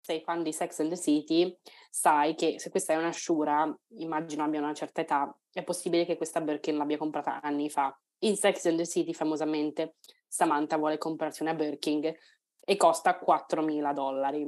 sei 0.00 0.20
fan 0.20 0.42
di 0.42 0.52
Sex 0.52 0.78
and 0.80 0.90
the 0.90 0.98
City, 0.98 1.58
sai 1.90 2.34
che 2.34 2.58
se 2.58 2.70
questa 2.70 2.92
è 2.92 2.96
una 2.96 3.12
Shura, 3.12 3.74
immagino 3.96 4.44
abbia 4.44 4.60
una 4.60 4.74
certa 4.74 5.00
età, 5.00 5.36
è 5.52 5.64
possibile 5.64 6.04
che 6.04 6.16
questa 6.16 6.40
Birkin 6.40 6.76
l'abbia 6.76 6.98
comprata 6.98 7.40
anni 7.40 7.68
fa. 7.68 7.98
In 8.20 8.36
Sex 8.36 8.66
and 8.66 8.78
the 8.78 8.86
City, 8.86 9.12
famosamente, 9.12 9.96
Samantha 10.26 10.76
vuole 10.76 10.98
comprarsi 10.98 11.42
una 11.42 11.54
Birkin 11.54 12.14
e 12.70 12.76
costa 12.76 13.18
4.000 13.18 13.94
dollari. 13.94 14.46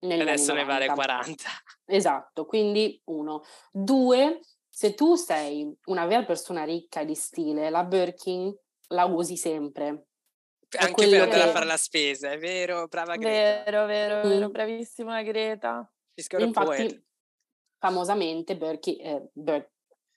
Adesso 0.00 0.54
ne 0.54 0.64
vale 0.64 0.86
40. 0.86 1.44
Esatto, 1.86 2.46
quindi 2.46 3.00
uno. 3.06 3.42
Due, 3.70 4.40
se 4.68 4.94
tu 4.94 5.14
sei 5.14 5.70
una 5.86 6.06
vera 6.06 6.24
persona 6.24 6.64
ricca 6.64 7.04
di 7.04 7.14
stile, 7.14 7.68
la 7.68 7.84
Birkin 7.84 8.54
la 8.88 9.04
usi 9.04 9.36
sempre. 9.36 10.06
Anche 10.78 11.08
per 11.08 11.22
andare 11.22 11.42
che... 11.42 11.48
a 11.48 11.52
fare 11.52 11.66
la 11.66 11.76
spesa, 11.76 12.30
è 12.30 12.38
vero? 12.38 12.86
Brava 12.86 13.16
Greta. 13.16 13.70
Vero, 13.70 13.86
vero, 13.86 14.28
vero, 14.28 14.48
mm. 14.48 14.50
bravissima 14.50 15.22
Greta. 15.22 15.92
Infatti, 16.38 17.04
famosamente 17.78 18.56
Birkin, 18.56 19.00
eh, 19.00 19.28
Bir- 19.32 19.70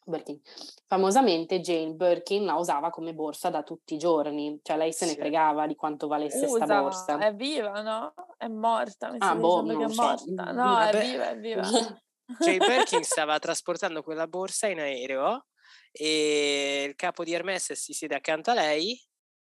Birkin. 0.05 0.39
Famosamente 0.87 1.59
Jane 1.59 1.93
Birkin 1.93 2.45
la 2.45 2.55
usava 2.55 2.89
come 2.89 3.13
borsa 3.13 3.49
da 3.49 3.63
tutti 3.63 3.95
i 3.95 3.97
giorni, 3.97 4.59
cioè 4.61 4.77
lei 4.77 4.93
se 4.93 5.05
ne 5.05 5.15
fregava 5.15 5.67
di 5.67 5.75
quanto 5.75 6.07
valesse 6.07 6.45
Usa, 6.45 6.65
sta 6.65 6.81
borsa. 6.81 7.17
È 7.17 7.33
viva, 7.33 7.81
no? 7.81 8.13
È 8.37 8.47
morta, 8.47 9.11
mi 9.11 9.17
ah, 9.19 9.35
boh, 9.35 9.63
che 9.63 9.85
è 9.85 9.89
so. 9.89 10.01
morta. 10.01 10.51
No, 10.51 10.73
Vabbè. 10.73 10.89
è 10.89 11.01
viva, 11.01 11.29
è 11.29 11.37
viva. 11.37 11.61
Jane 12.39 12.57
Birkin 12.57 13.03
stava 13.03 13.37
trasportando 13.39 14.01
quella 14.01 14.27
borsa 14.27 14.67
in 14.67 14.79
aereo 14.79 15.47
e 15.91 16.85
il 16.87 16.95
capo 16.95 17.23
di 17.23 17.33
Hermes 17.33 17.73
si 17.73 17.93
siede 17.93 18.15
accanto 18.15 18.51
a 18.51 18.55
lei, 18.55 18.99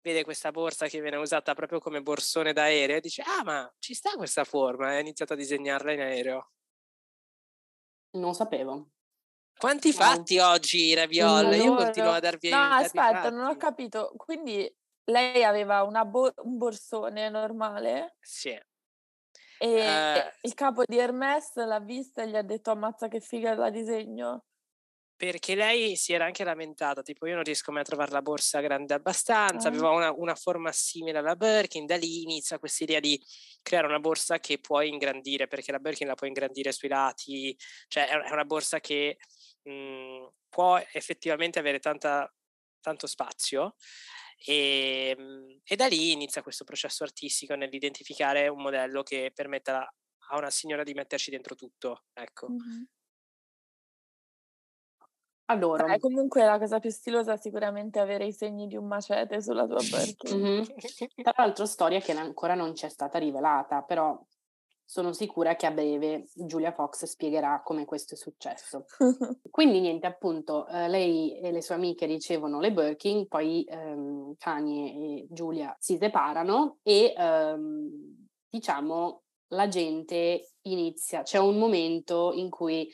vede 0.02 0.24
questa 0.24 0.50
borsa 0.50 0.86
che 0.86 1.00
viene 1.00 1.16
usata 1.16 1.54
proprio 1.54 1.78
come 1.78 2.02
borsone 2.02 2.52
d'aereo 2.52 2.96
e 2.96 3.00
dice 3.00 3.22
ah 3.22 3.42
ma 3.42 3.74
ci 3.78 3.94
sta 3.94 4.10
questa 4.16 4.44
forma 4.44 4.92
e 4.92 4.96
ha 4.96 5.00
iniziato 5.00 5.32
a 5.32 5.36
disegnarla 5.36 5.92
in 5.92 6.00
aereo. 6.00 6.50
Non 8.16 8.34
sapevo. 8.34 8.93
Quanti 9.58 9.92
fatti 9.92 10.36
no. 10.36 10.48
oggi, 10.48 10.94
Raviol? 10.94 11.54
Io 11.54 11.74
continuo 11.74 12.10
a 12.10 12.20
darvi 12.20 12.50
No, 12.50 12.62
aspetta, 12.62 13.30
non 13.30 13.46
ho 13.46 13.56
capito. 13.56 14.12
Quindi 14.16 14.70
lei 15.04 15.44
aveva 15.44 15.84
bo- 16.04 16.32
un 16.42 16.56
borsone 16.56 17.28
normale? 17.28 18.16
Sì. 18.20 18.58
E 19.58 19.66
uh, 19.66 20.30
il 20.42 20.54
capo 20.54 20.82
di 20.84 20.98
Hermes 20.98 21.54
l'ha 21.54 21.80
vista 21.80 22.22
e 22.22 22.28
gli 22.28 22.36
ha 22.36 22.42
detto 22.42 22.70
ammazza 22.70 23.08
che 23.08 23.20
figa 23.20 23.54
la 23.54 23.70
disegno. 23.70 24.44
Perché 25.16 25.54
lei 25.54 25.94
si 25.94 26.12
era 26.12 26.24
anche 26.24 26.42
lamentata, 26.42 27.00
tipo 27.00 27.26
io 27.26 27.36
non 27.36 27.44
riesco 27.44 27.70
mai 27.70 27.82
a 27.82 27.84
trovare 27.84 28.10
la 28.10 28.20
borsa 28.20 28.60
grande 28.60 28.94
abbastanza, 28.94 29.68
ah. 29.68 29.70
aveva 29.70 29.90
una, 29.90 30.12
una, 30.12 30.34
forma 30.34 30.72
simile 30.72 31.18
alla 31.18 31.36
Birkin, 31.36 31.86
da 31.86 31.96
lì 31.96 32.22
inizia 32.22 32.58
questa 32.58 32.82
idea 32.82 32.98
di 32.98 33.18
creare 33.62 33.86
una 33.86 34.00
borsa 34.00 34.40
che 34.40 34.58
puoi 34.58 34.88
ingrandire, 34.88 35.46
perché 35.46 35.70
la 35.70 35.78
Birkin 35.78 36.08
la 36.08 36.14
puoi 36.14 36.30
ingrandire 36.30 36.72
sui 36.72 36.88
lati, 36.88 37.56
cioè 37.86 38.08
è 38.08 38.32
una 38.32 38.44
borsa 38.44 38.80
che 38.80 39.16
mh, 39.64 39.70
mhmm, 39.70 40.28
può 40.48 40.78
effettivamente 40.92 41.58
avere 41.58 41.80
tanta, 41.80 42.32
tanto 42.80 43.06
spazio 43.06 43.74
e, 44.36 45.14
mhmm, 45.18 45.60
e, 45.64 45.76
da 45.76 45.86
lì 45.86 46.12
inizia 46.12 46.42
questo 46.42 46.64
processo 46.64 47.04
artistico 47.04 47.54
nell'identificare 47.54 48.48
un 48.48 48.62
modello 48.62 49.02
che 49.02 49.32
permetta 49.34 49.92
a 50.28 50.36
una 50.36 50.50
signora 50.50 50.82
di 50.82 50.94
metterci 50.94 51.30
dentro 51.30 51.54
tutto. 51.54 52.04
Ecco. 52.12 52.48
Mm-hmm. 52.48 52.82
Adoro. 55.46 55.86
Eh, 55.86 55.98
comunque 55.98 56.42
la 56.42 56.58
cosa 56.58 56.78
più 56.78 56.90
stilosa 56.90 57.34
è 57.34 57.36
sicuramente 57.36 57.98
avere 58.00 58.24
i 58.24 58.32
segni 58.32 58.66
di 58.66 58.76
un 58.76 58.86
macete 58.86 59.42
sulla 59.42 59.66
tua 59.66 59.76
Birkin. 59.90 60.40
Mm-hmm. 60.40 60.62
Tra 61.22 61.34
l'altro 61.36 61.66
storia 61.66 62.00
che 62.00 62.12
ancora 62.12 62.54
non 62.54 62.72
c'è 62.72 62.88
stata 62.88 63.18
rivelata, 63.18 63.82
però 63.82 64.18
sono 64.94 65.12
sicura 65.12 65.56
che 65.56 65.66
a 65.66 65.72
breve 65.72 66.28
Giulia 66.34 66.70
Fox 66.70 67.06
spiegherà 67.06 67.62
come 67.64 67.84
questo 67.84 68.14
è 68.14 68.16
successo. 68.16 68.84
Quindi 69.50 69.80
niente, 69.80 70.06
appunto, 70.06 70.68
eh, 70.68 70.86
lei 70.86 71.36
e 71.40 71.50
le 71.50 71.62
sue 71.62 71.74
amiche 71.74 72.06
ricevono 72.06 72.60
le 72.60 72.70
Birkin, 72.70 73.26
poi 73.26 73.64
ehm, 73.64 74.36
Kanye 74.38 74.92
e 74.92 75.26
Giulia 75.30 75.76
si 75.80 75.96
separano 75.96 76.78
e 76.84 77.12
ehm, 77.16 78.28
diciamo 78.48 79.22
la 79.48 79.66
gente 79.66 80.52
inizia, 80.62 81.22
c'è 81.22 81.38
un 81.38 81.58
momento 81.58 82.30
in 82.32 82.48
cui 82.48 82.88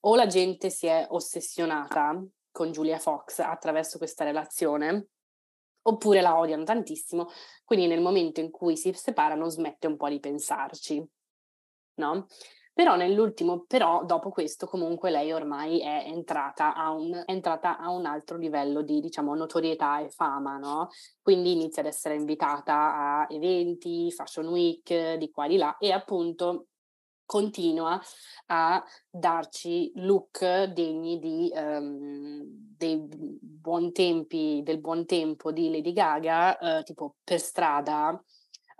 o 0.00 0.14
la 0.14 0.26
gente 0.26 0.68
si 0.68 0.86
è 0.86 1.06
ossessionata 1.08 2.22
con 2.50 2.70
Giulia 2.70 2.98
Fox 2.98 3.38
attraverso 3.38 3.96
questa 3.96 4.24
relazione, 4.24 5.08
oppure 5.84 6.20
la 6.20 6.38
odiano 6.38 6.64
tantissimo, 6.64 7.28
quindi 7.64 7.86
nel 7.86 8.02
momento 8.02 8.40
in 8.40 8.50
cui 8.50 8.76
si 8.76 8.92
separano 8.92 9.48
smette 9.48 9.86
un 9.86 9.96
po' 9.96 10.10
di 10.10 10.20
pensarci, 10.20 11.02
no? 11.96 12.26
Però 12.76 12.94
nell'ultimo, 12.94 13.64
però 13.66 14.04
dopo 14.04 14.28
questo 14.28 14.66
comunque 14.66 15.10
lei 15.10 15.32
ormai 15.32 15.80
è 15.80 16.04
entrata 16.08 16.74
a 16.74 16.90
un, 16.90 17.22
entrata 17.24 17.78
a 17.78 17.88
un 17.88 18.04
altro 18.04 18.36
livello 18.36 18.82
di, 18.82 19.00
diciamo, 19.00 19.34
notorietà 19.34 20.00
e 20.00 20.10
fama, 20.10 20.58
no? 20.58 20.90
Quindi 21.22 21.52
inizia 21.52 21.80
ad 21.80 21.88
essere 21.88 22.16
invitata 22.16 22.74
a 23.22 23.26
eventi, 23.30 24.12
fashion 24.12 24.48
week, 24.48 25.14
di 25.14 25.30
qua 25.30 25.46
di 25.46 25.56
là, 25.56 25.78
e 25.78 25.90
appunto 25.90 26.66
continua 27.24 27.98
a 28.48 28.84
darci 29.08 29.92
look 29.94 30.64
degni 30.64 31.18
di, 31.18 31.50
um, 31.54 32.42
dei 32.76 33.02
buon 33.40 33.90
tempi, 33.90 34.60
del 34.62 34.80
buon 34.80 35.06
tempo 35.06 35.50
di 35.50 35.70
Lady 35.70 35.92
Gaga, 35.92 36.58
uh, 36.60 36.82
tipo 36.82 37.16
per 37.24 37.40
strada 37.40 38.22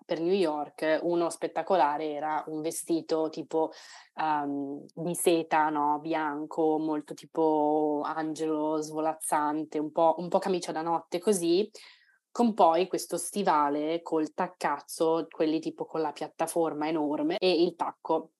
per 0.06 0.20
New 0.20 0.32
York, 0.32 1.00
uno 1.02 1.28
spettacolare 1.28 2.12
era 2.12 2.42
un 2.46 2.62
vestito 2.62 3.28
tipo 3.28 3.72
um, 4.14 4.82
di 4.94 5.14
seta, 5.14 5.68
no? 5.68 5.98
bianco, 5.98 6.78
molto 6.78 7.12
tipo 7.12 8.02
angelo 8.04 8.80
svolazzante, 8.80 9.78
un 9.78 9.90
po', 9.90 10.14
un 10.18 10.28
po' 10.28 10.38
camicia 10.38 10.72
da 10.72 10.80
notte 10.80 11.18
così, 11.18 11.68
con 12.30 12.54
poi 12.54 12.86
questo 12.86 13.16
stivale 13.16 14.00
col 14.02 14.32
taccazzo, 14.32 15.26
quelli 15.28 15.58
tipo 15.58 15.84
con 15.84 16.00
la 16.00 16.12
piattaforma 16.12 16.86
enorme 16.86 17.36
e 17.38 17.62
il 17.62 17.74
tacco 17.74 18.30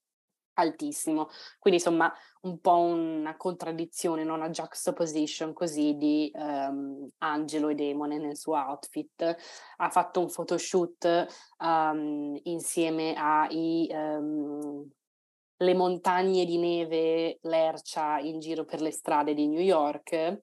altissimo. 0.57 1.29
Quindi 1.59 1.81
insomma 1.81 2.13
un 2.43 2.59
po' 2.61 2.79
una 2.79 3.37
contraddizione, 3.37 4.25
non 4.25 4.39
una 4.39 4.51
juxtaposition 4.51 5.53
così 5.53 5.97
di 5.97 6.31
um, 6.35 7.09
Angelo 7.19 7.69
e 7.69 7.75
Demone 7.75 8.19
nel 8.19 8.37
suo 8.37 8.55
outfit. 8.55 9.37
Ha 9.77 9.91
fatto 9.91 10.21
un 10.21 10.29
photoshoot 10.29 11.27
um, 11.59 12.39
insieme 12.43 13.15
ai... 13.15 13.89
Um, 13.91 14.91
le 15.59 15.75
montagne 15.75 16.45
di 16.45 16.59
neve 16.59 17.39
lercia 17.43 18.19
in 18.19 18.41
giro 18.41 18.67
per 18.67 18.83
le 18.83 18.91
strade 18.91 19.33
di 19.33 19.47
New 19.47 19.61
York, 19.61 20.43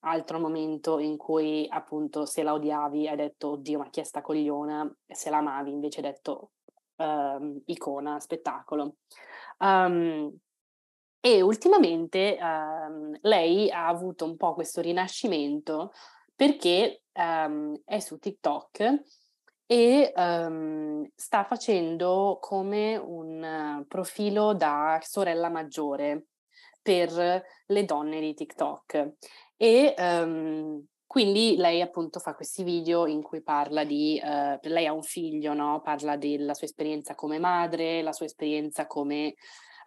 altro 0.00 0.38
momento 0.38 1.00
in 1.00 1.16
cui 1.16 1.66
appunto 1.68 2.24
se 2.24 2.44
la 2.44 2.52
odiavi 2.52 3.08
hai 3.08 3.16
detto 3.16 3.50
oddio 3.50 3.78
ma 3.78 3.90
chi 3.90 3.98
è 3.98 4.04
sta 4.04 4.20
cogliona, 4.20 4.88
se 5.06 5.30
la 5.30 5.38
amavi 5.38 5.72
invece 5.72 6.00
hai 6.00 6.12
detto 6.12 6.50
uh, 6.96 7.62
icona, 7.66 8.20
spettacolo. 8.20 8.96
Um, 9.58 10.36
e 11.20 11.40
ultimamente 11.40 12.38
um, 12.40 13.16
lei 13.22 13.70
ha 13.70 13.86
avuto 13.86 14.26
un 14.26 14.36
po' 14.36 14.52
questo 14.52 14.82
rinascimento 14.82 15.92
perché 16.34 17.04
um, 17.14 17.80
è 17.84 17.98
su 17.98 18.18
TikTok 18.18 19.02
e 19.66 20.12
um, 20.14 21.08
sta 21.14 21.44
facendo 21.44 22.36
come 22.40 22.96
un 22.96 23.84
profilo 23.88 24.52
da 24.52 24.98
sorella 25.02 25.48
maggiore 25.48 26.26
per 26.82 27.42
le 27.66 27.84
donne 27.86 28.20
di 28.20 28.34
TikTok. 28.34 29.12
E 29.56 29.94
quindi 31.14 31.54
lei 31.54 31.80
appunto 31.80 32.18
fa 32.18 32.34
questi 32.34 32.64
video 32.64 33.06
in 33.06 33.22
cui 33.22 33.40
parla 33.40 33.84
di, 33.84 34.20
uh, 34.20 34.58
lei 34.62 34.86
ha 34.86 34.92
un 34.92 35.04
figlio, 35.04 35.54
no? 35.54 35.80
parla 35.80 36.16
della 36.16 36.54
sua 36.54 36.66
esperienza 36.66 37.14
come 37.14 37.38
madre, 37.38 38.02
la 38.02 38.10
sua 38.10 38.26
esperienza 38.26 38.88
come 38.88 39.34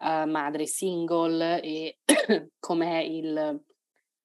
uh, 0.00 0.26
madre 0.26 0.64
single 0.64 1.60
e 1.60 1.98
com'è 2.58 3.00
il, 3.00 3.62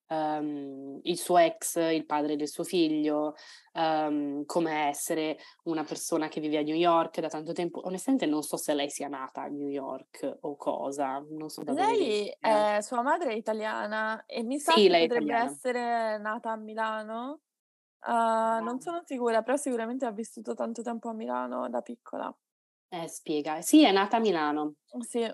um, 0.07 0.99
il, 1.03 1.17
suo 1.17 1.37
ex, 1.37 1.75
il 1.75 2.05
padre 2.05 2.35
del 2.35 2.47
suo 2.47 2.63
figlio, 2.63 3.35
um, 3.73 4.45
come 4.45 4.87
essere 4.87 5.37
una 5.63 5.83
persona 5.83 6.27
che 6.27 6.39
vive 6.39 6.57
a 6.57 6.61
New 6.61 6.75
York 6.75 7.19
da 7.19 7.29
tanto 7.29 7.53
tempo. 7.53 7.81
Onestamente 7.85 8.25
non 8.25 8.41
so 8.41 8.57
se 8.57 8.73
lei 8.73 8.89
sia 8.89 9.07
nata 9.07 9.43
a 9.43 9.47
New 9.47 9.67
York 9.67 10.37
o 10.41 10.55
cosa, 10.55 11.23
non 11.29 11.49
so 11.49 11.63
da 11.63 11.73
Lei, 11.73 12.35
è, 12.39 12.79
sua 12.81 13.01
madre 13.01 13.31
è 13.31 13.35
italiana 13.35 14.25
e 14.25 14.43
mi 14.43 14.59
sa 14.59 14.73
sì, 14.73 14.87
che 14.87 14.89
potrebbe 14.89 15.25
italiana. 15.25 15.51
essere 15.51 16.17
nata 16.19 16.51
a 16.51 16.57
Milano. 16.57 17.41
Uh. 18.05 18.61
Non 18.63 18.79
sono 18.81 19.01
sicura, 19.05 19.43
però 19.43 19.55
sicuramente 19.55 20.05
ha 20.05 20.11
vissuto 20.11 20.53
tanto 20.53 20.81
tempo 20.81 21.09
a 21.09 21.13
Milano 21.13 21.69
da 21.69 21.81
piccola. 21.81 22.35
Eh, 22.89 23.07
spiega. 23.07 23.61
Sì, 23.61 23.83
è 23.83 23.91
nata 23.91 24.17
a 24.17 24.19
Milano. 24.19 24.75
Sì. 24.99 25.27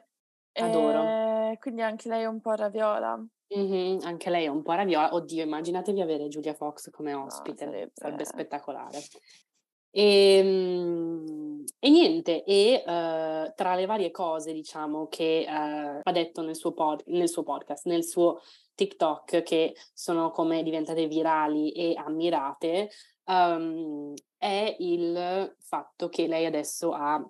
Adoro. 0.53 1.57
Quindi 1.59 1.81
anche 1.81 2.09
lei 2.09 2.23
è 2.23 2.25
un 2.25 2.41
po' 2.41 2.53
raviola. 2.53 3.23
Mm-hmm, 3.57 3.99
anche 4.03 4.29
lei 4.29 4.45
è 4.45 4.49
un 4.49 4.61
po' 4.61 4.73
raviola. 4.73 5.13
Oddio, 5.13 5.43
immaginatevi 5.43 6.01
avere 6.01 6.27
Giulia 6.27 6.53
Fox 6.53 6.89
come 6.91 7.13
ospite, 7.13 7.65
no, 7.65 7.71
sarebbe... 7.71 7.91
sarebbe... 7.93 8.25
spettacolare. 8.25 8.99
E, 9.91 10.37
ehm, 10.37 11.63
e 11.79 11.89
niente, 11.89 12.43
e 12.43 12.83
uh, 12.85 13.51
tra 13.55 13.75
le 13.75 13.85
varie 13.85 14.11
cose, 14.11 14.53
diciamo, 14.53 15.07
che 15.07 15.45
uh, 15.47 16.01
ha 16.03 16.11
detto 16.11 16.41
nel 16.41 16.55
suo, 16.55 16.73
pod- 16.73 17.03
nel 17.07 17.29
suo 17.29 17.43
podcast, 17.43 17.85
nel 17.85 18.03
suo 18.03 18.39
TikTok, 18.75 19.41
che 19.41 19.75
sono 19.93 20.31
come 20.31 20.61
diventate 20.63 21.07
virali 21.07 21.71
e 21.71 21.95
ammirate, 21.95 22.89
um, 23.25 24.13
è 24.37 24.75
il 24.79 25.55
fatto 25.59 26.07
che 26.09 26.27
lei 26.27 26.45
adesso 26.45 26.91
ha 26.91 27.27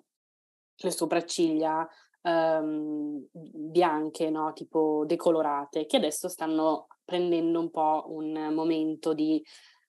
le 0.82 0.90
sopracciglia 0.90 1.88
um, 2.22 3.24
bianche, 3.32 4.30
no? 4.30 4.52
tipo 4.52 5.04
decolorate, 5.06 5.86
che 5.86 5.96
adesso 5.96 6.28
stanno 6.28 6.86
prendendo 7.04 7.60
un 7.60 7.70
po' 7.70 8.04
un 8.08 8.52
momento 8.54 9.12
di 9.14 9.42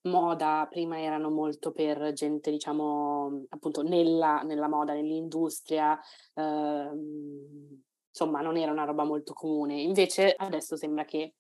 moda, 0.03 0.67
prima 0.69 0.99
erano 0.99 1.29
molto 1.29 1.71
per 1.71 2.13
gente, 2.13 2.49
diciamo, 2.51 3.45
appunto 3.49 3.83
nella, 3.83 4.41
nella 4.41 4.67
moda, 4.67 4.93
nell'industria, 4.93 5.99
ehm, 6.33 7.81
insomma, 8.09 8.41
non 8.41 8.57
era 8.57 8.71
una 8.71 8.85
roba 8.85 9.03
molto 9.03 9.33
comune. 9.33 9.81
Invece 9.81 10.33
adesso 10.35 10.75
sembra 10.75 11.05
che 11.05 11.35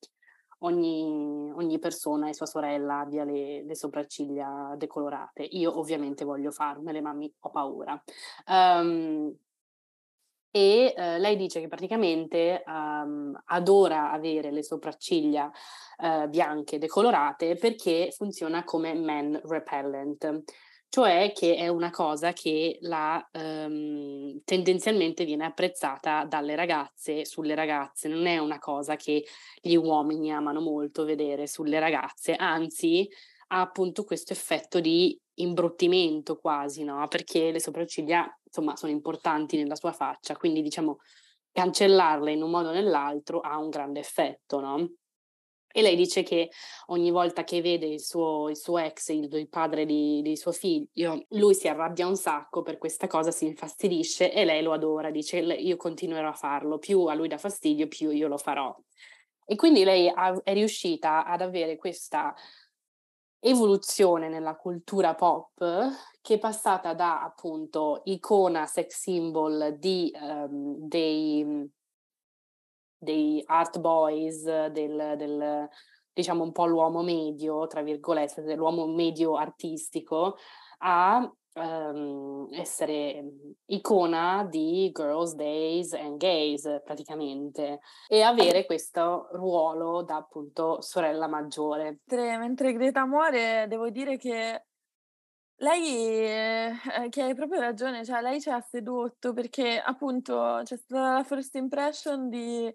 ogni, 0.59 1.51
ogni 1.55 1.79
persona 1.79 2.29
e 2.29 2.33
sua 2.33 2.45
sorella 2.45 2.99
abbia 2.99 3.23
le, 3.23 3.63
le, 3.63 3.75
sopracciglia 3.75 4.75
decolorate. 4.77 5.43
Io 5.43 5.77
ovviamente 5.77 6.23
voglio 6.23 6.51
farmele, 6.51 7.01
ma 7.01 7.13
mi 7.13 7.31
ho 7.39 7.49
paura. 7.49 8.01
Um, 8.47 9.35
e 10.51 10.93
eh, 10.95 11.17
lei 11.17 11.37
dice 11.37 11.61
che 11.61 11.67
praticamente 11.69 12.61
um, 12.67 13.41
adora 13.45 14.11
avere 14.11 14.51
le 14.51 14.63
sopracciglia 14.63 15.49
uh, 15.97 16.27
bianche 16.27 16.77
decolorate 16.77 17.55
perché 17.55 18.09
funziona 18.11 18.65
come 18.65 18.93
man 18.93 19.39
repellent, 19.45 20.43
cioè 20.89 21.31
che 21.33 21.55
è 21.55 21.69
una 21.69 21.89
cosa 21.89 22.33
che 22.33 22.79
la, 22.81 23.25
um, 23.31 24.41
tendenzialmente 24.43 25.23
viene 25.23 25.45
apprezzata 25.45 26.25
dalle 26.25 26.55
ragazze 26.55 27.23
sulle 27.23 27.55
ragazze, 27.55 28.09
non 28.09 28.25
è 28.25 28.37
una 28.37 28.59
cosa 28.59 28.97
che 28.97 29.23
gli 29.61 29.75
uomini 29.75 30.33
amano 30.33 30.59
molto 30.59 31.05
vedere 31.05 31.47
sulle 31.47 31.79
ragazze, 31.79 32.35
anzi 32.35 33.09
ha 33.53 33.61
appunto 33.61 34.03
questo 34.03 34.33
effetto 34.33 34.79
di 34.79 35.17
imbruttimento 35.35 36.37
quasi, 36.37 36.83
no? 36.83 37.07
Perché 37.07 37.51
le 37.51 37.59
sopracciglia, 37.59 38.25
insomma, 38.43 38.75
sono 38.75 38.91
importanti 38.91 39.57
nella 39.57 39.75
sua 39.75 39.91
faccia, 39.91 40.35
quindi 40.35 40.61
diciamo 40.61 40.99
cancellarle 41.51 42.31
in 42.31 42.41
un 42.41 42.49
modo 42.49 42.69
o 42.69 42.71
nell'altro 42.71 43.41
ha 43.41 43.57
un 43.57 43.69
grande 43.69 43.99
effetto, 43.99 44.59
no? 44.61 44.89
E 45.73 45.81
lei 45.81 45.95
dice 45.95 46.23
che 46.23 46.49
ogni 46.87 47.11
volta 47.11 47.43
che 47.43 47.61
vede 47.61 47.87
il 47.87 48.01
suo, 48.01 48.49
il 48.49 48.57
suo 48.57 48.77
ex, 48.77 49.09
il, 49.09 49.33
il 49.33 49.49
padre 49.49 49.85
di, 49.85 50.21
di, 50.21 50.35
suo 50.35 50.51
figlio, 50.51 51.25
lui 51.29 51.53
si 51.53 51.67
arrabbia 51.67 52.07
un 52.07 52.17
sacco 52.17 52.61
per 52.61 52.77
questa 52.77 53.07
cosa, 53.07 53.31
si 53.31 53.45
infastidisce 53.45 54.33
e 54.33 54.43
lei 54.43 54.61
lo 54.61 54.73
adora, 54.73 55.11
dice 55.11 55.39
io 55.39 55.77
continuerò 55.77 56.29
a 56.29 56.33
farlo, 56.33 56.77
più 56.77 57.05
a 57.05 57.13
lui 57.13 57.29
dà 57.29 57.37
fastidio, 57.37 57.87
più 57.87 58.11
io 58.11 58.27
lo 58.27 58.37
farò. 58.37 58.75
E 59.45 59.55
quindi 59.55 59.83
lei 59.83 60.11
è 60.43 60.53
riuscita 60.53 61.25
ad 61.25 61.41
avere 61.41 61.75
questa 61.75 62.33
evoluzione 63.41 64.29
nella 64.29 64.55
cultura 64.55 65.15
pop 65.15 65.65
che 66.21 66.35
è 66.35 66.39
passata 66.39 66.93
da 66.93 67.23
appunto 67.23 68.01
icona 68.05 68.67
sex 68.67 68.99
symbol 68.99 69.75
di, 69.79 70.11
um, 70.13 70.75
dei, 70.77 71.69
dei 72.97 73.41
art 73.45 73.79
boys, 73.79 74.43
del, 74.43 75.15
del, 75.17 75.67
diciamo 76.13 76.43
un 76.43 76.51
po' 76.51 76.67
l'uomo 76.67 77.01
medio, 77.01 77.65
tra 77.65 77.81
virgolette, 77.81 78.43
dell'uomo 78.43 78.85
medio 78.85 79.35
artistico, 79.35 80.37
a 80.79 81.27
um, 81.55 82.47
essere 82.51 83.23
icona 83.65 84.47
di 84.49 84.91
girls, 84.93 85.33
days 85.35 85.93
and 85.93 86.17
gays 86.17 86.81
praticamente 86.83 87.79
e 88.07 88.21
avere 88.21 88.65
questo 88.65 89.29
ruolo 89.33 90.03
da 90.03 90.17
appunto 90.17 90.81
sorella 90.81 91.27
maggiore. 91.27 91.99
Mentre 92.07 92.73
Greta 92.73 93.05
muore, 93.05 93.65
devo 93.67 93.89
dire 93.89 94.17
che 94.17 94.65
lei, 95.61 96.25
eh, 96.25 96.73
che 97.09 97.21
hai 97.21 97.35
proprio 97.35 97.59
ragione, 97.59 98.03
cioè 98.03 98.21
lei 98.21 98.41
ci 98.41 98.49
ha 98.49 98.59
sedotto 98.61 99.33
perché 99.33 99.79
appunto 99.79 100.61
c'è 100.63 100.75
stata 100.75 101.13
la 101.13 101.23
first 101.23 101.53
impression 101.55 102.29
di 102.29 102.65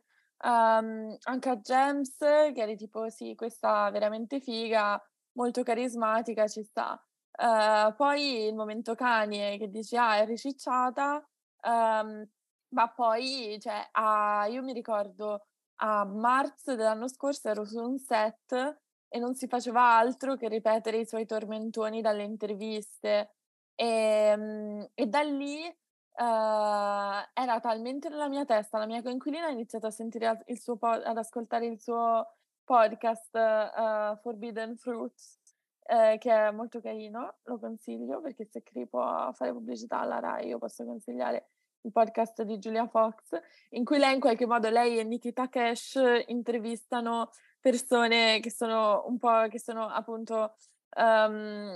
um, 0.45 1.17
Anka 1.25 1.57
James, 1.57 2.17
che 2.17 2.55
eri 2.55 2.77
tipo 2.77 3.09
sì, 3.11 3.35
questa 3.35 3.91
veramente 3.91 4.41
figa, 4.41 5.03
molto 5.33 5.63
carismatica, 5.65 6.47
ci 6.47 6.63
sta. 6.63 7.01
Uh, 7.39 7.95
poi 7.95 8.47
il 8.47 8.55
momento 8.55 8.95
Kanye 8.95 9.59
che 9.59 9.69
dici 9.69 9.97
ah 9.97 10.17
è 10.17 10.25
ricicciata, 10.25 11.23
um, 11.65 12.27
ma 12.69 12.89
poi 12.89 13.59
cioè, 13.61 13.89
a, 13.93 14.47
io 14.47 14.63
mi 14.63 14.73
ricordo 14.73 15.47
a 15.77 16.05
marzo 16.05 16.75
dell'anno 16.75 17.09
scorso 17.09 17.49
ero 17.51 17.65
su 17.67 17.79
un 17.79 17.99
set 17.99 18.81
e 19.09 19.19
non 19.19 19.35
si 19.35 19.47
faceva 19.49 19.97
altro 19.99 20.37
che 20.37 20.49
ripetere 20.49 20.99
i 20.99 21.07
suoi 21.07 21.27
tormentoni 21.27 22.01
dalle 22.01 22.23
interviste. 22.23 23.33
E, 23.75 24.35
um, 24.37 24.89
e 24.95 25.07
da 25.07 25.21
lì 25.21 25.63
uh, 25.67 26.23
era 27.35 27.61
talmente 27.61 28.09
nella 28.09 28.29
mia 28.29 28.45
testa, 28.47 28.79
la 28.79 28.87
mia 28.87 29.03
coinquilina 29.03 29.47
ha 29.47 29.51
iniziato 29.51 29.87
a 29.87 29.91
sentire 29.91 30.43
il 30.47 30.59
suo 30.59 30.77
po- 30.77 30.89
ad 30.89 31.17
ascoltare 31.19 31.67
il 31.67 31.79
suo 31.79 32.27
podcast 32.65 33.35
uh, 33.35 34.17
Forbidden 34.23 34.77
Fruits 34.77 35.46
eh, 35.89 36.19
che 36.19 36.33
è 36.33 36.51
molto 36.51 36.81
carino, 36.81 37.37
lo 37.45 37.59
consiglio 37.59 38.21
perché 38.21 38.47
se 38.51 38.63
Cri 38.63 38.87
può 38.87 39.33
fare 39.33 39.53
pubblicità 39.53 40.01
alla 40.01 40.19
RAI 40.19 40.49
io 40.49 40.59
posso 40.59 40.85
consigliare 40.85 41.51
il 41.83 41.93
podcast 41.93 42.43
di 42.43 42.59
Giulia 42.59 42.87
Fox, 42.89 43.39
in 43.71 43.85
cui 43.85 43.99
lei 43.99 44.15
in 44.15 44.21
qualche 44.21 44.47
modo, 44.47 44.69
lei 44.69 44.99
e 44.99 45.05
Nikita 45.05 45.49
Cash 45.49 45.99
intervistano 46.27 47.31
persone 47.61 48.41
che 48.41 48.51
sono 48.51 49.05
un 49.07 49.19
po', 49.19 49.47
che 49.49 49.61
sono 49.61 49.87
appunto 49.87 50.57
um, 50.97 51.71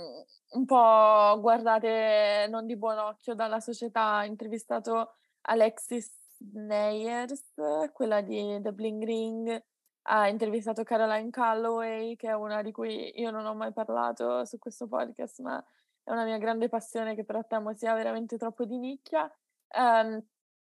un 0.49 0.65
po' 0.65 1.39
guardate 1.39 2.47
non 2.49 2.65
di 2.65 2.77
buon 2.77 2.97
occhio 2.97 3.35
dalla 3.35 3.59
società. 3.59 4.17
Ha 4.17 4.25
intervistato 4.25 5.15
Alexis 5.41 6.11
Neyers, 6.53 7.53
quella 7.93 8.21
di 8.21 8.59
The 8.61 8.73
Bling 8.73 9.03
Ring, 9.03 9.63
ha 10.03 10.27
intervistato 10.27 10.83
Caroline 10.83 11.29
Calloway, 11.29 12.15
che 12.15 12.29
è 12.29 12.33
una 12.33 12.61
di 12.61 12.71
cui 12.71 13.19
io 13.19 13.31
non 13.31 13.45
ho 13.45 13.53
mai 13.53 13.71
parlato 13.73 14.45
su 14.45 14.57
questo 14.57 14.87
podcast, 14.87 15.41
ma 15.41 15.63
è 16.03 16.11
una 16.11 16.23
mia 16.25 16.37
grande 16.37 16.69
passione 16.69 17.15
che 17.15 17.25
temo 17.47 17.73
sia 17.73 17.93
veramente 17.93 18.37
troppo 18.37 18.65
di 18.65 18.77
nicchia. 18.77 19.31
Um, 19.77 20.23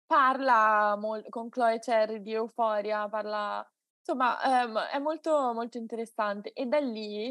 parla 0.07 0.97
mol- 0.97 1.27
con 1.31 1.49
Chloe 1.49 1.79
Cherry 1.79 2.21
di 2.21 2.33
Euphoria, 2.35 3.09
parla 3.09 3.67
insomma 3.99 4.65
um, 4.65 4.79
è 4.79 4.99
molto 4.99 5.53
molto 5.55 5.79
interessante 5.79 6.53
e 6.53 6.67
da 6.67 6.79
lì 6.79 7.31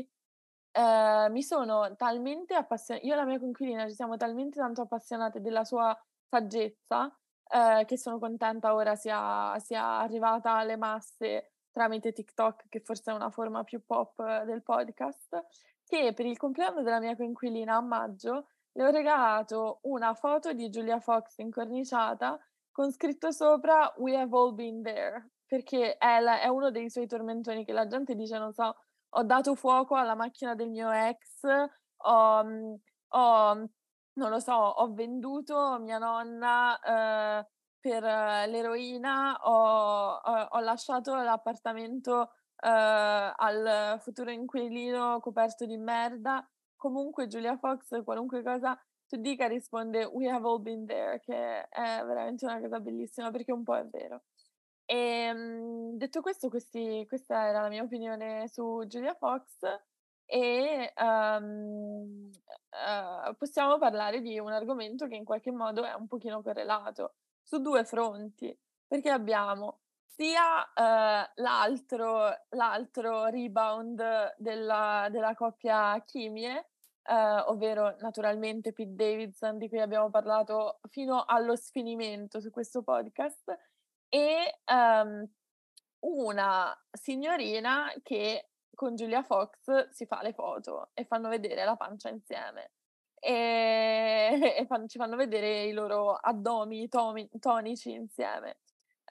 uh, 0.77 1.31
mi 1.31 1.43
sono 1.43 1.95
talmente 1.95 2.55
appassionata, 2.55 3.05
io 3.05 3.13
e 3.13 3.15
la 3.17 3.25
mia 3.25 3.39
conquilina 3.39 3.87
ci 3.87 3.93
siamo 3.93 4.17
talmente 4.17 4.59
tanto 4.59 4.81
appassionate 4.81 5.41
della 5.41 5.63
sua 5.63 5.95
saggezza 6.27 7.03
uh, 7.05 7.85
che 7.85 7.97
sono 7.97 8.19
contenta 8.19 8.73
ora 8.73 8.95
sia, 8.95 9.57
sia 9.59 9.99
arrivata 9.99 10.53
alle 10.55 10.77
masse 10.77 11.51
tramite 11.71 12.13
TikTok, 12.13 12.67
che 12.69 12.81
forse 12.81 13.11
è 13.11 13.13
una 13.13 13.29
forma 13.29 13.63
più 13.63 13.83
pop 13.85 14.43
del 14.43 14.61
podcast, 14.63 15.45
che 15.85 16.13
per 16.13 16.25
il 16.25 16.37
compleanno 16.37 16.83
della 16.83 16.99
mia 16.99 17.15
coinquilina 17.15 17.75
a 17.75 17.81
maggio 17.81 18.47
le 18.73 18.85
ho 18.85 18.91
regalato 18.91 19.79
una 19.83 20.13
foto 20.13 20.53
di 20.53 20.69
Julia 20.69 20.99
Fox 20.99 21.37
incorniciata 21.37 22.39
con 22.71 22.91
scritto 22.91 23.31
sopra 23.31 23.93
We 23.97 24.15
have 24.17 24.35
all 24.35 24.53
been 24.53 24.81
there, 24.81 25.31
perché 25.45 25.97
è, 25.97 26.19
la, 26.19 26.39
è 26.39 26.47
uno 26.47 26.71
dei 26.71 26.89
suoi 26.89 27.07
tormentoni 27.07 27.65
che 27.65 27.73
la 27.73 27.87
gente 27.87 28.15
dice, 28.15 28.37
non 28.37 28.53
so, 28.53 28.75
ho 29.13 29.23
dato 29.23 29.55
fuoco 29.55 29.95
alla 29.95 30.15
macchina 30.15 30.55
del 30.55 30.69
mio 30.69 30.89
ex, 30.91 31.43
ho, 31.97 32.43
mm, 32.43 32.73
ho 33.09 33.69
non 34.13 34.29
lo 34.29 34.39
so, 34.39 34.53
ho 34.53 34.93
venduto 34.93 35.79
mia 35.79 35.97
nonna 35.97 36.79
eh, 37.39 37.47
per 37.81 38.03
l'eroina, 38.03 39.37
ho, 39.41 40.11
ho, 40.13 40.47
ho 40.51 40.59
lasciato 40.59 41.15
l'appartamento 41.15 42.31
eh, 42.63 42.69
al 43.35 43.99
futuro 44.01 44.31
inquilino 44.31 45.19
coperto 45.19 45.65
di 45.65 45.77
merda. 45.77 46.47
Comunque 46.75 47.27
Giulia 47.27 47.57
Fox, 47.57 48.03
qualunque 48.03 48.43
cosa 48.43 48.79
tu 49.07 49.17
dica, 49.17 49.47
risponde 49.47 50.05
We 50.05 50.29
have 50.29 50.47
all 50.47 50.61
been 50.61 50.85
there, 50.85 51.19
che 51.19 51.67
è 51.67 52.03
veramente 52.05 52.45
una 52.45 52.59
cosa 52.61 52.79
bellissima 52.79 53.31
perché 53.31 53.51
un 53.51 53.63
po' 53.63 53.75
è 53.75 53.85
vero. 53.85 54.23
E 54.85 54.95
ehm, 54.97 55.97
detto 55.97 56.21
questo, 56.21 56.49
questi, 56.49 57.05
questa 57.07 57.47
era 57.47 57.61
la 57.61 57.69
mia 57.69 57.83
opinione 57.83 58.47
su 58.47 58.83
Giulia 58.87 59.13
Fox 59.15 59.57
e 60.25 60.93
um, 60.97 62.29
uh, 62.29 63.35
possiamo 63.37 63.77
parlare 63.77 64.21
di 64.21 64.39
un 64.39 64.51
argomento 64.51 65.07
che 65.07 65.15
in 65.15 65.25
qualche 65.25 65.51
modo 65.51 65.83
è 65.83 65.93
un 65.93 66.07
pochino 66.07 66.41
correlato 66.41 67.15
su 67.51 67.59
due 67.59 67.83
fronti, 67.83 68.57
perché 68.87 69.09
abbiamo 69.09 69.81
sia 70.05 70.61
uh, 70.61 71.41
l'altro, 71.41 72.33
l'altro 72.51 73.25
rebound 73.25 74.35
della, 74.37 75.09
della 75.11 75.35
coppia 75.35 76.01
Chimie, 76.05 76.69
uh, 77.09 77.49
ovvero 77.51 77.97
naturalmente 77.99 78.71
Pete 78.71 78.95
Davidson 78.95 79.57
di 79.57 79.67
cui 79.67 79.81
abbiamo 79.81 80.09
parlato 80.09 80.79
fino 80.87 81.25
allo 81.25 81.57
sfinimento 81.57 82.39
su 82.39 82.51
questo 82.51 82.83
podcast, 82.83 83.53
e 84.07 84.61
um, 84.71 85.29
una 86.05 86.73
signorina 86.89 87.91
che 88.01 88.51
con 88.73 88.95
Giulia 88.95 89.23
Fox 89.23 89.89
si 89.89 90.05
fa 90.05 90.21
le 90.21 90.31
foto 90.31 90.91
e 90.93 91.03
fanno 91.03 91.27
vedere 91.27 91.65
la 91.65 91.75
pancia 91.75 92.07
insieme 92.07 92.71
e, 93.21 94.29
e 94.57 94.65
fan, 94.65 94.87
ci 94.87 94.97
fanno 94.97 95.15
vedere 95.15 95.65
i 95.65 95.71
loro 95.71 96.15
addomi 96.15 96.87
tomi, 96.89 97.29
tonici 97.39 97.91
insieme. 97.91 98.57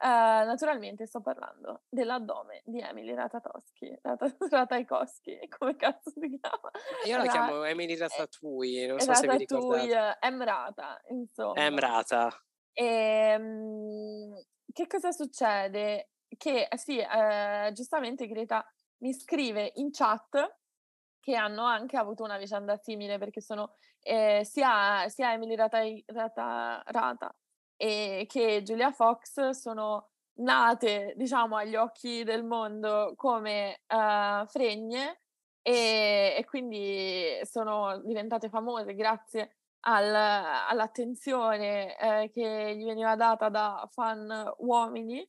Uh, 0.03 0.47
naturalmente 0.47 1.07
sto 1.07 1.21
parlando 1.21 1.83
dell'addome 1.91 2.63
di 2.65 2.81
Emily 2.81 3.13
Ratatoschi, 3.15 3.99
Rat- 4.01 4.39
come 5.59 5.77
cazzo 5.77 6.11
si 6.11 6.39
chiama? 6.41 6.71
Io 7.05 7.17
la, 7.19 7.25
la 7.25 7.31
chiamo 7.31 7.65
Emily 7.65 7.97
Ratatouille, 7.97 8.87
non 8.87 8.99
so 8.99 9.15
se 9.15 9.29
vi 9.29 9.37
ricordate. 9.37 10.17
Emrata, 10.21 11.01
insomma. 11.09 11.63
Emrata. 11.63 12.31
E, 12.73 13.37
um, 13.39 14.35
che 14.73 14.87
cosa 14.87 15.13
succede? 15.13 16.13
Che, 16.35 16.69
eh, 16.71 16.79
sì, 16.79 16.99
eh, 16.99 17.71
giustamente 17.75 18.27
Greta 18.27 18.65
mi 19.03 19.13
scrive 19.13 19.73
in 19.75 19.91
chat 19.93 20.61
che 21.21 21.37
hanno 21.37 21.65
anche 21.65 21.99
avuto 21.99 22.25
una 22.25 22.39
vicenda 22.39 22.77
simile 22.77 23.19
perché 23.19 23.43
sono 23.43 23.75
eh, 24.03 24.43
sia, 24.45 25.09
sia, 25.09 25.33
Emily 25.33 25.55
Rata, 25.55 25.81
Rata, 26.07 26.83
Rata 26.87 27.35
e 27.77 28.27
che 28.29 28.63
Giulia 28.63 28.93
Fox 28.93 29.51
sono 29.51 30.11
nate, 30.41 31.15
diciamo, 31.17 31.57
agli 31.57 31.77
occhi 31.77 32.25
del 32.25 32.45
mondo 32.45 33.15
come 33.17 33.83
uh, 33.89 34.47
fregne 34.47 35.21
e, 35.63 36.35
e, 36.39 36.45
quindi 36.47 37.39
sono 37.45 38.01
diventate 38.05 38.49
famose 38.49 38.95
grazie 38.95 39.57
al, 39.81 40.15
all'attenzione 40.15 41.97
eh, 41.99 42.31
che 42.31 42.75
gli 42.77 42.85
veniva 42.85 43.17
data 43.17 43.49
da 43.49 43.89
fan 43.93 44.53
uomini 44.59 45.27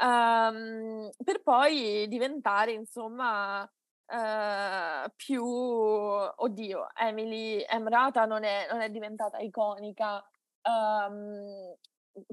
um, 0.00 1.10
per 1.24 1.42
poi 1.42 2.06
diventare, 2.08 2.72
insomma, 2.72 3.68
Uh, 4.10 5.10
più 5.16 5.44
oddio, 5.44 6.86
Emily 6.98 7.62
Emrata 7.68 8.24
non 8.24 8.42
è, 8.42 8.66
non 8.70 8.80
è 8.80 8.88
diventata 8.88 9.36
iconica 9.36 10.26
um, 10.62 11.76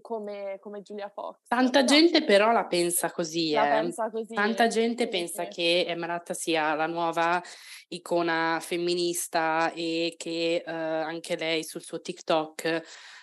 come, 0.01 0.57
come, 0.61 0.81
Giulia 0.81 1.09
Fox. 1.09 1.39
Tanta 1.47 1.83
però, 1.83 1.93
gente 1.93 2.23
però 2.23 2.51
la 2.51 2.65
pensa 2.65 3.11
così. 3.11 3.51
La 3.51 3.67
eh. 3.67 3.81
pensa 3.81 4.09
così 4.09 4.33
Tanta 4.33 4.67
gente 4.67 5.03
sì, 5.03 5.09
pensa 5.09 5.43
sì. 5.43 5.49
che 5.49 5.85
Emrata 5.87 6.33
sia 6.33 6.73
la 6.75 6.87
nuova 6.87 7.41
icona 7.89 8.57
femminista 8.61 9.71
e 9.73 10.15
che 10.17 10.63
uh, 10.65 10.69
anche 10.69 11.35
lei 11.35 11.63
sul 11.63 11.81
suo 11.81 11.99
TikTok 11.99 12.81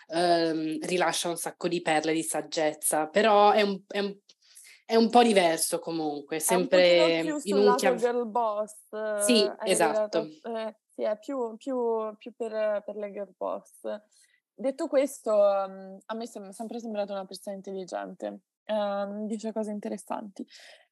uh, 0.08 0.78
rilascia 0.86 1.28
un 1.28 1.36
sacco 1.36 1.68
di 1.68 1.80
perle 1.80 2.12
di 2.12 2.22
saggezza, 2.22 3.08
però 3.08 3.50
è 3.52 3.62
un, 3.62 3.80
è 3.88 3.98
un 4.00 4.14
è 4.92 4.96
un 4.96 5.08
po' 5.08 5.22
diverso 5.22 5.78
comunque, 5.78 6.38
sempre 6.38 7.22
in 7.44 7.56
un 7.56 7.74
chiave... 7.76 7.96
girl 7.96 8.26
boss. 8.26 8.74
Sì, 9.24 9.50
esatto. 9.64 10.18
Eh, 10.42 10.76
sì, 10.86 11.02
è 11.04 11.18
più, 11.18 11.56
più, 11.56 12.14
più 12.18 12.34
per, 12.36 12.82
per, 12.84 12.96
le 12.96 13.10
girl 13.10 13.32
boss. 13.34 13.70
detto 14.54 14.88
questo, 14.88 15.32
um, 15.32 15.98
a 16.04 16.14
me 16.14 16.24
è 16.24 16.52
sempre 16.52 16.78
sembrata 16.78 17.14
una 17.14 17.24
persona 17.24 17.56
intelligente, 17.56 18.40
um, 18.66 19.26
dice 19.26 19.50
cose 19.50 19.70
interessanti. 19.70 20.46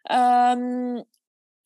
Um, 0.09 1.05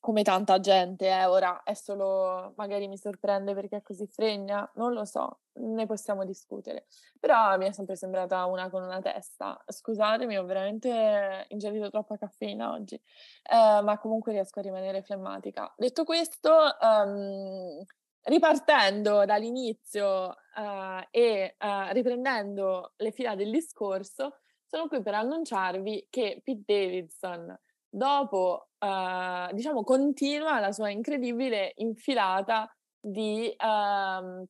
come 0.04 0.22
tanta 0.22 0.60
gente, 0.60 1.06
eh, 1.08 1.24
ora 1.24 1.62
è 1.62 1.72
solo, 1.72 2.52
magari 2.56 2.88
mi 2.88 2.98
sorprende 2.98 3.54
perché 3.54 3.78
è 3.78 3.82
così 3.82 4.06
fregna, 4.06 4.70
non 4.74 4.92
lo 4.92 5.06
so, 5.06 5.38
ne 5.54 5.86
possiamo 5.86 6.26
discutere. 6.26 6.84
Però 7.18 7.56
mi 7.56 7.68
è 7.68 7.72
sempre 7.72 7.96
sembrata 7.96 8.44
una 8.44 8.68
con 8.68 8.82
una 8.82 9.00
testa. 9.00 9.58
Scusatemi, 9.66 10.36
ho 10.36 10.44
veramente 10.44 11.46
ingerito 11.48 11.88
troppa 11.88 12.18
caffeina 12.18 12.70
oggi, 12.70 12.96
eh, 12.96 13.80
ma 13.82 13.96
comunque 13.98 14.32
riesco 14.32 14.58
a 14.58 14.62
rimanere 14.62 15.00
flemmatica. 15.00 15.72
Detto 15.74 16.04
questo, 16.04 16.52
um, 16.82 17.82
ripartendo 18.24 19.24
dall'inizio 19.24 20.36
uh, 20.54 21.02
e 21.10 21.56
uh, 21.58 21.92
riprendendo 21.92 22.92
le 22.96 23.10
fila 23.10 23.34
del 23.34 23.50
discorso, 23.50 24.40
sono 24.66 24.86
qui 24.86 25.00
per 25.00 25.14
annunciarvi 25.14 26.08
che 26.10 26.42
Pete 26.44 26.62
Davidson 26.66 27.58
dopo, 27.94 28.70
uh, 28.78 29.52
diciamo, 29.52 29.84
continua 29.84 30.58
la 30.58 30.72
sua 30.72 30.90
incredibile 30.90 31.74
infilata 31.76 32.68
di 32.98 33.54
uh, 33.56 34.44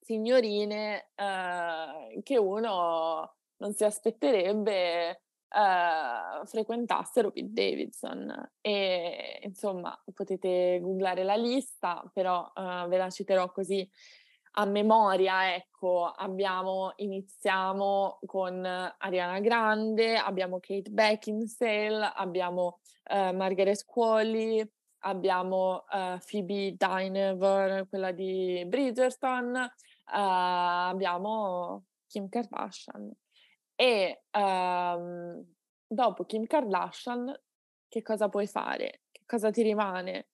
signorine 0.00 1.10
uh, 1.16 2.22
che 2.22 2.36
uno 2.38 3.34
non 3.56 3.72
si 3.72 3.84
aspetterebbe 3.84 5.22
uh, 5.48 6.46
frequentassero 6.46 7.32
Pete 7.32 7.50
Davidson. 7.50 8.52
E 8.60 9.40
insomma, 9.42 10.00
potete 10.14 10.78
googlare 10.80 11.24
la 11.24 11.36
lista, 11.36 12.08
però 12.12 12.50
ve 12.86 12.96
la 12.96 13.10
citerò 13.10 13.50
così 13.50 13.88
a 14.58 14.64
memoria, 14.64 15.54
ecco, 15.54 16.06
abbiamo, 16.06 16.92
iniziamo 16.96 18.18
con 18.24 18.64
Ariana 18.64 19.38
Grande, 19.40 20.16
abbiamo 20.16 20.60
Kate 20.60 20.90
Beckinsale, 20.90 22.12
abbiamo 22.14 22.78
uh, 23.10 23.34
Margaret 23.34 23.84
Qualley, 23.84 24.66
abbiamo 25.00 25.84
uh, 25.90 26.18
Phoebe 26.24 26.74
Dynevor, 26.74 27.86
quella 27.88 28.12
di 28.12 28.64
Bridgerton, 28.66 29.54
uh, 29.54 29.68
abbiamo 30.06 31.84
Kim 32.06 32.28
Kardashian. 32.30 33.12
E 33.74 34.22
um, 34.32 35.44
dopo 35.86 36.24
Kim 36.24 36.46
Kardashian, 36.46 37.38
che 37.88 38.00
cosa 38.00 38.30
puoi 38.30 38.46
fare? 38.46 39.02
Che 39.12 39.22
cosa 39.26 39.50
ti 39.50 39.60
rimane? 39.60 40.28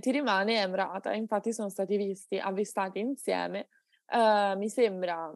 Ti 0.00 0.10
rimane 0.10 0.60
Emrata. 0.60 1.12
Infatti 1.12 1.52
sono 1.52 1.68
stati 1.68 1.96
visti, 1.96 2.38
avvistati 2.38 2.98
insieme, 2.98 3.68
uh, 4.12 4.56
mi 4.56 4.68
sembra 4.68 5.32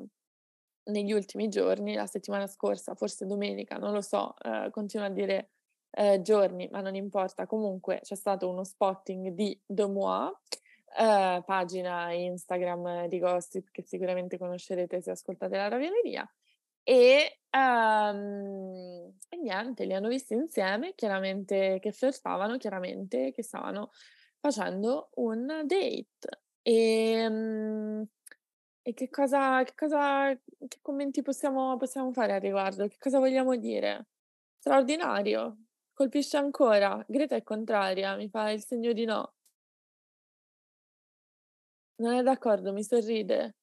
negli 0.84 1.12
ultimi 1.12 1.48
giorni, 1.48 1.94
la 1.94 2.06
settimana 2.06 2.46
scorsa, 2.46 2.94
forse 2.94 3.26
domenica, 3.26 3.76
non 3.76 3.92
lo 3.92 4.00
so, 4.00 4.34
uh, 4.42 4.70
continuo 4.70 5.06
a 5.06 5.10
dire 5.10 5.50
uh, 5.98 6.20
giorni, 6.20 6.68
ma 6.70 6.80
non 6.80 6.94
importa. 6.94 7.46
Comunque 7.46 8.00
c'è 8.02 8.14
stato 8.14 8.48
uno 8.48 8.64
spotting 8.64 9.28
di 9.28 9.58
De 9.64 9.86
Moi, 9.86 10.30
pagina 10.92 12.10
Instagram 12.12 13.06
di 13.06 13.20
Gossip 13.20 13.70
che 13.70 13.82
sicuramente 13.82 14.36
conoscerete 14.38 15.00
se 15.00 15.12
ascoltate 15.12 15.56
la 15.56 15.68
ravioleria. 15.68 16.28
E, 16.82 17.38
um, 17.52 19.12
e 19.28 19.36
niente, 19.36 19.84
li 19.84 19.94
hanno 19.94 20.08
visti 20.08 20.34
insieme, 20.34 20.94
chiaramente 20.96 21.78
che 21.80 21.92
flirtavano, 21.92 22.56
chiaramente 22.56 23.30
che 23.30 23.44
stavano 23.44 23.90
facendo 24.40 25.10
un 25.16 25.46
date. 25.46 26.42
E, 26.62 26.72
ehm, 26.72 28.06
e 28.82 28.94
che 28.94 29.10
cosa, 29.10 29.62
che 29.64 29.74
cosa, 29.76 30.34
che 30.68 30.78
commenti 30.80 31.22
possiamo, 31.22 31.76
possiamo 31.76 32.12
fare 32.12 32.34
al 32.34 32.40
riguardo? 32.40 32.88
Che 32.88 32.96
cosa 32.98 33.18
vogliamo 33.18 33.56
dire? 33.56 34.08
Straordinario, 34.58 35.58
colpisce 35.92 36.36
ancora. 36.36 37.02
Greta 37.06 37.36
è 37.36 37.42
contraria, 37.42 38.16
mi 38.16 38.28
fa 38.28 38.50
il 38.50 38.64
segno 38.64 38.92
di 38.92 39.04
no. 39.04 39.34
Non 41.96 42.14
è 42.14 42.22
d'accordo, 42.22 42.72
mi 42.72 42.82
sorride. 42.82 43.56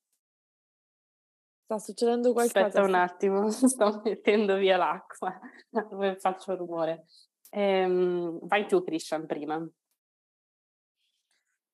Sta 1.64 1.80
succedendo 1.80 2.32
qualcosa. 2.32 2.68
Aspetta 2.68 2.86
un 2.86 2.94
attimo, 2.94 3.50
sto 3.52 4.02
mettendo 4.04 4.56
via 4.56 4.78
l'acqua, 4.78 5.38
faccio 6.20 6.56
rumore. 6.56 7.08
Ehm, 7.50 8.40
vai 8.48 8.68
tu, 8.68 8.84
Christian, 8.84 9.26
prima. 9.26 9.68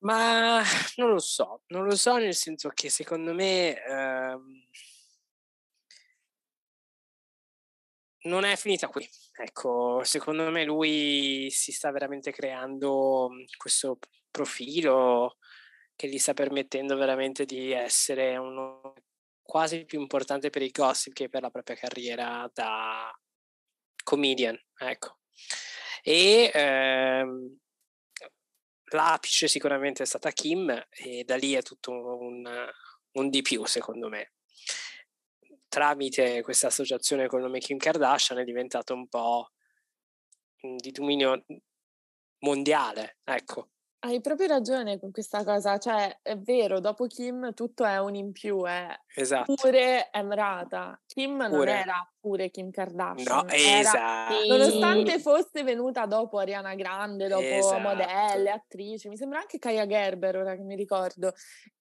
Ma 0.04 0.62
non 0.97 1.10
lo 1.12 1.20
so, 1.20 1.62
non 1.68 1.86
lo 1.86 1.95
so 1.95 2.18
nel 2.18 2.36
senso 2.36 2.70
che 2.74 2.89
secondo 2.89 3.34
me 3.34 3.82
ehm, 3.84 4.66
non 8.26 8.43
è 8.45 8.56
finita 8.56 8.88
qui. 8.88 9.08
Ecco, 9.36 10.01
secondo 10.04 10.49
me 10.51 10.64
lui 10.64 11.49
si 11.51 11.72
sta 11.72 11.91
veramente 11.91 12.32
creando 12.32 13.30
mhmm, 13.30 13.43
questo 13.58 13.97
profilo 14.32 15.38
che 15.95 16.08
gli 16.08 16.18
sta 16.18 16.34
permettendo 16.34 16.95
veramente 16.97 17.45
di 17.45 17.72
essere 17.72 18.38
uno 18.38 18.93
quasi 19.41 19.86
più 19.86 19.99
importante 19.99 20.49
per 20.49 20.62
il 20.62 20.72
gossip 20.72 21.14
che 21.14 21.30
per 21.30 21.41
la 21.41 21.49
propria 21.51 21.76
carriera 21.76 22.49
da 22.54 23.12
comedian, 24.04 24.58
ecco. 24.80 25.20
E 26.04 26.51
ehm, 26.54 27.58
L'apice 28.94 29.48
sicuramente 29.48 30.04
è 30.04 30.06
stata 30.06 30.30
Kim 30.32 30.70
e 30.89 31.24
da 31.24 31.36
lì 31.36 31.54
è 31.54 31.64
tutto 31.64 31.91
un, 31.91 32.48
un 33.14 33.30
di 33.30 33.41
più 33.41 33.66
secondo 33.66 34.08
me. 34.08 34.34
Tramite 35.68 36.44
questa 36.44 36.68
associazione 36.68 37.28
col 37.28 37.41
nome 37.41 37.58
Kim 37.58 37.78
Kardashian 37.78 38.39
è 38.39 38.44
diventato 38.44 38.94
un 38.94 39.08
po' 39.08 39.50
di 40.60 40.91
dominio 40.91 41.44
mondiale, 42.39 43.18
ecco. 43.24 43.72
Hai 44.06 44.20
proprio 44.20 44.47
ragione 44.47 44.99
con 44.99 45.12
questa 45.12 45.45
cosa, 45.45 45.78
cioè 45.78 46.20
è 46.22 46.38
vero, 46.38 46.82
dopo 46.82 47.08
Kim 47.08 47.54
tutto 47.54 47.86
è 47.86 47.99
un 47.99 48.16
in 48.16 48.34
più, 48.34 48.66
è 48.66 48.93
esatto. 49.16 49.54
pure 49.54 50.12
Emrata. 50.12 51.01
Kim 51.08 51.38
pure. 51.38 51.47
non 51.47 51.68
era 51.70 52.14
pure 52.20 52.49
Kim 52.49 52.70
Kardashian. 52.70 53.45
No, 53.45 53.49
esatto. 53.49 54.45
Nonostante 54.45 55.20
fosse 55.20 55.64
venuta 55.64 56.06
dopo 56.06 56.38
Ariana 56.38 56.76
Grande, 56.76 57.30
dopo 57.30 57.43
esatto. 57.43 57.80
modelle, 57.80 58.51
attrici, 58.51 59.08
mi 59.08 59.16
sembra 59.16 59.39
anche 59.39 59.58
Kaya 59.58 59.88
Gerber, 59.88 60.36
ora 60.36 60.54
che 60.58 60.64
mi 60.64 60.76
ricordo, 60.76 61.32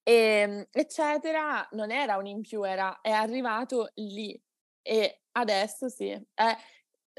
e, 0.05 0.13
ehm, 0.13 0.67
eccetera, 0.71 1.67
non 1.73 1.91
era 1.91 2.19
un 2.19 2.27
in 2.27 2.43
più, 2.43 2.63
era, 2.63 3.01
è 3.01 3.11
arrivato 3.11 3.91
lì. 3.95 4.41
E 4.81 5.23
adesso 5.33 5.89
sì. 5.89 6.11
Eh, 6.11 6.57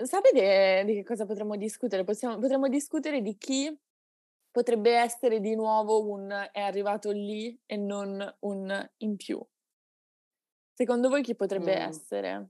sapete 0.05 0.83
di 0.85 0.93
che 0.93 1.03
cosa 1.03 1.25
potremmo 1.25 1.57
discutere? 1.57 2.05
Possiamo, 2.05 2.37
potremmo 2.39 2.69
discutere 2.69 3.21
di 3.21 3.35
chi 3.35 3.77
potrebbe 4.53 4.91
essere 4.91 5.39
di 5.39 5.55
nuovo 5.55 6.07
un 6.07 6.29
è 6.51 6.61
arrivato 6.61 7.09
lì 7.09 7.59
e 7.65 7.75
non 7.75 8.35
un 8.41 8.89
in 8.97 9.17
più. 9.17 9.43
Secondo 10.71 11.09
voi 11.09 11.23
chi 11.23 11.35
potrebbe 11.35 11.75
mm. 11.75 11.89
essere? 11.89 12.49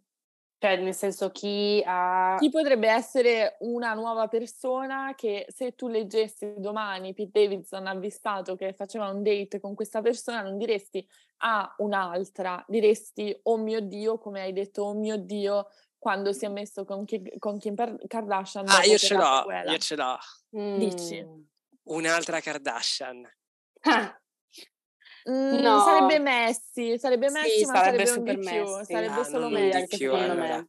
Cioè, 0.59 0.77
nel 0.77 0.93
senso, 0.93 1.31
chi 1.31 1.81
ha. 1.85 2.35
Chi 2.39 2.49
potrebbe 2.49 2.89
essere 2.89 3.55
una 3.61 3.93
nuova 3.93 4.27
persona 4.27 5.13
che 5.15 5.45
se 5.49 5.75
tu 5.75 5.87
leggessi 5.87 6.55
domani 6.57 7.13
Pete 7.13 7.31
Davidson 7.39 7.87
ha 7.87 7.91
avvistato 7.91 8.55
che 8.55 8.73
faceva 8.73 9.09
un 9.09 9.23
date 9.23 9.61
con 9.61 9.73
questa 9.73 10.01
persona, 10.01 10.41
non 10.41 10.57
diresti 10.57 11.05
ah, 11.37 11.73
un'altra, 11.77 12.63
diresti 12.67 13.37
oh 13.43 13.57
mio 13.57 13.79
Dio, 13.79 14.17
come 14.17 14.41
hai 14.41 14.53
detto, 14.53 14.83
oh 14.83 14.93
mio 14.93 15.17
Dio, 15.17 15.67
quando 15.97 16.33
si 16.33 16.45
è 16.45 16.49
messo 16.49 16.83
con, 16.83 17.05
Kim, 17.05 17.29
con 17.39 17.57
Kim 17.57 17.75
Kardashian. 18.07 18.67
Ah, 18.67 18.83
io 18.83 18.97
ce 18.97 19.15
l'ho, 19.15 19.45
io 19.67 19.77
ce 19.77 19.95
l'ho. 19.95 20.17
Mm. 20.57 20.77
Dici 20.77 21.51
un'altra 21.83 22.39
Kardashian. 22.39 23.29
Ah. 23.81 24.17
Mm, 25.29 25.61
no. 25.61 25.79
Sarebbe 25.83 26.19
Messi, 26.19 26.97
sarebbe 26.99 27.29
Messi, 27.29 27.59
sì, 27.59 27.65
ma 27.65 27.75
sarebbe, 27.75 28.05
sarebbe 28.05 28.31
un 28.31 28.39
di 28.39 28.45
più, 28.45 28.63
Messi. 28.63 28.85
sarebbe 28.93 29.19
ah, 29.19 29.23
solo 29.23 29.49
Messi 29.49 29.77
anche 29.77 29.97
più, 29.97 30.11
secondo 30.11 30.31
allora. 30.31 30.57
me. 30.57 30.67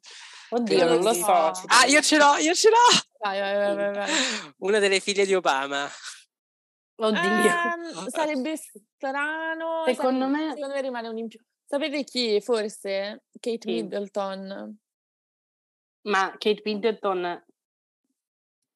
Oddio, 0.50 0.88
non 0.88 1.02
lo 1.02 1.12
so. 1.12 1.32
Ah, 1.32 1.86
io 1.86 2.00
ce 2.00 2.16
l'ho, 2.16 2.36
io 2.36 2.54
ce 2.54 2.68
l'ho! 2.68 3.00
Vai, 3.18 3.40
vai, 3.40 3.74
vai, 3.74 3.92
vai. 3.92 4.10
Una 4.58 4.78
delle 4.78 5.00
figlie 5.00 5.26
di 5.26 5.34
Obama. 5.34 5.88
Oddio. 6.96 7.20
Um, 7.20 8.08
sarebbe 8.08 8.56
strano. 8.56 9.82
Secondo 9.86 10.26
sarebbe, 10.26 10.44
me... 10.44 10.54
Secondo 10.54 10.74
me 10.74 10.80
rimane 10.80 11.08
un 11.08 11.18
in 11.18 11.28
più. 11.28 11.40
Sapete 11.64 12.04
chi, 12.04 12.40
forse? 12.40 13.24
Kate 13.40 13.58
sì. 13.60 13.72
Middleton. 13.72 14.78
Ma 16.02 16.30
Kate 16.38 16.62
Middleton 16.64 17.44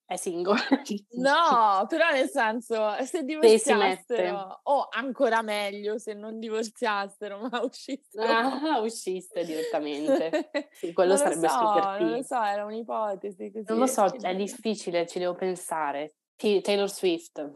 è 0.09 0.17
single. 0.17 0.57
no, 1.21 1.85
però 1.87 2.11
nel 2.11 2.31
senso, 2.31 2.95
se 3.05 3.25
divorziassero, 3.25 4.61
o 4.63 4.73
oh, 4.73 4.89
ancora 4.91 5.43
meglio 5.43 5.99
se 5.99 6.15
non 6.15 6.39
divorziassero, 6.39 7.39
ma 7.39 7.61
uscissero. 7.63 8.25
Ah, 8.25 8.81
usciste 8.81 9.45
direttamente. 9.45 10.49
Sì, 10.79 10.93
quello 10.93 11.15
non 11.15 11.19
sarebbe 11.19 11.49
so, 11.49 11.59
super 11.59 12.01
Non 12.01 12.11
lo 12.11 12.23
so, 12.23 12.41
era 12.41 12.65
un'ipotesi. 12.65 13.51
Così 13.51 13.65
non 13.69 13.79
lo 13.79 13.87
so, 13.87 14.07
è 14.07 14.35
difficile, 14.35 15.07
ci 15.07 15.19
devo 15.19 15.35
pensare. 15.35 16.15
Taylor 16.37 16.89
Swift. 16.89 17.47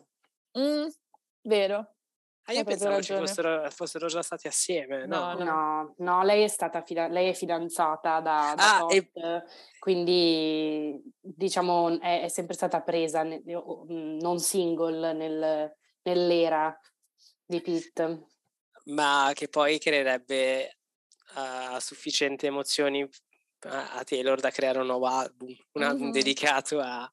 Mm, 0.58 0.88
vero. 1.42 1.94
Ah, 2.44 2.52
io 2.54 2.64
pensavo 2.64 3.00
ci 3.00 3.14
fossero, 3.14 3.70
fossero, 3.70 4.06
già 4.08 4.20
stati 4.20 4.48
assieme. 4.48 5.06
No, 5.06 5.34
no, 5.34 5.44
no, 5.44 5.94
no 5.98 6.22
lei, 6.24 6.42
è 6.42 6.48
stata 6.48 6.82
fida- 6.82 7.06
lei 7.06 7.28
è 7.28 7.34
fidanzata 7.34 8.20
da, 8.20 8.54
da 8.56 8.78
ah, 8.78 8.86
e... 8.90 9.10
quindi 9.78 11.00
diciamo 11.20 12.00
è, 12.00 12.22
è, 12.22 12.28
sempre 12.28 12.54
stata 12.54 12.80
presa 12.80 13.22
ne- 13.22 13.42
non 13.44 14.40
single 14.40 15.12
nel, 15.12 15.72
nell'era 16.02 16.76
di 17.44 17.60
Pete. 17.60 18.26
Ma 18.86 19.30
che 19.34 19.48
poi 19.48 19.78
creerebbe 19.78 20.78
uh, 21.36 21.78
sufficienti 21.78 22.46
emozioni 22.46 23.08
a 23.68 24.02
Taylor 24.02 24.40
da 24.40 24.50
creare 24.50 24.78
un 24.78 24.86
nuovo 24.86 25.06
album, 25.06 25.54
un 25.72 25.82
album 25.82 26.02
mm-hmm. 26.04 26.12
dedicato 26.12 26.80
a, 26.80 27.08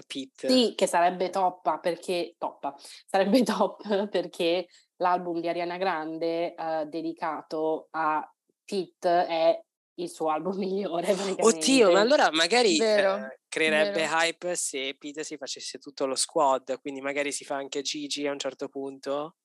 a 0.00 0.04
Pete. 0.06 0.48
Sì, 0.48 0.74
che 0.74 0.86
sarebbe 0.86 1.30
toppa 1.30 1.78
perché 1.78 2.34
toppa, 2.38 2.74
sarebbe 3.06 3.42
top 3.42 3.82
perché 4.08 4.66
l'album 4.96 5.40
di 5.40 5.48
Ariana 5.48 5.76
Grande 5.76 6.54
uh, 6.56 6.88
dedicato 6.88 7.88
a 7.90 8.28
Pete 8.64 9.26
è 9.26 9.60
il 9.98 10.10
suo 10.10 10.28
album 10.28 10.58
migliore. 10.58 11.14
Oddio, 11.38 11.92
ma 11.92 12.00
allora 12.00 12.30
magari 12.32 12.76
eh, 12.78 13.38
creerebbe 13.48 14.00
vero. 14.00 14.16
hype 14.16 14.54
se 14.54 14.94
Pete 14.98 15.24
si 15.24 15.36
facesse 15.36 15.78
tutto 15.78 16.06
lo 16.06 16.14
squad, 16.14 16.80
quindi 16.80 17.00
magari 17.00 17.32
si 17.32 17.44
fa 17.44 17.56
anche 17.56 17.82
Gigi 17.82 18.26
a 18.26 18.32
un 18.32 18.38
certo 18.38 18.68
punto. 18.68 19.36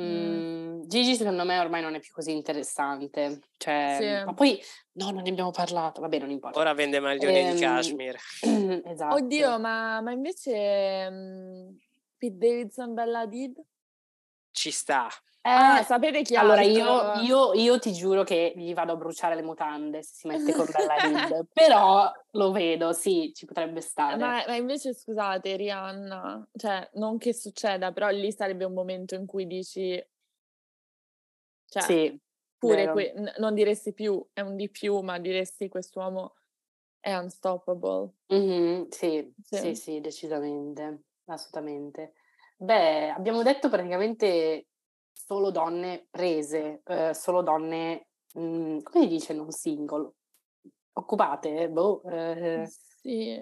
Mm, 0.00 0.82
Gigi 0.86 1.16
secondo 1.16 1.44
me 1.44 1.58
ormai 1.58 1.82
non 1.82 1.94
è 1.94 2.00
più 2.00 2.12
così 2.12 2.32
interessante, 2.32 3.40
cioè, 3.56 3.96
sì. 3.98 4.24
ma 4.24 4.32
poi 4.32 4.60
no, 4.92 5.10
non 5.10 5.22
ne 5.22 5.30
abbiamo 5.30 5.50
parlato, 5.50 6.00
vabbè 6.00 6.18
non 6.20 6.30
importa. 6.30 6.58
Ora 6.58 6.72
vende 6.72 7.00
maglioni 7.00 7.38
ehm, 7.38 7.54
di 7.54 7.60
cashmere. 7.60 8.18
esatto. 8.84 9.16
Oddio, 9.16 9.58
ma, 9.58 10.00
ma 10.00 10.12
invece 10.12 11.08
um, 11.10 11.76
Pete 12.16 12.36
Davidson, 12.36 12.94
Bella 12.94 13.26
Did? 13.26 13.60
Ci 14.58 14.72
sta. 14.72 15.06
Eh, 15.40 15.84
sapete 15.84 16.22
chi 16.22 16.34
Allora 16.34 16.62
io, 16.62 17.22
io, 17.22 17.52
io, 17.54 17.78
ti 17.78 17.92
giuro 17.92 18.24
che 18.24 18.52
gli 18.56 18.74
vado 18.74 18.94
a 18.94 18.96
bruciare 18.96 19.36
le 19.36 19.42
mutande 19.42 20.02
se 20.02 20.10
si 20.14 20.26
mette 20.26 20.52
con 20.52 20.66
Bella 20.72 20.98
Reed, 20.98 21.46
però 21.52 22.10
lo 22.32 22.50
vedo, 22.50 22.92
sì, 22.92 23.30
ci 23.32 23.46
potrebbe 23.46 23.80
stare. 23.80 24.16
Ma, 24.16 24.42
ma, 24.48 24.56
invece 24.56 24.94
scusate, 24.94 25.54
Rihanna, 25.54 26.48
cioè 26.56 26.90
non 26.94 27.18
che 27.18 27.32
succeda, 27.32 27.92
però 27.92 28.08
lì 28.08 28.32
sarebbe 28.32 28.64
un 28.64 28.72
momento 28.72 29.14
in 29.14 29.26
cui 29.26 29.46
dici... 29.46 30.04
Cioè, 31.70 31.82
sì, 31.82 32.18
pure 32.58 32.90
que- 32.90 33.12
n- 33.14 33.32
non 33.38 33.54
diresti 33.54 33.92
più, 33.92 34.26
è 34.32 34.40
un 34.40 34.56
di 34.56 34.68
più, 34.68 34.98
ma 35.02 35.18
diresti 35.18 35.68
quest'uomo 35.68 36.34
è 36.98 37.14
unstoppable. 37.14 38.10
Mm-hmm, 38.32 38.88
sì, 38.90 39.32
sì, 39.42 39.56
sì, 39.56 39.74
sì, 39.74 40.00
decisamente, 40.00 41.04
assolutamente. 41.26 42.12
Beh, 42.60 43.10
abbiamo 43.10 43.44
detto 43.44 43.68
praticamente 43.68 44.66
solo 45.12 45.50
donne 45.52 46.08
prese, 46.10 46.82
eh, 46.84 47.14
solo 47.14 47.42
donne, 47.42 48.08
mh, 48.34 48.40
mm, 48.40 48.78
come 48.80 49.04
si 49.04 49.08
dice 49.08 49.32
non 49.32 49.52
single? 49.52 50.12
Occupate? 50.94 51.68
Boh. 51.68 52.02
Eh. 52.02 52.68
Sì, 53.00 53.38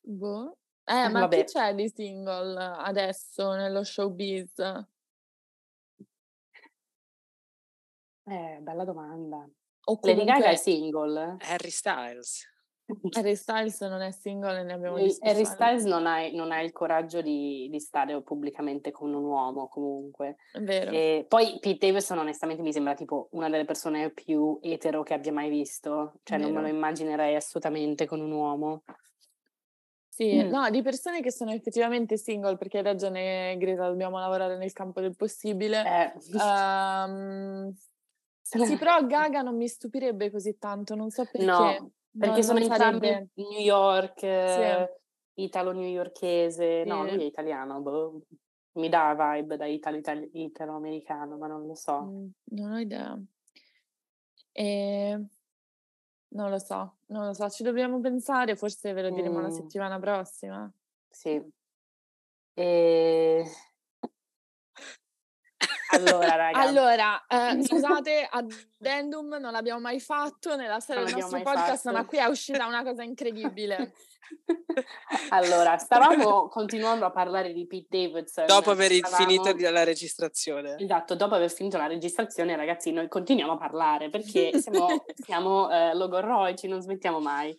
boh. 0.00 0.58
Eh, 0.84 1.08
ma 1.08 1.20
Vabbè. 1.20 1.44
chi 1.44 1.52
c'è 1.52 1.74
di 1.74 1.88
single 1.88 2.58
adesso 2.58 3.52
nello 3.52 3.82
showbiz? 3.84 4.58
Eh, 8.24 8.58
bella 8.60 8.84
domanda. 8.84 9.48
O 9.84 9.98
comunque... 9.98 10.24
Lady 10.24 10.24
Gaga 10.24 10.50
è 10.50 10.56
single? 10.56 11.36
Harry 11.40 11.70
Styles. 11.70 12.46
Harry 13.12 13.36
Styles 13.36 13.80
non 13.82 14.00
è 14.00 14.10
single, 14.10 14.62
ne 14.62 14.72
abbiamo 14.72 14.96
discusso. 14.96 15.30
Harry 15.30 15.44
Styles 15.44 15.84
non 15.84 16.06
ha, 16.06 16.26
non 16.30 16.52
ha, 16.52 16.62
il 16.62 16.72
coraggio 16.72 17.20
di, 17.20 17.68
di, 17.70 17.80
stare 17.80 18.20
pubblicamente 18.22 18.90
con 18.90 19.12
un 19.12 19.24
uomo, 19.24 19.68
comunque. 19.68 20.36
È 20.52 20.60
vero. 20.60 20.90
E 20.90 21.26
poi 21.28 21.58
Pete 21.60 21.86
Davidson, 21.86 22.18
onestamente, 22.18 22.62
mi 22.62 22.72
sembra 22.72 22.94
tipo 22.94 23.28
una 23.32 23.50
delle 23.50 23.66
persone 23.66 24.10
più 24.10 24.58
etero 24.62 25.02
che 25.02 25.14
abbia 25.14 25.32
mai 25.32 25.50
visto. 25.50 26.20
Cioè, 26.22 26.38
non 26.38 26.52
me 26.52 26.62
lo 26.62 26.68
immaginerei 26.68 27.34
assolutamente 27.34 28.06
con 28.06 28.20
un 28.20 28.32
uomo. 28.32 28.84
Sì, 30.08 30.42
mm. 30.42 30.48
no, 30.48 30.68
di 30.70 30.82
persone 30.82 31.20
che 31.20 31.30
sono 31.30 31.52
effettivamente 31.52 32.16
single, 32.16 32.56
perché 32.56 32.78
hai 32.78 32.84
ragione 32.84 33.54
Greta, 33.58 33.86
dobbiamo 33.86 34.18
lavorare 34.18 34.56
nel 34.56 34.72
campo 34.72 35.00
del 35.00 35.14
possibile. 35.14 35.84
Eh. 35.84 36.12
Um, 36.42 37.72
sì, 38.42 38.76
però 38.76 39.04
Gaga 39.06 39.42
non 39.42 39.56
mi 39.56 39.68
stupirebbe 39.68 40.30
così 40.30 40.56
tanto, 40.58 40.94
non 40.94 41.10
so 41.10 41.24
perché. 41.30 41.46
No, 41.46 41.92
perché 42.18 42.36
no, 42.36 42.42
sono 42.42 42.58
entrambi 42.58 43.30
New 43.34 43.60
York, 43.60 44.18
sì. 44.20 45.42
italo-newyorkese. 45.42 46.82
Sì. 46.82 46.88
No, 46.88 47.04
lui 47.04 47.22
è 47.22 47.26
italiano, 47.26 47.80
boh. 47.80 48.20
mi 48.72 48.88
dà 48.88 49.14
vibe 49.16 49.56
da 49.56 49.66
italo- 49.66 50.28
italo-americano, 50.32 51.36
ma 51.36 51.46
non 51.46 51.66
lo 51.66 51.74
so. 51.74 52.02
Mm, 52.02 52.28
non 52.44 52.72
ho 52.72 52.78
idea. 52.78 53.18
E... 54.52 55.26
Non 56.30 56.50
lo 56.50 56.58
so, 56.58 56.98
non 57.06 57.24
lo 57.24 57.32
so, 57.32 57.48
ci 57.48 57.62
dobbiamo 57.62 58.00
pensare, 58.00 58.54
forse 58.54 58.92
ve 58.92 59.02
lo 59.02 59.10
diremo 59.10 59.38
mm. 59.38 59.42
la 59.42 59.50
settimana 59.50 59.98
prossima. 59.98 60.70
Sì. 61.08 61.42
E... 62.52 63.44
Allora, 65.90 66.34
raga. 66.34 66.58
Allora, 66.58 67.26
eh, 67.26 67.62
scusate, 67.64 68.28
addendum 68.30 69.36
non 69.40 69.52
l'abbiamo 69.52 69.80
mai 69.80 70.00
fatto 70.00 70.56
nella 70.56 70.80
storia 70.80 71.04
del 71.04 71.14
nostro 71.14 71.40
podcast, 71.40 71.84
fatto. 71.84 71.96
ma 71.96 72.04
qui 72.04 72.18
è 72.18 72.26
uscita 72.26 72.66
una 72.66 72.82
cosa 72.82 73.02
incredibile. 73.02 73.92
allora, 75.30 75.78
stavamo 75.78 76.48
continuando 76.48 77.06
a 77.06 77.10
parlare 77.10 77.52
di 77.52 77.66
Pete 77.66 77.86
Davidson. 77.88 78.46
Dopo 78.46 78.70
aver 78.70 78.92
stavamo... 78.92 79.16
finito 79.16 79.70
la 79.70 79.84
registrazione. 79.84 80.76
Esatto, 80.78 81.14
dopo 81.14 81.34
aver 81.34 81.50
finito 81.50 81.78
la 81.78 81.86
registrazione, 81.86 82.56
ragazzi, 82.56 82.92
noi 82.92 83.08
continuiamo 83.08 83.52
a 83.52 83.56
parlare 83.56 84.10
perché 84.10 84.50
siamo, 84.60 85.04
siamo 85.14 85.70
eh, 85.70 85.94
logorroici, 85.94 86.68
non 86.68 86.80
smettiamo 86.80 87.20
mai. 87.20 87.56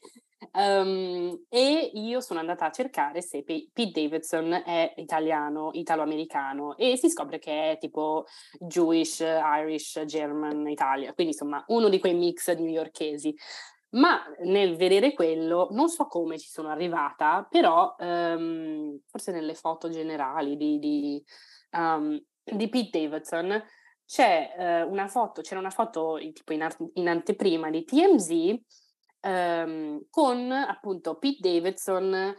Um, 0.54 1.46
e 1.50 1.92
io 1.94 2.22
sono 2.22 2.40
andata 2.40 2.66
a 2.66 2.72
cercare 2.72 3.22
se 3.22 3.44
Pete 3.44 3.92
Davidson 3.92 4.54
è 4.54 4.94
italiano, 4.96 5.72
italo-americano 5.74 6.78
e 6.78 6.96
si 6.96 7.10
scopre 7.10 7.40
che 7.40 7.72
è 7.72 7.78
tipo 7.78 8.26
Jewish, 8.58 9.20
Irish, 9.20 10.02
German, 10.06 10.68
Italia, 10.70 11.14
quindi 11.14 11.34
insomma 11.34 11.62
uno 11.68 11.90
di 11.90 12.00
quei 12.00 12.14
mix 12.14 12.56
newyorkesi. 12.56 13.36
Ma 13.92 14.22
nel 14.44 14.76
vedere 14.78 15.14
quello, 15.14 15.68
non 15.72 15.90
so 15.90 16.06
come 16.06 16.38
ci 16.38 16.48
sono 16.48 16.70
arrivata, 16.70 17.46
però 17.50 17.96
um, 17.98 19.00
forse 19.08 19.32
nelle 19.32 19.56
foto 19.56 19.90
generali 19.90 20.56
di, 20.56 20.78
di, 20.78 21.24
um, 21.72 22.18
di 22.44 22.70
Pete 22.70 23.00
Davidson 23.00 23.62
c'è 24.06 24.86
uh, 24.86 24.92
una 24.92 25.08
foto, 25.08 25.42
c'era 25.42 25.60
una 25.60 25.70
foto 25.72 26.18
tipo 26.34 26.54
in, 26.54 26.62
art- 26.62 26.92
in 26.94 27.10
anteprima 27.10 27.70
di 27.70 27.84
TMZ 27.84 28.88
ehm, 29.22 30.08
con 30.10 30.52
appunto 30.52 31.18
Pete 31.18 31.40
Davidson, 31.40 32.36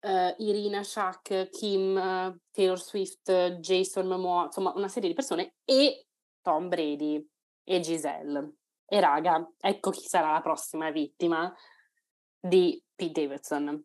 eh, 0.00 0.34
Irina 0.38 0.82
Shak, 0.82 1.48
Kim, 1.50 1.94
Taylor 2.50 2.80
Swift, 2.80 3.30
Jason 3.58 4.06
Momoa, 4.06 4.44
insomma 4.44 4.72
una 4.74 4.88
serie 4.88 5.08
di 5.08 5.14
persone 5.14 5.56
e 5.64 6.06
Tom 6.42 6.68
Brady 6.68 7.26
e 7.64 7.80
Giselle. 7.80 8.54
E 8.86 8.98
raga, 8.98 9.48
ecco 9.58 9.90
chi 9.90 10.06
sarà 10.06 10.32
la 10.32 10.40
prossima 10.40 10.90
vittima 10.90 11.54
di 12.40 12.82
Pete 12.94 13.20
Davidson. 13.20 13.84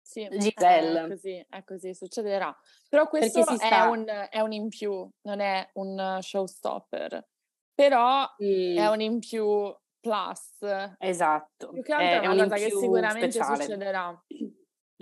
Sì, 0.00 0.26
Giselle. 0.28 1.04
È 1.04 1.08
così, 1.08 1.46
è 1.48 1.64
così, 1.64 1.94
succederà. 1.94 2.56
Però 2.88 3.08
questo 3.08 3.40
è 3.58 3.80
un, 3.82 4.04
è 4.30 4.40
un, 4.40 4.52
in 4.52 4.68
più, 4.68 5.08
non 5.22 5.40
è 5.40 5.68
un 5.74 6.18
showstopper. 6.20 7.26
Però 7.74 8.22
mm. 8.42 8.76
è 8.76 8.88
un 8.88 9.00
in 9.00 9.18
più 9.18 9.74
plus. 10.06 10.96
Esatto. 10.98 11.70
Più 11.70 11.82
che 11.82 11.92
altro 11.92 12.06
è, 12.06 12.20
è 12.20 12.26
una 12.26 12.42
cosa 12.44 12.56
che 12.56 12.70
sicuramente 12.70 13.30
speciale. 13.30 13.62
succederà. 13.62 14.24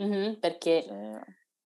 Mm-hmm, 0.01 0.35
perché 0.41 0.85
cioè... 0.87 1.21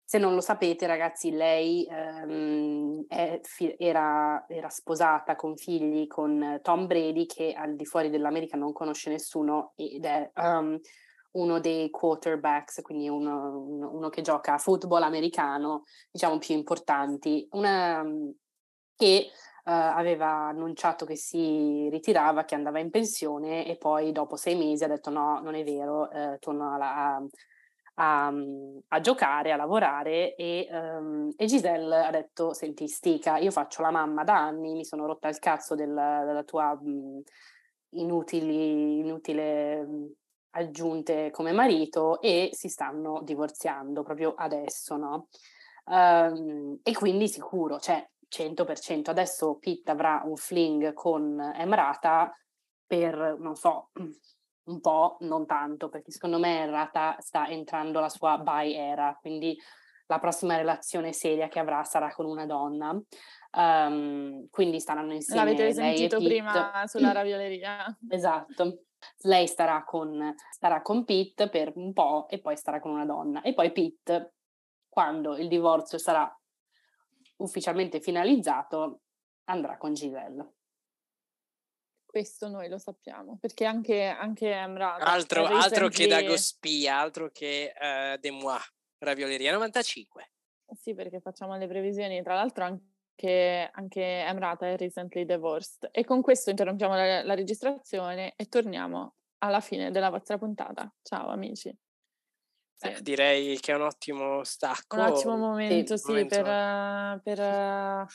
se 0.04 0.18
non 0.20 0.36
lo 0.36 0.42
sapete, 0.42 0.86
ragazzi, 0.86 1.32
lei 1.32 1.88
um, 1.90 3.06
fi- 3.42 3.76
era, 3.78 4.46
era, 4.48 4.70
sposata 4.70 5.36
con 5.36 5.56
figli 5.56 6.06
con 6.08 6.60
Tom 6.62 6.86
Brady, 6.86 7.26
che 7.26 7.54
al 7.54 7.76
di 7.76 7.86
fuori 7.86 8.10
dell'America 8.10 8.58
non 8.58 8.74
conosce 8.74 9.10
nessuno 9.10 9.74
ed 9.76 10.06
è 10.06 10.30
um, 10.36 10.80
uno 11.32 11.60
dei 11.60 11.90
quarterbacks, 11.90 12.82
quindi 12.82 13.08
uno, 13.10 13.58
uno, 13.92 14.10
che 14.10 14.22
gioca 14.22 14.56
a 14.56 14.58
football 14.58 15.04
americano, 15.04 15.84
diciamo 16.12 16.38
più 16.38 16.56
importanti. 16.56 17.48
Una, 17.52 18.04
che 18.96 19.32
aveva 19.64 20.48
annunciato 20.48 21.06
che 21.06 21.16
si 21.16 21.88
ritirava, 21.90 22.46
che 22.46 22.56
andava 22.56 22.80
in 22.80 22.90
pensione 22.90 23.66
e 23.68 23.78
poi 23.78 24.12
dopo 24.12 24.36
sei 24.36 24.56
mesi 24.56 24.84
ha 24.84 24.88
detto 24.88 25.10
no, 25.10 25.40
non 25.42 25.56
è 25.56 25.64
vero, 25.64 26.10
uh, 26.12 26.38
torno 26.40 26.74
alla, 26.74 27.22
a, 27.96 28.34
a, 28.88 29.00
giocare, 29.02 29.52
a 29.52 29.56
lavorare 29.56 30.36
e, 30.36 30.68
um, 30.72 31.30
e, 31.36 31.46
Giselle 31.46 32.06
ha 32.06 32.10
detto 32.10 32.54
senti 32.54 32.88
stica, 32.88 33.38
io 33.38 33.52
faccio 33.52 33.82
la 33.82 33.92
mamma 33.92 34.24
da 34.24 34.38
anni, 34.38 34.74
mi 34.74 34.86
sono 34.86 35.06
rotta 35.06 35.28
il 35.28 35.40
cazzo 35.40 35.76
del, 35.76 35.94
della 35.94 36.44
tua 36.44 36.78
um, 36.82 37.22
inutili, 37.92 39.00
inutile 39.00 39.80
um, 39.80 40.12
aggiunte 40.52 41.32
come 41.32 41.52
marito 41.52 42.22
e 42.22 42.50
si 42.54 42.70
stanno 42.70 43.22
divorziando 43.24 44.04
proprio 44.04 44.34
adesso, 44.36 44.98
no? 44.98 45.28
Um, 45.86 46.80
e 46.84 46.94
quindi 46.94 47.28
sicuro, 47.28 47.80
cioè 47.80 48.06
100%. 48.32 49.10
Adesso 49.10 49.58
Pitt 49.58 49.90
avrà 49.90 50.22
un 50.26 50.36
fling 50.36 50.94
con 50.94 51.40
Emrata 51.56 52.34
per, 52.86 53.38
non 53.40 53.56
so, 53.56 53.90
un 54.64 54.80
po', 54.80 55.18
non 55.22 55.46
tanto, 55.46 55.90
perché 55.90 56.12
secondo 56.12 56.40
me 56.40 56.64
Emrata 56.64 57.16
sta 57.20 57.48
entrando 57.48 58.00
la 58.00 58.10
sua 58.10 58.38
by 58.38 58.74
era, 58.74 59.18
quindi 59.20 59.58
la 60.08 60.20
prossima 60.20 60.58
relazione 60.58 61.14
seria 61.14 61.48
che 61.48 61.60
avrà 61.60 61.84
sarà 61.84 62.14
con 62.14 62.26
una 62.26 62.46
donna. 62.46 63.00
Um, 63.54 64.48
quindi 64.50 64.80
staranno 64.80 65.14
insieme. 65.14 65.44
L'avete 65.44 65.74
sentito 65.74 66.18
prima 66.20 66.84
sulla 66.86 67.12
ravioleria. 67.14 67.98
Esatto. 68.10 68.84
Lei 69.22 69.48
starà 69.48 69.84
con, 69.84 70.36
starà 70.52 70.82
con 70.82 71.06
Pete 71.06 71.50
per 71.50 71.72
un 71.76 71.94
po' 71.94 72.28
e 72.30 72.40
poi 72.40 72.58
starà 72.58 72.80
con 72.80 72.92
una 72.92 73.06
donna. 73.06 73.42
E 73.42 73.54
poi 73.54 73.72
Pete, 73.72 74.34
quando 74.90 75.38
il 75.38 75.48
divorzio 75.48 75.98
sarà 75.98 76.30
ufficialmente 77.42 78.00
finalizzato, 78.00 79.02
andrà 79.46 79.78
con 79.78 79.94
Giselle. 79.94 80.54
Questo 82.06 82.50
noi 82.50 82.68
lo 82.68 82.78
sappiamo, 82.78 83.38
perché 83.40 83.66
anche, 83.66 84.04
anche 84.06 84.52
Emrata... 84.52 85.06
Altro, 85.06 85.46
altro 85.46 85.88
che 85.88 86.08
da 86.08 86.22
Gospia, 86.22 86.98
altro 86.98 87.30
che 87.32 87.74
uh, 87.74 88.20
De 88.20 88.32
Moi, 88.32 88.60
Ravioleria 88.98 89.54
95. 89.54 90.32
Sì, 90.74 90.94
perché 90.94 91.22
facciamo 91.22 91.58
le 91.58 91.68
previsioni, 91.68 92.22
tra 92.22 92.36
l'altro 92.36 92.66
anche, 92.66 93.70
anche 93.72 94.02
Emrata 94.02 94.68
è 94.68 94.76
recently 94.76 95.26
divorced. 95.26 95.90
E 95.92 96.04
con 96.04 96.22
questo 96.22 96.50
interrompiamo 96.50 96.96
la, 96.96 97.24
la 97.24 97.34
registrazione 97.34 98.34
e 98.36 98.48
torniamo 98.48 99.16
alla 99.40 99.62
fine 99.62 99.90
della 99.92 100.10
vostra 100.10 100.38
puntata. 100.38 100.94
Ciao 101.02 101.30
amici. 101.30 101.74
Sì. 102.82 102.88
Eh, 102.88 103.02
direi 103.04 103.60
che 103.60 103.74
è 103.74 103.76
un 103.76 103.84
ottimo 103.84 104.44
stacco. 104.44 104.96
Un 104.96 105.04
ottimo 105.04 105.38
momento, 105.38 105.98
sì, 105.98 106.04
sì 106.04 106.10
momento... 106.10 106.42
per, 106.42 107.22
per 107.22 107.40
uh, 107.40 108.08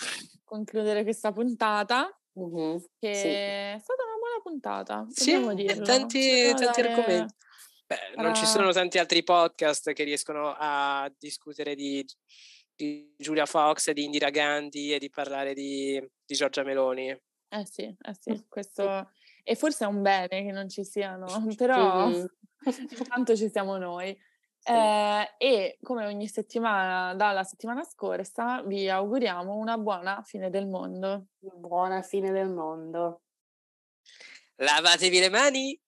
concludere 0.43 1.05
questa 1.05 1.31
puntata. 1.31 2.12
Uh-huh. 2.33 2.85
Che 2.99 3.14
sì. 3.14 3.29
è 3.29 3.79
stata 3.81 4.03
una 4.03 4.17
buona 4.19 4.41
puntata. 4.43 5.07
Sì, 5.09 5.39
dirlo. 5.55 5.85
tanti, 5.85 6.49
tanti 6.49 6.64
dare... 6.64 6.93
argomenti. 6.93 7.35
Beh, 7.87 8.21
non 8.21 8.35
ci 8.35 8.45
sono 8.45 8.73
tanti 8.73 8.99
altri 8.99 9.23
podcast 9.23 9.93
che 9.93 10.03
riescono 10.03 10.53
a 10.59 11.09
discutere 11.17 11.77
di, 11.77 12.05
di 12.75 13.14
Giulia 13.17 13.47
Fox, 13.47 13.93
di 13.93 14.03
Indira 14.03 14.31
Gandhi 14.31 14.93
e 14.93 14.99
di 14.99 15.11
parlare 15.11 15.55
di, 15.55 16.05
di 16.25 16.35
Giorgia 16.35 16.64
Meloni. 16.64 17.11
Eh 17.11 17.67
sì, 17.67 17.83
eh 17.85 18.17
sì, 18.19 18.45
questo... 18.49 19.12
E 19.45 19.55
forse 19.55 19.85
è 19.85 19.87
un 19.87 20.03
bene 20.03 20.43
che 20.43 20.51
non 20.51 20.69
ci 20.69 20.83
siano, 20.83 21.27
però 21.55 22.09
mm-hmm. 22.09 22.25
intanto 22.99 23.37
ci 23.37 23.49
siamo 23.49 23.77
noi. 23.77 24.19
Eh, 24.69 25.35
e 25.39 25.79
come 25.81 26.07
ogni 26.07 26.27
settimana 26.27 27.14
dalla 27.14 27.45
settimana 27.45 27.85
scorsa 27.85 28.62
vi 28.62 28.89
auguriamo 28.89 29.55
una 29.55 29.79
buona 29.79 30.23
fine 30.25 30.51
del 30.51 30.67
mondo. 30.67 31.27
Buona 31.39 32.03
fine 32.03 32.33
del 32.33 32.49
mondo. 32.49 33.23
Lavatevi 34.57 35.21
le 35.21 35.31
mani. 35.31 35.81